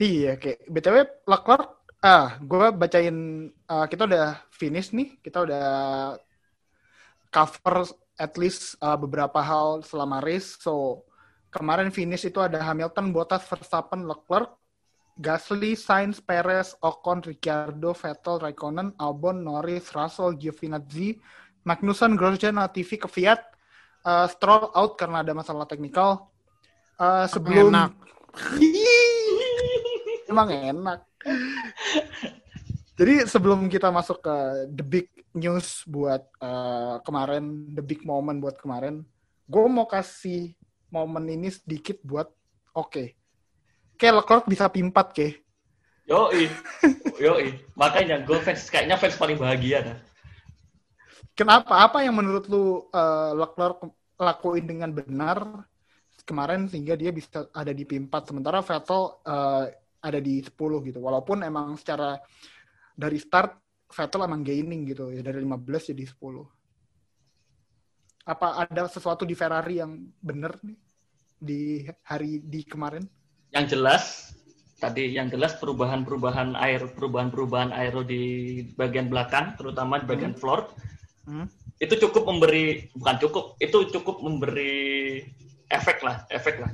Iya 0.00 0.40
kayak 0.40 0.64
btw 0.72 0.96
Leclerc 1.28 1.68
ah 2.00 2.38
gue 2.40 2.66
bacain 2.72 3.50
ah, 3.68 3.84
kita 3.84 4.08
udah 4.08 4.40
finish 4.48 4.96
nih. 4.96 5.20
Kita 5.20 5.44
udah 5.44 5.66
cover 7.28 7.84
at 8.16 8.32
least 8.40 8.80
ah, 8.80 8.96
beberapa 8.96 9.36
hal 9.44 9.84
selama 9.84 10.24
race. 10.24 10.56
So 10.56 11.04
kemarin 11.52 11.92
finish 11.92 12.24
itu 12.24 12.40
ada 12.40 12.56
Hamilton, 12.64 13.12
Bottas, 13.12 13.44
Verstappen, 13.44 14.08
Leclerc, 14.08 14.56
Gasly, 15.20 15.76
Sainz, 15.76 16.24
Perez, 16.24 16.72
Ocon, 16.80 17.20
Ricciardo, 17.20 17.92
Vettel, 17.92 18.38
Raikkonen, 18.38 18.94
Albon, 18.96 19.44
Norris, 19.44 19.92
Russell, 19.92 20.38
Giovinazzi, 20.38 21.18
Magnussen, 21.66 22.14
Grosjean, 22.14 22.56
Latifi, 22.56 22.96
Kvyat, 22.96 23.42
uh, 24.06 24.30
Stroll 24.30 24.70
out 24.72 24.94
karena 24.94 25.26
ada 25.26 25.34
masalah 25.34 25.66
teknikal. 25.66 26.30
Uh, 26.98 27.30
sebelum 27.30 27.70
Enak. 27.70 27.94
emang 30.26 30.50
enak. 30.50 31.00
Jadi 32.98 33.14
sebelum 33.30 33.70
kita 33.70 33.94
masuk 33.94 34.18
ke 34.18 34.36
the 34.74 34.82
big 34.82 35.06
news 35.30 35.86
buat 35.86 36.26
uh, 36.42 36.98
kemarin, 37.06 37.70
the 37.70 37.84
big 37.86 38.02
moment 38.02 38.42
buat 38.42 38.58
kemarin, 38.58 39.06
gue 39.46 39.64
mau 39.70 39.86
kasih 39.86 40.58
momen 40.90 41.30
ini 41.30 41.54
sedikit 41.54 42.02
buat 42.02 42.26
oke. 42.74 43.14
Kayak 43.94 44.26
Leclerc 44.26 44.44
bisa 44.50 44.66
pimpat 44.66 45.14
ke. 45.14 45.38
Yoi, 46.10 46.50
yoi. 47.22 47.62
Makanya 47.78 48.26
gue 48.26 48.42
fans 48.42 48.66
kayaknya 48.66 48.98
fans 48.98 49.14
paling 49.14 49.38
bahagia 49.38 49.86
dah. 49.86 49.98
Kenapa? 51.38 51.86
Apa 51.86 52.02
yang 52.02 52.18
menurut 52.18 52.50
lu 52.50 52.90
uh, 52.90 53.38
Leclerc 53.38 53.86
lakuin 54.18 54.66
dengan 54.66 54.90
benar 54.90 55.67
kemarin 56.28 56.68
sehingga 56.68 56.92
dia 56.92 57.08
bisa 57.08 57.48
ada 57.56 57.72
di 57.72 57.88
P4 57.88 58.12
sementara 58.28 58.60
Vettel 58.60 59.16
uh, 59.24 59.64
ada 60.04 60.20
di 60.20 60.44
10 60.44 60.52
gitu. 60.84 61.00
Walaupun 61.00 61.40
emang 61.40 61.72
secara 61.80 62.20
dari 62.92 63.16
start 63.16 63.56
Vettel 63.88 64.28
emang 64.28 64.44
gaining 64.44 64.84
gitu 64.84 65.08
ya 65.08 65.24
dari 65.24 65.40
15 65.40 65.96
jadi 65.96 66.04
10. 66.04 68.28
Apa 68.28 68.68
ada 68.68 68.84
sesuatu 68.92 69.24
di 69.24 69.32
Ferrari 69.32 69.80
yang 69.80 69.96
benar 70.20 70.52
nih 70.60 70.76
di 71.40 71.60
hari 72.04 72.44
di 72.44 72.60
kemarin? 72.68 73.08
Yang 73.56 73.66
jelas 73.72 74.02
tadi 74.76 75.16
yang 75.16 75.32
jelas 75.32 75.56
perubahan-perubahan 75.56 76.52
air, 76.60 76.92
perubahan-perubahan 76.92 77.72
aero 77.72 78.04
di 78.04 78.60
bagian 78.76 79.08
belakang, 79.08 79.56
terutama 79.56 79.96
di 79.98 80.06
bagian 80.06 80.36
floor, 80.36 80.68
Hmm? 81.28 81.44
itu 81.76 81.94
cukup 82.08 82.24
memberi 82.24 82.88
bukan 82.96 83.16
cukup, 83.20 83.44
itu 83.60 83.76
cukup 83.92 84.24
memberi 84.24 85.20
efek 85.68 86.00
lah, 86.04 86.24
efek 86.32 86.60
lah. 86.60 86.72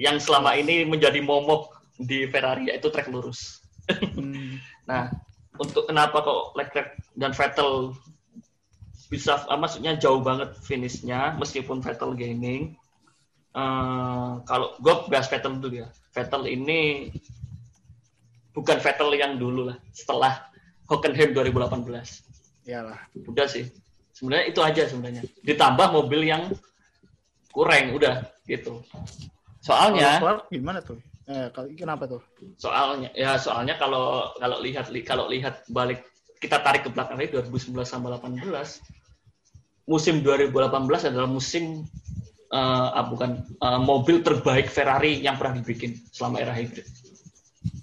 Yang 0.00 0.28
selama 0.28 0.56
ini 0.56 0.88
menjadi 0.88 1.20
momok 1.20 1.72
di 2.00 2.26
Ferrari 2.28 2.72
yaitu 2.72 2.88
trek 2.88 3.08
lurus. 3.08 3.62
Hmm. 3.88 4.58
Nah, 4.82 5.14
untuk 5.62 5.86
kenapa 5.86 6.26
kok 6.26 6.58
Leclerc 6.58 6.98
dan 7.14 7.30
Vettel 7.30 7.94
bisa, 9.06 9.46
ah, 9.46 9.54
maksudnya 9.54 9.94
jauh 9.94 10.18
banget 10.18 10.58
finishnya, 10.58 11.38
meskipun 11.38 11.78
Vettel 11.78 12.18
gaining. 12.18 12.74
Eh, 13.54 14.32
kalau 14.42 14.74
gue 14.82 14.94
bahas 15.06 15.30
Vettel 15.30 15.54
dulu 15.62 15.86
ya. 15.86 15.88
Vettel 16.10 16.50
ini 16.50 17.14
bukan 18.50 18.82
Vettel 18.82 19.14
yang 19.14 19.38
dulu 19.38 19.70
lah, 19.70 19.78
setelah 19.94 20.50
Hockenheim 20.90 21.30
2018. 21.30 22.66
Iyalah. 22.66 22.98
Udah 23.28 23.46
sih. 23.46 23.70
Sebenarnya 24.12 24.46
itu 24.50 24.60
aja 24.60 24.82
sebenarnya. 24.90 25.22
Ditambah 25.46 25.94
mobil 25.94 26.26
yang 26.26 26.50
kurang, 27.52 27.92
udah 27.94 28.26
gitu. 28.48 28.80
Soalnya, 29.62 30.18
Leclerc 30.18 30.50
gimana 30.50 30.80
tuh? 30.82 30.98
Eh, 31.22 31.48
kenapa 31.78 32.10
tuh? 32.10 32.18
soalnya 32.58 33.14
ya 33.14 33.38
soalnya 33.38 33.78
kalau 33.78 34.34
kalau 34.42 34.58
lihat 34.58 34.90
li- 34.90 35.06
kalau 35.06 35.30
lihat 35.30 35.62
balik 35.70 36.02
kita 36.42 36.58
tarik 36.58 36.82
ke 36.82 36.90
belakang 36.90 37.14
lagi 37.14 37.30
2019 37.30 37.78
sama 37.86 38.10
18 38.18 38.42
musim 39.86 40.18
2018 40.18 41.14
adalah 41.14 41.30
musim 41.30 41.86
eh, 42.50 42.88
ah, 42.90 43.06
bukan 43.06 43.38
eh, 43.54 43.80
mobil 43.80 44.26
terbaik 44.26 44.66
Ferrari 44.66 45.22
yang 45.22 45.38
pernah 45.38 45.62
dibikin 45.62 45.94
selama 46.10 46.42
era 46.42 46.50
hybrid 46.58 46.90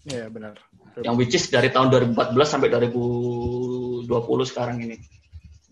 Iya 0.03 0.28
benar. 0.28 0.59
yang 0.99 1.15
which 1.15 1.32
is 1.32 1.47
dari 1.47 1.72
tahun 1.72 1.95
2014 2.11 2.36
sampai 2.43 2.67
2020 2.67 4.03
sekarang 4.43 4.84
ini. 4.84 4.99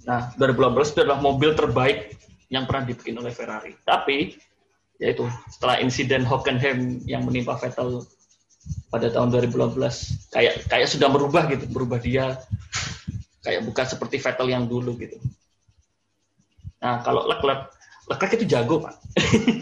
Nah, 0.07 0.31
2018 0.39 0.93
itu 0.95 0.99
adalah 1.03 1.19
mobil 1.19 1.51
terbaik 1.51 2.15
yang 2.47 2.63
pernah 2.63 2.87
dibikin 2.87 3.15
oleh 3.19 3.31
Ferrari. 3.31 3.75
Tapi, 3.83 4.35
yaitu 4.97 5.27
setelah 5.51 5.83
insiden 5.83 6.23
Hockenheim 6.23 7.03
yang 7.03 7.27
menimpa 7.27 7.59
Vettel 7.59 8.03
pada 8.91 9.07
tahun 9.11 9.31
2018, 9.31 10.31
kayak 10.31 10.53
kayak 10.67 10.87
sudah 10.87 11.07
merubah 11.11 11.47
gitu, 11.51 11.67
berubah 11.67 11.99
dia 11.99 12.39
kayak 13.43 13.63
bukan 13.63 13.85
seperti 13.87 14.19
Vettel 14.19 14.47
yang 14.51 14.67
dulu 14.67 14.95
gitu. 14.99 15.19
Nah, 16.83 17.03
kalau 17.03 17.27
Leclerc, 17.27 17.71
Leclerc 18.07 18.33
itu 18.39 18.45
jago 18.47 18.83
pak. 18.83 18.95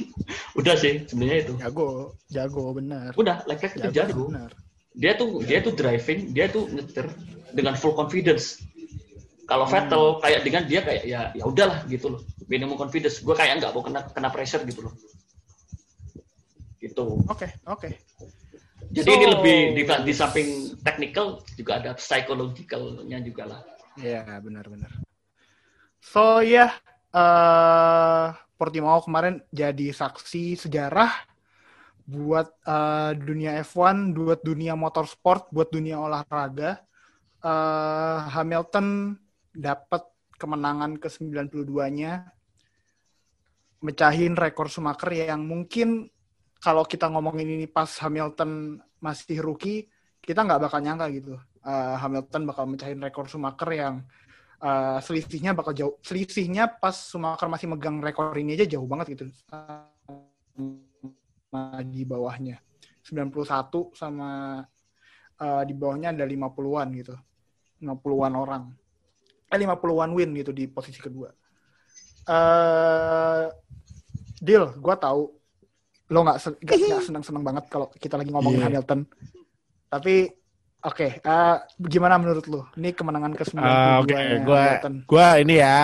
Udah 0.59 0.75
sih 0.77 1.05
sebenarnya 1.05 1.39
itu. 1.49 1.53
Jago, 1.61 2.17
jago 2.29 2.63
benar. 2.73 3.13
Udah, 3.17 3.45
Leclerc 3.45 3.77
itu 3.77 3.89
jago 3.93 4.29
benar. 4.29 4.51
dia 4.95 5.11
tuh 5.19 5.43
dia 5.43 5.59
tuh 5.59 5.75
driving 5.75 6.31
dia 6.31 6.47
tuh 6.47 6.71
nyetir 6.71 7.11
dengan 7.51 7.75
full 7.75 7.91
confidence 7.99 8.63
kalau 9.45 9.65
Vettel 9.69 10.17
kayak 10.21 10.41
dengan 10.41 10.63
dia 10.65 10.81
kayak 10.81 11.03
ya 11.05 11.21
ya 11.37 11.43
udahlah 11.45 11.85
gitu 11.85 12.17
loh 12.17 12.21
minimum 12.49 12.75
confidence 12.77 13.21
gue 13.21 13.35
kayak 13.37 13.61
nggak 13.61 13.71
mau 13.73 13.81
kena 13.85 14.01
kena 14.09 14.29
pressure 14.33 14.65
gitu 14.65 14.89
loh 14.89 14.93
gitu 16.81 17.21
Oke, 17.29 17.49
oke. 17.65 17.89
jadi 18.93 19.09
So- 19.09 19.15
ini 19.17 19.25
lebih 19.29 19.57
di, 19.73 19.81
di 19.85 20.13
samping 20.13 20.49
technical 20.81 21.41
juga 21.57 21.81
ada 21.81 21.91
psychologicalnya 21.97 23.19
juga 23.21 23.43
lah 23.49 23.61
Iya, 23.95 24.27
benar-benar. 24.43 24.91
So 26.03 26.43
ya, 26.43 26.67
eh 27.15 28.25
Portimao 28.59 28.99
kemarin 28.99 29.39
jadi 29.47 29.95
saksi 29.95 30.59
sejarah 30.59 31.15
buat 32.03 32.51
eh, 32.67 33.11
dunia 33.15 33.55
F1, 33.63 34.11
buat 34.11 34.43
dunia 34.43 34.75
motorsport, 34.75 35.47
buat 35.47 35.71
dunia 35.71 35.95
olahraga. 35.95 36.83
Eh, 37.39 38.19
Hamilton 38.35 39.15
dapat 39.55 40.03
kemenangan 40.35 40.99
ke 40.99 41.07
92-nya, 41.07 42.27
mecahin 43.79 44.33
rekor 44.35 44.67
Schumacher 44.67 45.13
yang 45.15 45.47
mungkin 45.47 46.11
kalau 46.59 46.81
kita 46.81 47.05
ngomongin 47.11 47.45
ini 47.45 47.67
pas 47.69 47.87
Hamilton 48.01 48.81
masih 48.97 49.37
rookie, 49.43 49.85
kita 50.17 50.41
nggak 50.41 50.65
bakal 50.65 50.81
nyangka 50.81 51.07
gitu. 51.13 51.33
Eh, 51.61 51.95
Hamilton 52.01 52.49
bakal 52.49 52.65
mecahin 52.65 52.97
rekor 52.97 53.29
Schumacher 53.29 53.69
yang 53.73 54.01
eh, 54.59 54.97
selisihnya 55.01 55.53
bakal 55.53 55.73
jauh. 55.77 55.95
Selisihnya 56.01 56.81
pas 56.81 56.97
Schumacher 56.97 57.45
masih 57.45 57.69
megang 57.69 58.01
rekor 58.01 58.33
ini 58.33 58.57
aja 58.57 58.65
jauh 58.77 58.89
banget 58.89 59.13
gitu. 59.13 59.25
Sama 61.49 61.79
di 61.85 62.01
bawahnya. 62.01 62.57
91 63.05 63.93
sama 63.93 64.61
eh, 65.37 65.63
di 65.69 65.73
bawahnya 65.77 66.17
ada 66.17 66.25
50-an 66.25 66.87
gitu. 66.97 67.15
50-an 67.85 68.33
orang. 68.33 68.84
Eh 69.45 69.57
50-an 69.57 70.11
win 70.11 70.33
gitu 70.33 70.51
di 70.51 70.65
posisi 70.65 70.97
kedua. 70.97 71.29
eh 72.25 73.45
deal, 74.41 74.73
gue 74.75 74.95
tahu 74.97 75.21
lo 76.05 76.19
nggak 76.21 76.37
se- 76.37 76.57
senang-senang 77.07 77.41
banget 77.41 77.65
kalau 77.69 77.89
kita 77.93 78.17
lagi 78.17 78.29
ngomongin 78.33 78.61
Iya. 78.61 78.67
Hamilton. 78.69 78.99
Tapi 79.89 80.29
oke, 80.81 81.07
eh, 81.21 81.55
gimana 81.81 82.17
menurut 82.17 82.45
lo? 82.49 82.69
Ini 82.73 82.93
kemenangan 82.93 83.33
ke 83.33 83.43
92 83.45 83.69
Ah, 83.69 84.01
Oke, 84.01 84.13
nya 84.13 84.41
gua 84.41 84.61
Hamilton. 84.65 84.93
gua 85.05 85.27
ini 85.37 85.55
ya, 85.61 85.79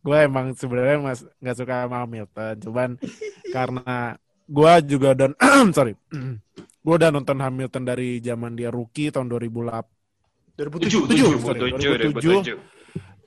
gua 0.00 0.18
emang 0.24 0.46
sebenarnya 0.56 0.96
mas 0.98 1.20
nggak 1.40 1.56
suka 1.56 1.74
sama 1.84 1.96
Hamilton, 2.04 2.54
cuman 2.64 2.90
karena 3.56 4.16
gua 4.48 4.72
juga 4.80 5.08
udah 5.12 5.28
sorry, 5.76 5.92
gua 6.84 6.94
udah 7.00 7.10
nonton 7.12 7.36
Hamilton 7.36 7.84
dari 7.84 8.20
zaman 8.20 8.56
dia 8.56 8.72
rookie 8.72 9.12
tahun 9.12 9.28
2008 9.28 9.84
Tujuh, 10.56 10.72
tujuh, 10.80 11.00
tujuh, 11.04 11.28
sorry, 11.44 11.60
2007, 11.76 12.56
2007. 12.56 12.75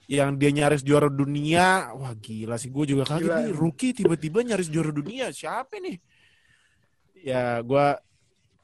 Yang 0.09 0.41
dia 0.41 0.49
nyaris 0.49 0.81
juara 0.81 1.05
dunia. 1.05 1.93
Wah 1.93 2.17
gila 2.17 2.57
sih, 2.57 2.73
gue 2.73 2.97
juga 2.97 3.05
kaget 3.05 3.29
Gila. 3.29 3.39
nih 3.45 3.53
rookie 3.53 3.93
tiba-tiba 3.93 4.41
nyaris 4.41 4.73
juara 4.73 4.89
dunia. 4.89 5.29
Siapa 5.29 5.77
nih? 5.77 6.01
Ya 7.21 7.61
gua 7.61 8.01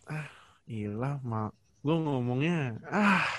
ah 0.10 0.26
gila 0.66 1.22
mak 1.22 1.54
gue 1.86 1.94
ngomongnya 1.94 2.82
ah 2.90 3.30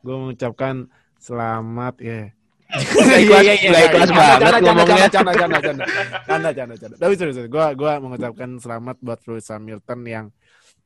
gue 0.00 0.14
mengucapkan 0.16 0.88
selamat 1.20 1.94
ya. 2.00 2.32
Nggak 2.74 3.20
ikhlas, 3.28 3.44
nggak 3.60 3.84
ikhlas 3.92 4.10
banget 4.10 4.62
ngomongnya. 4.64 5.06
Canda, 5.12 5.32
canda, 5.36 5.58
canda, 5.60 5.84
canda, 6.24 6.50
canda, 6.50 6.74
canda. 6.80 6.96
Tapi 6.96 7.12
serius. 7.12 7.44
Gue 7.44 7.66
gua 7.76 7.92
mengucapkan 8.00 8.56
selamat 8.56 8.96
buat 9.04 9.20
Lewis 9.28 9.52
Hamilton 9.52 10.00
yang 10.08 10.26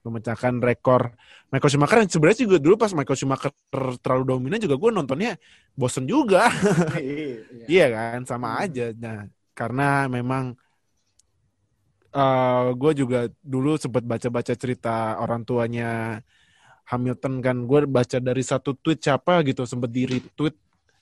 memecahkan 0.07 0.63
rekor 0.63 1.15
Michael 1.51 1.71
Schumacher. 1.71 1.99
Yang 2.05 2.13
sebenarnya 2.17 2.41
juga 2.47 2.57
dulu 2.63 2.75
pas 2.79 2.93
Michael 2.95 3.19
Schumacher 3.19 3.53
terlalu 4.03 4.25
dominan 4.37 4.61
juga 4.63 4.77
gue 4.79 4.91
nontonnya 4.95 5.33
bosen 5.75 6.05
juga. 6.07 6.49
Iya. 6.99 7.45
iya. 7.69 7.87
Kan? 7.93 8.21
Sama 8.29 8.63
aja. 8.63 8.91
Nah 8.95 9.27
karena 9.53 10.07
memang 10.07 10.55
eh 12.09 12.69
gue 12.73 12.93
juga 12.97 13.29
dulu 13.43 13.77
sempat 13.77 14.03
baca-baca 14.07 14.55
cerita 14.57 15.19
orang 15.21 15.43
tuanya 15.45 16.23
Hamilton 16.89 17.45
kan. 17.45 17.57
Gue 17.69 17.85
baca 17.85 18.19
dari 18.19 18.41
satu 18.41 18.73
tweet 18.79 19.05
siapa 19.05 19.45
gitu 19.45 19.69
sempat 19.69 19.93
di 19.93 20.09
retweet. 20.09 20.57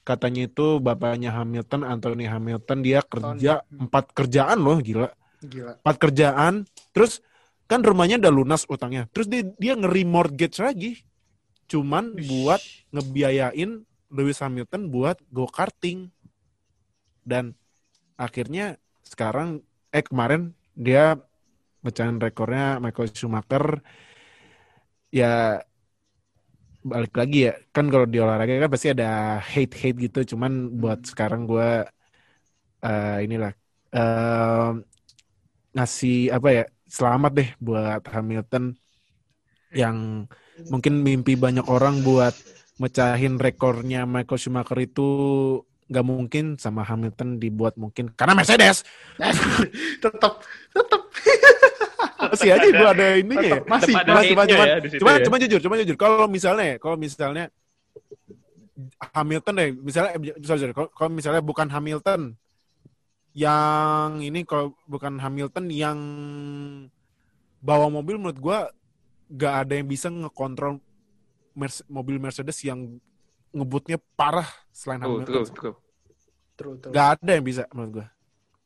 Katanya 0.06 0.46
itu 0.46 0.78
bapaknya 0.78 1.34
Hamilton 1.34 1.82
Anthony 1.82 2.30
Hamilton. 2.30 2.78
Dia 2.82 3.02
kerja 3.02 3.62
empat 3.70 4.14
kerjaan 4.14 4.58
loh 4.62 4.78
gila. 4.78 5.10
Gila. 5.42 5.78
empat 5.82 5.96
kerjaan. 5.98 6.54
Terus 6.94 7.22
kan 7.70 7.80
rumahnya 7.82 8.16
udah 8.22 8.32
lunas 8.34 8.62
utangnya. 8.70 9.06
Terus 9.14 9.26
dia 9.30 9.42
dia 9.58 9.72
nge-remortgage 9.78 10.58
lagi. 10.62 10.92
Cuman 11.70 12.14
buat 12.14 12.62
ngebiayain 12.94 13.82
Lewis 14.10 14.38
Hamilton 14.38 14.88
buat 14.94 15.18
go 15.34 15.50
karting 15.50 16.14
dan 17.26 17.52
akhirnya 18.16 18.78
sekarang 19.06 19.62
eh 19.94 20.04
kemarin 20.04 20.54
dia 20.76 21.18
mecahin 21.84 22.18
rekornya 22.22 22.78
Michael 22.82 23.10
Schumacher. 23.14 23.82
Ya 25.10 25.62
balik 26.90 27.12
lagi 27.20 27.38
ya. 27.50 27.52
Kan 27.74 27.84
kalau 27.92 28.06
di 28.12 28.18
olahraga 28.22 28.52
kan 28.62 28.70
pasti 28.74 28.88
ada 28.94 29.06
hate 29.52 29.74
hate 29.80 29.98
gitu. 30.06 30.18
Cuman 30.36 30.52
buat 30.80 30.98
sekarang 31.10 31.42
gue 31.50 31.66
eh 32.84 33.16
inilah 33.24 33.52
eh 33.96 34.68
ngasih 35.74 36.16
apa 36.36 36.48
ya 36.56 36.62
selamat 36.86 37.32
deh 37.34 37.50
buat 37.58 38.02
Hamilton 38.06 38.74
yang 39.74 40.26
mungkin 40.70 41.02
mimpi 41.02 41.36
banyak 41.36 41.66
orang 41.68 42.00
buat 42.00 42.32
mecahin 42.80 43.36
rekornya 43.36 44.08
Michael 44.08 44.40
Schumacher 44.40 44.78
itu 44.80 45.08
nggak 45.86 46.06
mungkin 46.06 46.44
sama 46.58 46.82
Hamilton 46.82 47.38
dibuat 47.38 47.78
mungkin 47.78 48.10
karena 48.14 48.34
Mercedes 48.34 48.82
tetap 50.02 50.42
tetap 50.74 51.02
masih 52.32 52.50
aja 52.52 52.68
gue 52.68 52.88
ada 52.88 53.06
ininya 53.20 53.48
ya. 53.48 53.60
masih 53.64 53.94
hate-nya 53.94 54.24
cuman, 54.32 54.46
ya 54.48 54.66
cuman, 54.98 55.14
ya. 55.20 55.24
cuman 55.26 55.38
jujur, 55.46 55.60
cuman 55.62 55.76
jujur. 55.84 55.96
Kalau 55.98 56.26
misalnya, 56.26 56.74
kalau 56.80 56.96
misalnya 56.98 57.44
Hamilton 59.14 59.54
deh, 59.56 59.70
misalnya, 59.72 60.10
eh, 60.16 60.20
sorry, 60.44 60.58
sorry, 60.66 60.74
kalau 60.74 61.10
misalnya 61.12 61.42
bukan 61.44 61.68
Hamilton, 61.70 62.36
yang 63.36 64.24
ini 64.24 64.48
kalau 64.48 64.72
bukan 64.88 65.20
Hamilton 65.20 65.68
yang 65.68 65.98
bawa 67.60 67.92
mobil 67.92 68.16
menurut 68.16 68.40
gua 68.40 68.58
gak 69.28 69.66
ada 69.68 69.76
yang 69.76 69.88
bisa 69.90 70.08
ngekontrol 70.08 70.80
Merce- 71.52 71.84
mobil 71.88 72.16
Mercedes 72.16 72.60
yang 72.64 72.96
ngebutnya 73.52 74.00
parah 74.16 74.48
selain 74.72 75.00
Tuh, 75.04 75.20
Hamilton. 75.24 75.32
tuh, 75.32 75.44
tuh. 75.52 75.76
true, 76.56 76.76
true. 76.80 76.92
Gak 76.96 77.20
ada 77.20 77.30
yang 77.36 77.44
bisa 77.44 77.68
menurut 77.76 77.92
gua. 78.00 78.06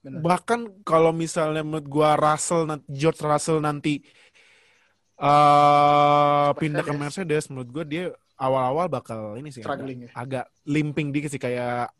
Benar. 0.00 0.20
Bahkan 0.22 0.60
kalau 0.86 1.10
misalnya 1.10 1.62
menurut 1.66 1.86
gua 1.90 2.14
Russell 2.14 2.64
nanti 2.70 2.86
George 2.94 3.20
Russell 3.26 3.58
nanti 3.58 4.00
eh 5.20 6.48
pindah 6.56 6.82
ke 6.86 6.94
Mercedes, 6.96 7.50
menurut 7.52 7.68
gua 7.74 7.84
dia 7.84 8.04
awal-awal 8.40 8.88
bakal 8.88 9.36
ini 9.36 9.52
sih 9.52 9.60
agak, 9.60 9.68
Struggling 9.68 9.98
ya. 10.08 10.10
agak 10.16 10.46
limping 10.64 11.12
dikit 11.12 11.28
sih 11.34 11.42
kayak 11.42 11.92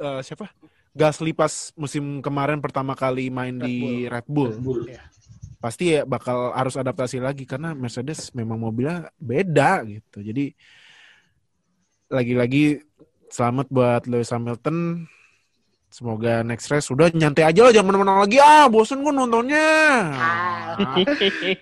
eh 0.00 0.20
siapa? 0.24 0.48
Gasly 0.96 1.36
pas 1.36 1.76
musim 1.76 2.24
kemarin 2.24 2.56
pertama 2.56 2.96
kali 2.96 3.28
main 3.28 3.60
Red 3.60 3.68
di 3.68 3.76
Bull. 3.76 4.08
Red 4.08 4.26
Bull. 4.26 4.52
Bull. 4.64 4.82
Pasti 5.60 5.92
ya 5.92 6.08
bakal 6.08 6.56
harus 6.56 6.72
adaptasi 6.72 7.20
lagi 7.20 7.44
karena 7.44 7.76
Mercedes 7.76 8.32
memang 8.32 8.56
mobilnya 8.56 9.12
beda 9.20 9.84
gitu. 9.84 10.24
Jadi 10.24 10.56
lagi-lagi 12.08 12.80
selamat 13.28 13.66
buat 13.68 14.08
Lewis 14.08 14.32
Hamilton. 14.32 15.04
Semoga 15.92 16.44
next 16.44 16.68
race 16.68 16.92
udah 16.92 17.08
nyantai 17.08 17.46
aja 17.46 17.60
lah 17.62 17.72
jangan 17.72 17.96
menang 17.96 18.20
lagi 18.20 18.36
ah 18.36 18.68
bosen 18.68 19.00
gue 19.00 19.12
nontonnya. 19.12 19.68
Ah, 20.12 20.76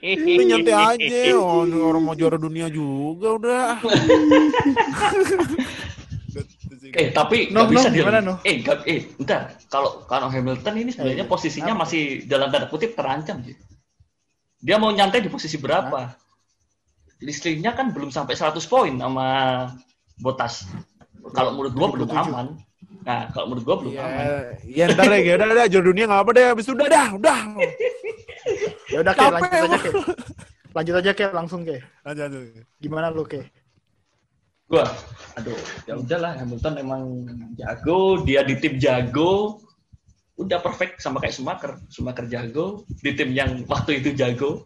ini 0.02 0.42
nyantai 0.48 0.74
aja 0.74 1.38
oh, 1.38 1.62
orang 1.62 2.02
mau 2.02 2.18
juara 2.18 2.38
dunia 2.38 2.66
juga 2.70 3.38
udah. 3.38 3.66
Eh 6.92 7.08
tapi 7.08 7.48
Noh, 7.48 7.64
nggak 7.64 7.68
bisa 7.72 7.88
Noh, 7.88 7.92
dia. 7.94 8.00
gimana, 8.04 8.18
Noh? 8.20 8.36
Eh 8.44 8.54
nggak, 8.60 8.76
eh 8.84 9.00
bentar. 9.16 9.40
Kalau 9.72 10.04
kalau 10.04 10.28
Hamilton 10.28 10.74
ini 10.76 10.90
sebenarnya 10.92 11.24
Eh, 11.24 11.30
posisinya 11.30 11.72
apa? 11.72 11.80
masih 11.88 12.02
dalam 12.28 12.52
tanda 12.52 12.68
kutip 12.68 12.92
terancam 12.92 13.40
sih. 13.40 13.56
Dia 14.60 14.76
mau 14.76 14.90
nyantai 14.90 15.20
di 15.20 15.28
posisi 15.28 15.56
berapa? 15.56 16.12
Listriknya 17.20 17.72
kan 17.72 17.94
belum 17.94 18.10
sampai 18.10 18.34
100 18.34 18.60
poin 18.66 18.92
sama 18.92 19.26
Botas. 20.14 20.68
Kalau 21.32 21.56
menurut 21.56 21.72
gua 21.72 21.88
belum 21.88 22.08
27. 22.10 22.20
aman. 22.28 22.46
Nah, 23.04 23.28
kalau 23.32 23.46
menurut 23.48 23.64
gua 23.64 23.76
belum 23.80 23.92
Ya, 23.92 24.04
aman. 24.04 24.26
ya 24.64 24.84
ntar 24.90 25.04
deh, 25.08 25.20
ya 25.20 25.34
udah, 25.36 25.46
udah, 25.50 25.66
juara 25.68 25.84
dunia 25.84 26.04
nggak 26.04 26.20
apa 26.20 26.30
deh, 26.32 26.44
habis 26.52 26.64
itu 26.64 26.72
udah 26.72 26.88
dah, 26.88 27.08
udah. 27.16 27.38
Ya 28.88 28.98
udah 29.00 29.12
Capek 29.12 29.32
lanjut 29.40 29.56
aja. 29.56 29.78
Ke. 29.80 29.90
Lanjut 30.74 30.94
aja 31.00 31.10
Ke, 31.12 31.24
langsung 31.32 31.60
Ke. 31.64 31.76
Lanjut, 32.02 32.22
lanjut. 32.28 32.64
Gimana 32.78 33.06
lu 33.08 33.24
Ke? 33.24 33.40
Gua, 34.64 34.88
aduh, 35.36 35.60
ya 35.84 35.94
udahlah 36.00 36.40
Hamilton 36.40 36.74
emang 36.80 37.02
jago, 37.60 38.24
dia 38.24 38.40
di 38.40 38.56
tim 38.56 38.80
jago, 38.80 39.60
udah 40.40 40.58
perfect 40.64 41.04
sama 41.04 41.20
kayak 41.20 41.36
Schumacher. 41.36 41.72
Schumacher 41.92 42.26
jago 42.26 42.88
di 43.04 43.12
tim 43.14 43.30
yang 43.30 43.62
waktu 43.70 44.02
itu 44.02 44.16
jago. 44.16 44.64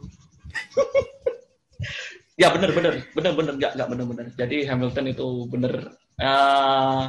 ya 2.41 2.55
bener 2.55 2.71
bener 2.71 2.95
bener 3.13 3.33
bener 3.35 3.55
nggak 3.59 3.73
nggak 3.77 3.89
bener 3.91 4.07
bener. 4.07 4.27
Jadi 4.39 4.57
Hamilton 4.65 5.07
itu 5.11 5.29
bener 5.51 5.73
eh, 6.23 7.03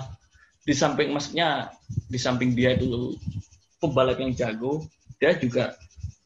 di 0.65 0.73
samping 0.75 1.13
maksudnya 1.13 1.71
di 2.09 2.19
samping 2.19 2.57
dia 2.57 2.75
itu 2.75 3.15
pembalap 3.79 4.19
yang 4.19 4.35
jago, 4.35 4.83
dia 5.21 5.37
juga 5.39 5.77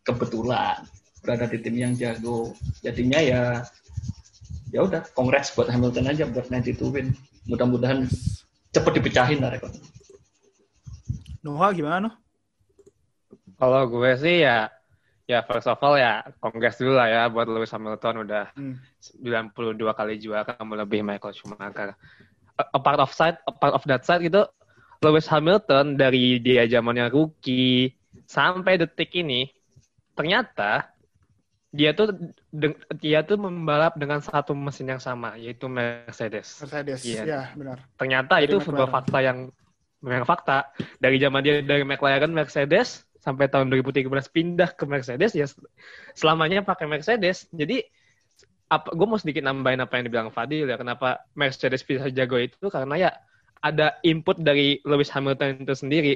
kebetulan 0.01 0.81
berada 1.21 1.45
di 1.47 1.61
tim 1.61 1.75
yang 1.77 1.93
jago. 1.93 2.55
Jadinya 2.81 3.19
ya 3.21 3.43
ya 4.73 4.81
udah 4.81 5.05
congrats 5.13 5.53
buat 5.53 5.69
Hamilton 5.69 6.09
aja 6.09 6.25
buat 6.25 6.49
92 6.49 6.81
win 6.89 7.07
mudah-mudahan 7.45 8.09
cepet 8.73 8.91
dipecahin 8.97 9.39
lah 9.39 9.53
rekor 9.53 9.69
Noah 11.45 11.69
gimana 11.75 12.09
Noh? 12.09 12.15
Kalau 13.59 13.85
gue 13.85 14.11
sih 14.17 14.41
ya 14.41 14.73
ya 15.29 15.45
first 15.45 15.69
of 15.69 15.79
all 15.79 15.95
ya 15.95 16.25
congrats 16.41 16.81
dulu 16.81 16.97
lah 16.97 17.07
ya 17.07 17.21
buat 17.29 17.45
Lewis 17.47 17.71
Hamilton 17.71 18.25
udah 18.25 18.49
Hmm. 18.57 18.81
92 19.21 19.77
kali 19.93 20.13
juara 20.19 20.55
melebihi 20.57 21.03
Michael 21.03 21.35
Schumacher. 21.35 21.95
A, 22.55 22.63
a 22.75 22.79
part 22.79 22.99
of 22.99 23.11
side, 23.11 23.37
a 23.43 23.53
part 23.53 23.75
of 23.75 23.83
that 23.85 24.07
side 24.07 24.23
gitu 24.23 24.47
Lewis 25.03 25.27
Hamilton 25.27 25.99
dari 25.99 26.39
dia 26.39 26.63
zamannya 26.63 27.11
rookie 27.11 27.91
sampai 28.23 28.79
detik 28.79 29.11
ini 29.19 29.51
ternyata 30.15 30.92
dia 31.73 31.89
tuh 31.97 32.13
dia 33.01 33.25
tuh 33.25 33.41
membalap 33.41 33.97
dengan 33.97 34.21
satu 34.21 34.53
mesin 34.53 34.93
yang 34.93 35.01
sama 35.01 35.33
yaitu 35.41 35.65
Mercedes. 35.65 36.61
Mercedes. 36.61 37.01
Iya. 37.01 37.23
Ya, 37.25 37.41
benar. 37.57 37.81
Ternyata 37.97 38.37
Dari 38.37 38.45
itu 38.45 38.61
sebuah 38.61 38.85
McLaren. 38.87 38.95
fakta 39.01 39.17
yang 39.25 39.37
memang 40.05 40.27
fakta. 40.29 40.57
Dari 41.01 41.17
zaman 41.17 41.41
dia 41.41 41.65
dari 41.65 41.81
McLaren 41.81 42.29
Mercedes 42.29 43.09
sampai 43.25 43.49
tahun 43.49 43.73
2013 43.73 44.05
pindah 44.29 44.69
ke 44.77 44.85
Mercedes 44.85 45.33
ya 45.33 45.49
selamanya 46.13 46.61
pakai 46.61 46.85
Mercedes. 46.85 47.49
Jadi 47.49 47.81
apa 48.69 48.93
gue 48.93 49.07
mau 49.09 49.17
sedikit 49.17 49.41
nambahin 49.41 49.81
apa 49.81 49.97
yang 49.97 50.05
dibilang 50.05 50.29
Fadil 50.29 50.69
ya 50.69 50.77
kenapa 50.77 51.25
Mercedes 51.33 51.81
bisa 51.85 52.09
jago 52.09 52.37
itu 52.37 52.69
karena 52.69 53.09
ya 53.09 53.11
ada 53.63 53.97
input 54.05 54.37
dari 54.37 54.77
Lewis 54.85 55.09
Hamilton 55.09 55.65
itu 55.65 55.73
sendiri. 55.73 56.13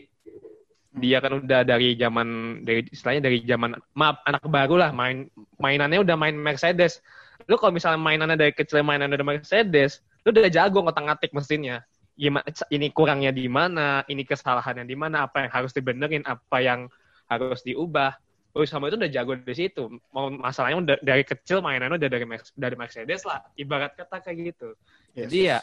Dia 0.97 1.21
kan 1.21 1.37
udah 1.45 1.61
dari 1.61 1.93
zaman 1.93 2.61
dari 2.65 2.85
istilahnya 2.89 3.29
dari 3.29 3.37
zaman 3.45 3.77
maaf 3.93 4.21
anak 4.25 4.43
baru 4.49 4.81
lah 4.81 4.89
main 4.89 5.29
mainannya 5.61 6.01
udah 6.01 6.17
main 6.17 6.33
Mercedes. 6.33 7.05
Lu 7.45 7.55
kalau 7.55 7.71
misalnya 7.71 8.01
mainannya 8.01 8.35
dari 8.35 8.51
kecil 8.51 8.81
mainannya 8.81 9.15
udah 9.15 9.29
Mercedes, 9.37 10.01
lu 10.25 10.33
udah 10.33 10.49
jago 10.49 10.81
ngotak-ngatik 10.83 11.31
mesinnya. 11.31 11.85
Gimana 12.17 12.49
ini 12.73 12.89
kurangnya 12.89 13.29
di 13.29 13.45
mana, 13.45 14.01
ini 14.09 14.25
kesalahannya 14.25 14.89
di 14.89 14.97
mana, 14.97 15.29
apa 15.29 15.45
yang 15.45 15.51
harus 15.53 15.71
dibenerin, 15.71 16.25
apa 16.25 16.57
yang 16.59 16.89
harus 17.29 17.61
diubah. 17.61 18.17
Lewis 18.57 18.73
Hamilton 18.73 19.05
udah 19.05 19.13
jago 19.13 19.31
di 19.37 19.53
situ. 19.53 19.83
Mau 20.09 20.33
masalahnya 20.33 20.77
udah 20.81 20.97
dari 21.05 21.21
kecil 21.21 21.61
mainannya 21.61 22.01
udah 22.01 22.09
dari 22.09 22.25
dari 22.57 22.75
Mercedes 22.75 23.21
lah. 23.21 23.45
Ibarat 23.53 23.93
kata 23.93 24.17
kayak 24.25 24.37
gitu. 24.49 24.73
Yes. 25.13 25.29
Jadi 25.29 25.39
ya 25.53 25.59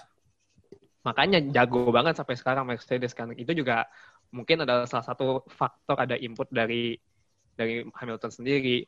makanya 1.04 1.42
jago 1.52 1.90
banget 1.90 2.14
sampai 2.16 2.38
sekarang 2.38 2.64
Mercedes 2.70 3.12
kan. 3.12 3.34
Itu 3.34 3.50
juga 3.50 3.90
mungkin 4.34 4.66
adalah 4.66 4.90
salah 4.90 5.06
satu 5.06 5.46
faktor 5.46 5.94
ada 6.02 6.18
input 6.18 6.50
dari 6.50 6.98
dari 7.54 7.86
Hamilton 7.86 8.32
sendiri. 8.34 8.82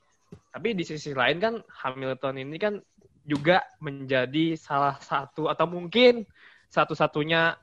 Tapi 0.51 0.75
di 0.75 0.83
sisi 0.83 1.15
lain 1.15 1.39
kan 1.39 1.55
Hamilton 1.63 2.43
ini 2.43 2.57
kan 2.59 2.75
juga 3.23 3.63
menjadi 3.79 4.59
salah 4.59 4.99
satu 4.99 5.47
atau 5.47 5.67
mungkin 5.71 6.27
satu-satunya 6.67 7.55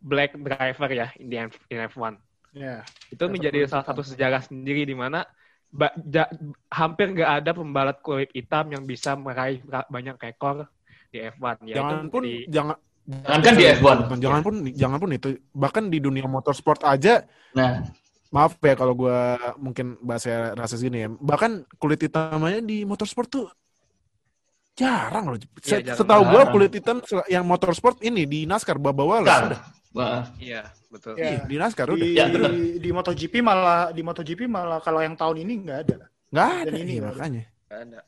black 0.00 0.38
driver 0.38 0.90
ya 0.90 1.08
di 1.18 1.36
F- 1.36 1.66
in 1.68 1.82
F1 1.90 2.14
Ya. 2.50 2.82
itu 3.14 3.22
menjadi 3.30 3.62
salah 3.70 3.86
satu 3.86 4.02
sejarah 4.02 4.42
sendiri 4.42 4.82
di 4.82 4.96
mana 4.98 5.22
ba- 5.70 5.94
ja- 6.02 6.30
hampir 6.66 7.14
nggak 7.14 7.30
ada 7.42 7.50
pembalap 7.54 8.02
kulit 8.02 8.26
hitam 8.34 8.74
yang 8.74 8.82
bisa 8.82 9.14
meraih 9.14 9.62
ra- 9.70 9.86
banyak 9.86 10.18
rekor 10.18 10.66
di 11.14 11.22
F1 11.30 11.62
ya 11.62 11.78
jangan 11.78 12.10
pun 12.10 12.22
di- 12.26 12.50
jangan 12.50 12.74
Jangankan 13.08 13.54
di 13.56 13.64
F1. 13.66 13.96
Jangan 14.20 14.40
pun 14.42 14.54
jangan 14.70 14.98
pun 15.00 15.10
itu 15.10 15.28
bahkan 15.50 15.84
di 15.88 15.98
dunia 15.98 16.26
motorsport 16.26 16.84
aja 16.84 17.24
Nah, 17.50 17.82
maaf 18.30 18.54
ya 18.62 18.78
kalau 18.78 18.94
gua 18.94 19.34
mungkin 19.58 19.98
bahasa 19.98 20.54
rasa 20.54 20.78
gini 20.78 21.02
ya. 21.02 21.08
Bahkan 21.10 21.66
kulit 21.76 21.98
hitamnya 21.98 22.62
di 22.62 22.86
motorsport 22.86 23.26
tuh 23.26 23.46
jarang 24.78 25.34
loh. 25.34 25.38
Jarang 25.60 25.96
Setahu 25.98 26.22
gua 26.24 26.46
banget. 26.46 26.52
kulit 26.54 26.72
hitam 26.72 26.96
yang 27.26 27.42
motorsport 27.42 27.98
ini 28.00 28.24
di 28.24 28.46
NASCAR 28.46 28.78
bawa 28.78 29.20
kan. 29.26 29.50
Wallace. 29.50 29.58
Wah, 29.90 30.22
iya 30.38 30.70
betul 30.86 31.18
Ya. 31.18 31.34
Iya, 31.34 31.40
di 31.50 31.56
NASCAR 31.58 31.86
udah. 31.90 31.98
Di, 31.98 32.14
Ya, 32.14 32.26
di 32.78 32.90
MotoGP 32.94 33.34
malah 33.42 33.90
di 33.90 34.06
MotoGP 34.06 34.46
malah 34.46 34.78
kalau 34.78 35.02
yang 35.02 35.18
tahun 35.18 35.42
ini 35.42 35.66
nggak 35.66 35.78
ada. 35.82 36.06
Nggak 36.30 36.46
Dan 36.46 36.62
ada 36.62 36.78
ini 36.78 36.92
iya, 36.94 37.02
makanya. 37.02 37.42
Nggak 37.66 37.80
ada 37.82 38.00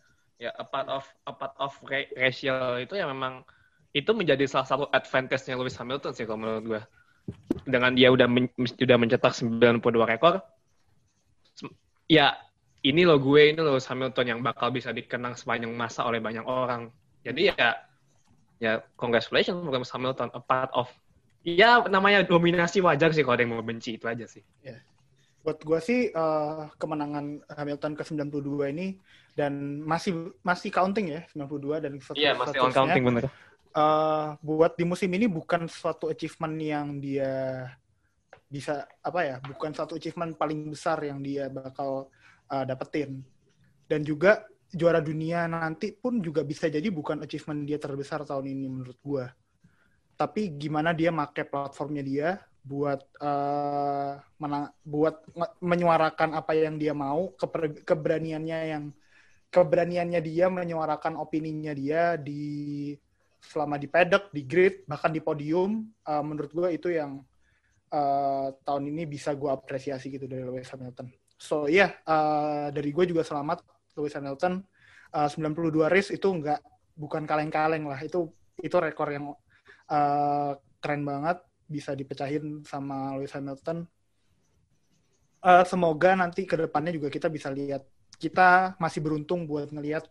ya 0.42 0.50
a 0.58 0.66
part 0.66 0.90
of 0.90 1.06
a 1.22 1.32
part 1.34 1.54
of 1.62 1.70
ra- 1.86 2.10
racial 2.18 2.74
itu 2.78 2.98
ya 2.98 3.06
memang 3.06 3.46
itu 3.92 4.10
menjadi 4.16 4.44
salah 4.48 4.68
satu 4.68 4.84
advantage-nya 4.88 5.54
Lewis 5.60 5.76
Hamilton 5.76 6.12
sih 6.16 6.24
kalau 6.24 6.40
menurut 6.40 6.64
gua. 6.64 6.82
Dengan 7.62 7.94
dia 7.94 8.10
udah 8.10 8.26
men- 8.26 8.50
sudah 8.58 8.98
mencetak 8.98 9.30
92 9.30 9.78
rekor 10.08 10.42
ya 12.10 12.34
ini 12.82 13.06
loh 13.06 13.22
gue 13.22 13.54
ini 13.54 13.60
loh 13.62 13.78
Hamilton 13.78 14.26
yang 14.26 14.40
bakal 14.42 14.74
bisa 14.74 14.90
dikenang 14.90 15.38
sepanjang 15.38 15.70
masa 15.70 16.02
oleh 16.02 16.18
banyak 16.18 16.42
orang. 16.42 16.90
Jadi 17.22 17.54
ya 17.54 17.78
ya 18.58 18.82
congratulations 18.98 19.62
untuk 19.62 19.78
Lewis 19.78 19.94
Hamilton 19.94 20.34
a 20.34 20.42
part 20.42 20.74
of 20.74 20.90
ya 21.46 21.86
namanya 21.86 22.26
dominasi 22.26 22.82
wajar 22.82 23.14
sih 23.14 23.22
kalau 23.22 23.38
ada 23.38 23.46
yang 23.46 23.54
mau 23.54 23.62
benci 23.62 23.94
itu 23.98 24.06
aja 24.10 24.26
sih. 24.26 24.42
Buat 25.46 25.62
gue 25.62 25.78
sih 25.78 26.00
eh, 26.10 26.64
kemenangan 26.78 27.42
Hamilton 27.54 27.92
ke 27.94 28.02
92 28.02 28.74
ini 28.74 28.98
dan 29.38 29.82
masih 29.82 30.34
masih 30.42 30.70
counting 30.74 31.06
ya 31.10 31.22
92 31.34 31.82
dan 31.82 31.92
seterus- 31.98 32.18
iya 32.18 32.34
masih 32.34 32.58
on 32.62 32.74
counting 32.74 33.02
bener 33.06 33.30
eh, 33.72 34.28
buat 34.38 34.72
di 34.76 34.84
musim 34.84 35.10
ini 35.12 35.26
bukan 35.26 35.66
suatu 35.66 36.12
achievement 36.12 36.56
yang 36.60 37.00
dia 37.00 37.66
bisa 38.52 38.84
apa 39.00 39.20
ya 39.24 39.36
bukan 39.40 39.72
satu 39.72 39.96
achievement 39.96 40.36
paling 40.36 40.68
besar 40.68 41.00
yang 41.00 41.24
dia 41.24 41.48
bakal 41.48 42.12
eh, 42.52 42.64
dapetin. 42.68 43.24
Dan 43.88 44.04
juga 44.04 44.44
juara 44.72 45.04
dunia 45.04 45.44
nanti 45.48 45.92
pun 45.92 46.20
juga 46.24 46.40
bisa 46.44 46.68
jadi 46.68 46.88
bukan 46.88 47.24
achievement 47.24 47.68
dia 47.68 47.76
terbesar 47.76 48.24
tahun 48.24 48.46
ini 48.48 48.66
menurut 48.68 48.98
gua. 49.04 49.26
Tapi 50.16 50.54
gimana 50.54 50.92
dia 50.92 51.10
make 51.12 51.44
platformnya 51.48 52.04
dia 52.04 52.28
buat 52.62 53.02
eh, 53.18 54.12
menang, 54.38 54.70
buat 54.86 55.26
menyuarakan 55.58 56.38
apa 56.38 56.52
yang 56.54 56.78
dia 56.78 56.94
mau 56.94 57.34
keper- 57.34 57.82
keberaniannya 57.82 58.58
yang 58.70 58.84
keberaniannya 59.52 60.20
dia 60.24 60.48
menyuarakan 60.48 61.20
opininya 61.20 61.76
dia 61.76 62.16
di 62.16 62.96
selama 63.42 63.74
di 63.74 63.90
paddock, 63.90 64.30
di 64.30 64.46
grid, 64.46 64.86
bahkan 64.86 65.10
di 65.10 65.18
podium, 65.18 65.90
uh, 66.06 66.22
menurut 66.22 66.54
gue 66.54 66.68
itu 66.78 66.94
yang 66.94 67.18
uh, 67.90 68.54
tahun 68.62 68.84
ini 68.94 69.04
bisa 69.10 69.34
gue 69.34 69.50
apresiasi 69.50 70.14
gitu 70.14 70.30
dari 70.30 70.46
Lewis 70.46 70.70
Hamilton. 70.70 71.10
So 71.36 71.66
iya, 71.66 71.98
uh, 72.06 72.70
dari 72.70 72.94
gue 72.94 73.04
juga 73.10 73.26
selamat 73.26 73.66
Lewis 73.98 74.14
Hamilton. 74.14 74.62
Uh, 75.12 75.28
92 75.28 75.92
race 75.92 76.14
itu 76.14 76.24
nggak 76.24 76.62
bukan 76.96 77.26
kaleng-kaleng 77.26 77.84
lah, 77.84 77.98
itu 78.00 78.30
itu 78.62 78.76
rekor 78.78 79.10
yang 79.10 79.34
uh, 79.90 80.52
keren 80.78 81.02
banget 81.02 81.42
bisa 81.66 81.92
dipecahin 81.98 82.62
sama 82.62 83.18
Lewis 83.18 83.34
Hamilton. 83.34 83.84
Uh, 85.42 85.66
semoga 85.66 86.14
nanti 86.14 86.46
ke 86.46 86.54
depannya 86.54 86.94
juga 86.94 87.10
kita 87.10 87.26
bisa 87.26 87.50
lihat 87.50 87.82
kita 88.22 88.78
masih 88.78 89.02
beruntung 89.02 89.50
buat 89.50 89.74
ngelihat 89.74 90.06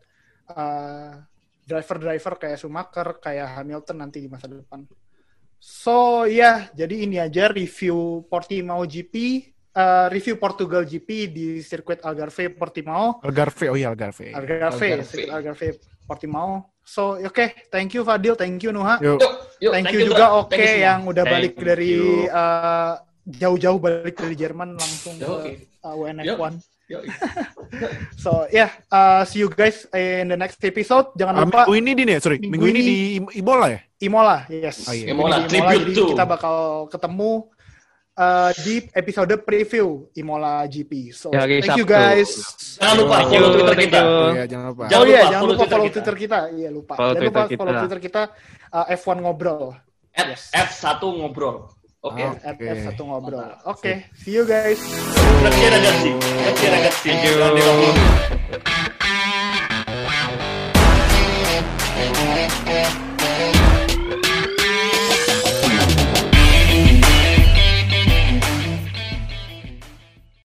uh, 0.51 1.23
driver-driver 1.65 2.33
kayak 2.37 2.57
Schumacher, 2.57 3.07
kayak 3.21 3.47
Hamilton 3.61 3.97
nanti 4.01 4.21
di 4.23 4.29
masa 4.29 4.49
depan. 4.49 4.83
So 5.61 6.25
ya, 6.25 6.73
jadi 6.73 7.05
ini 7.05 7.21
aja 7.21 7.45
review 7.53 8.25
Portimao 8.25 8.81
GP, 8.89 9.45
uh, 9.77 10.09
review 10.09 10.35
Portugal 10.41 10.81
GP 10.81 11.09
di 11.29 11.45
sirkuit 11.61 12.01
Algarve 12.01 12.49
Portimao, 12.49 13.21
Algarve, 13.21 13.69
oh 13.69 13.77
iya 13.77 13.93
Algarve. 13.93 14.33
Algarve, 14.33 14.65
Algarve. 14.65 15.05
sirkuit 15.05 15.29
Algarve 15.29 15.67
Portimao. 16.09 16.73
So 16.81 17.13
oke, 17.21 17.69
thank 17.69 17.93
you 17.93 18.01
Fadil, 18.01 18.33
thank 18.33 18.57
you 18.65 18.73
Nuha, 18.73 18.97
Yuk. 19.05 19.21
yuk, 19.21 19.33
yuk, 19.61 19.71
thank, 19.77 19.93
you 19.93 20.01
juga. 20.09 20.33
Oke 20.33 20.57
Thank 20.57 20.65
you 20.65 20.73
semua. 20.73 20.85
yang 20.89 20.99
udah 21.05 21.23
Thank 21.29 21.33
balik 21.37 21.53
dari 21.61 21.93
you. 21.93 22.25
uh, 22.33 22.93
jauh-jauh 23.21 23.77
balik 23.77 24.15
dari 24.17 24.33
Jerman 24.33 24.69
langsung 24.81 25.13
Yo, 25.21 25.45
ke 25.45 25.61
uh, 25.85 25.93
WNF1. 25.93 26.53
So 28.17 28.45
yeah, 28.47 28.69
uh, 28.87 29.23
see 29.23 29.39
you 29.39 29.49
guys 29.49 29.87
in 29.91 30.27
the 30.27 30.37
next 30.37 30.59
episode. 30.59 31.15
Jangan 31.15 31.33
Ah, 31.33 31.41
lupa 31.41 31.61
minggu 31.63 31.73
ini 31.73 31.91
di 31.93 32.03
nih, 32.05 32.15
sorry. 32.17 32.37
Minggu 32.37 32.51
Minggu, 32.51 32.65
ini 32.67 32.79
ini- 32.79 32.85
di 32.85 32.97
Im- 33.17 33.33
Imola 33.37 33.65
ya? 33.67 33.79
Imola, 34.01 34.35
yes. 34.47 34.77
Oh, 34.85 34.93
iya. 34.93 35.05
Imola, 35.09 35.35
Ini 35.37 35.45
di 35.45 35.57
tribute 35.57 35.77
jadi 35.87 35.93
to. 35.93 36.05
kita 36.11 36.25
bakal 36.25 36.55
ketemu 36.89 37.31
uh, 38.13 38.51
di 38.59 38.73
episode 38.91 39.33
preview 39.41 39.87
Imola 40.13 40.65
GP. 40.65 40.91
So, 41.11 41.29
Ya, 41.29 41.45
hari 41.45 41.61
thank 41.61 41.77
you 41.77 41.85
guys. 41.85 42.29
Jangan 42.75 42.95
lupa 42.97 43.15
Thank 43.15 43.29
follow 43.29 43.45
you, 43.45 43.53
Twitter 43.55 43.77
kita. 43.77 43.99
you. 43.99 44.09
Oh 44.09 44.29
iya, 44.31 44.45
jangan 44.45 44.65
lupa. 44.67 44.83
Jangan 44.83 44.97
oh 44.97 45.05
lupa 45.05 45.15
jangan 45.15 45.31
follow 45.31 45.47
lupa 45.47 45.61
Twitter 45.61 45.69
follow 45.71 45.85
kita. 45.85 45.93
Twitter 45.95 46.15
kita. 46.17 46.39
Iya, 46.51 46.69
lupa. 46.69 46.93
Follow 46.93 47.13
jangan 47.13 47.23
lupa 47.23 47.39
Twitter 47.39 47.57
follow 47.57 47.71
kita. 47.71 47.81
Twitter 47.81 47.99
kita 48.01 48.21
uh, 48.69 48.85
F1 48.91 49.17
ngobrol. 49.21 49.63
At 50.11 50.25
Yes. 50.27 50.41
F1 50.51 50.97
ngobrol. 51.15 51.57
Oke. 52.01 52.21
At 52.41 52.57
Oke. 52.57 52.65
F1 52.65 52.97
ngobrol. 52.97 53.45
Oke, 53.65 54.09
see 54.17 54.33
you 54.33 54.45
guys. 54.45 54.81
Grazie 55.41 55.69
ragazzi. 55.69 56.09
Grazie 56.17 56.69
ragazzi. 56.69 57.09
Thank 57.09 57.23
you. 57.23 57.33
Grande 57.37 57.61
lavoro. 57.61 58.90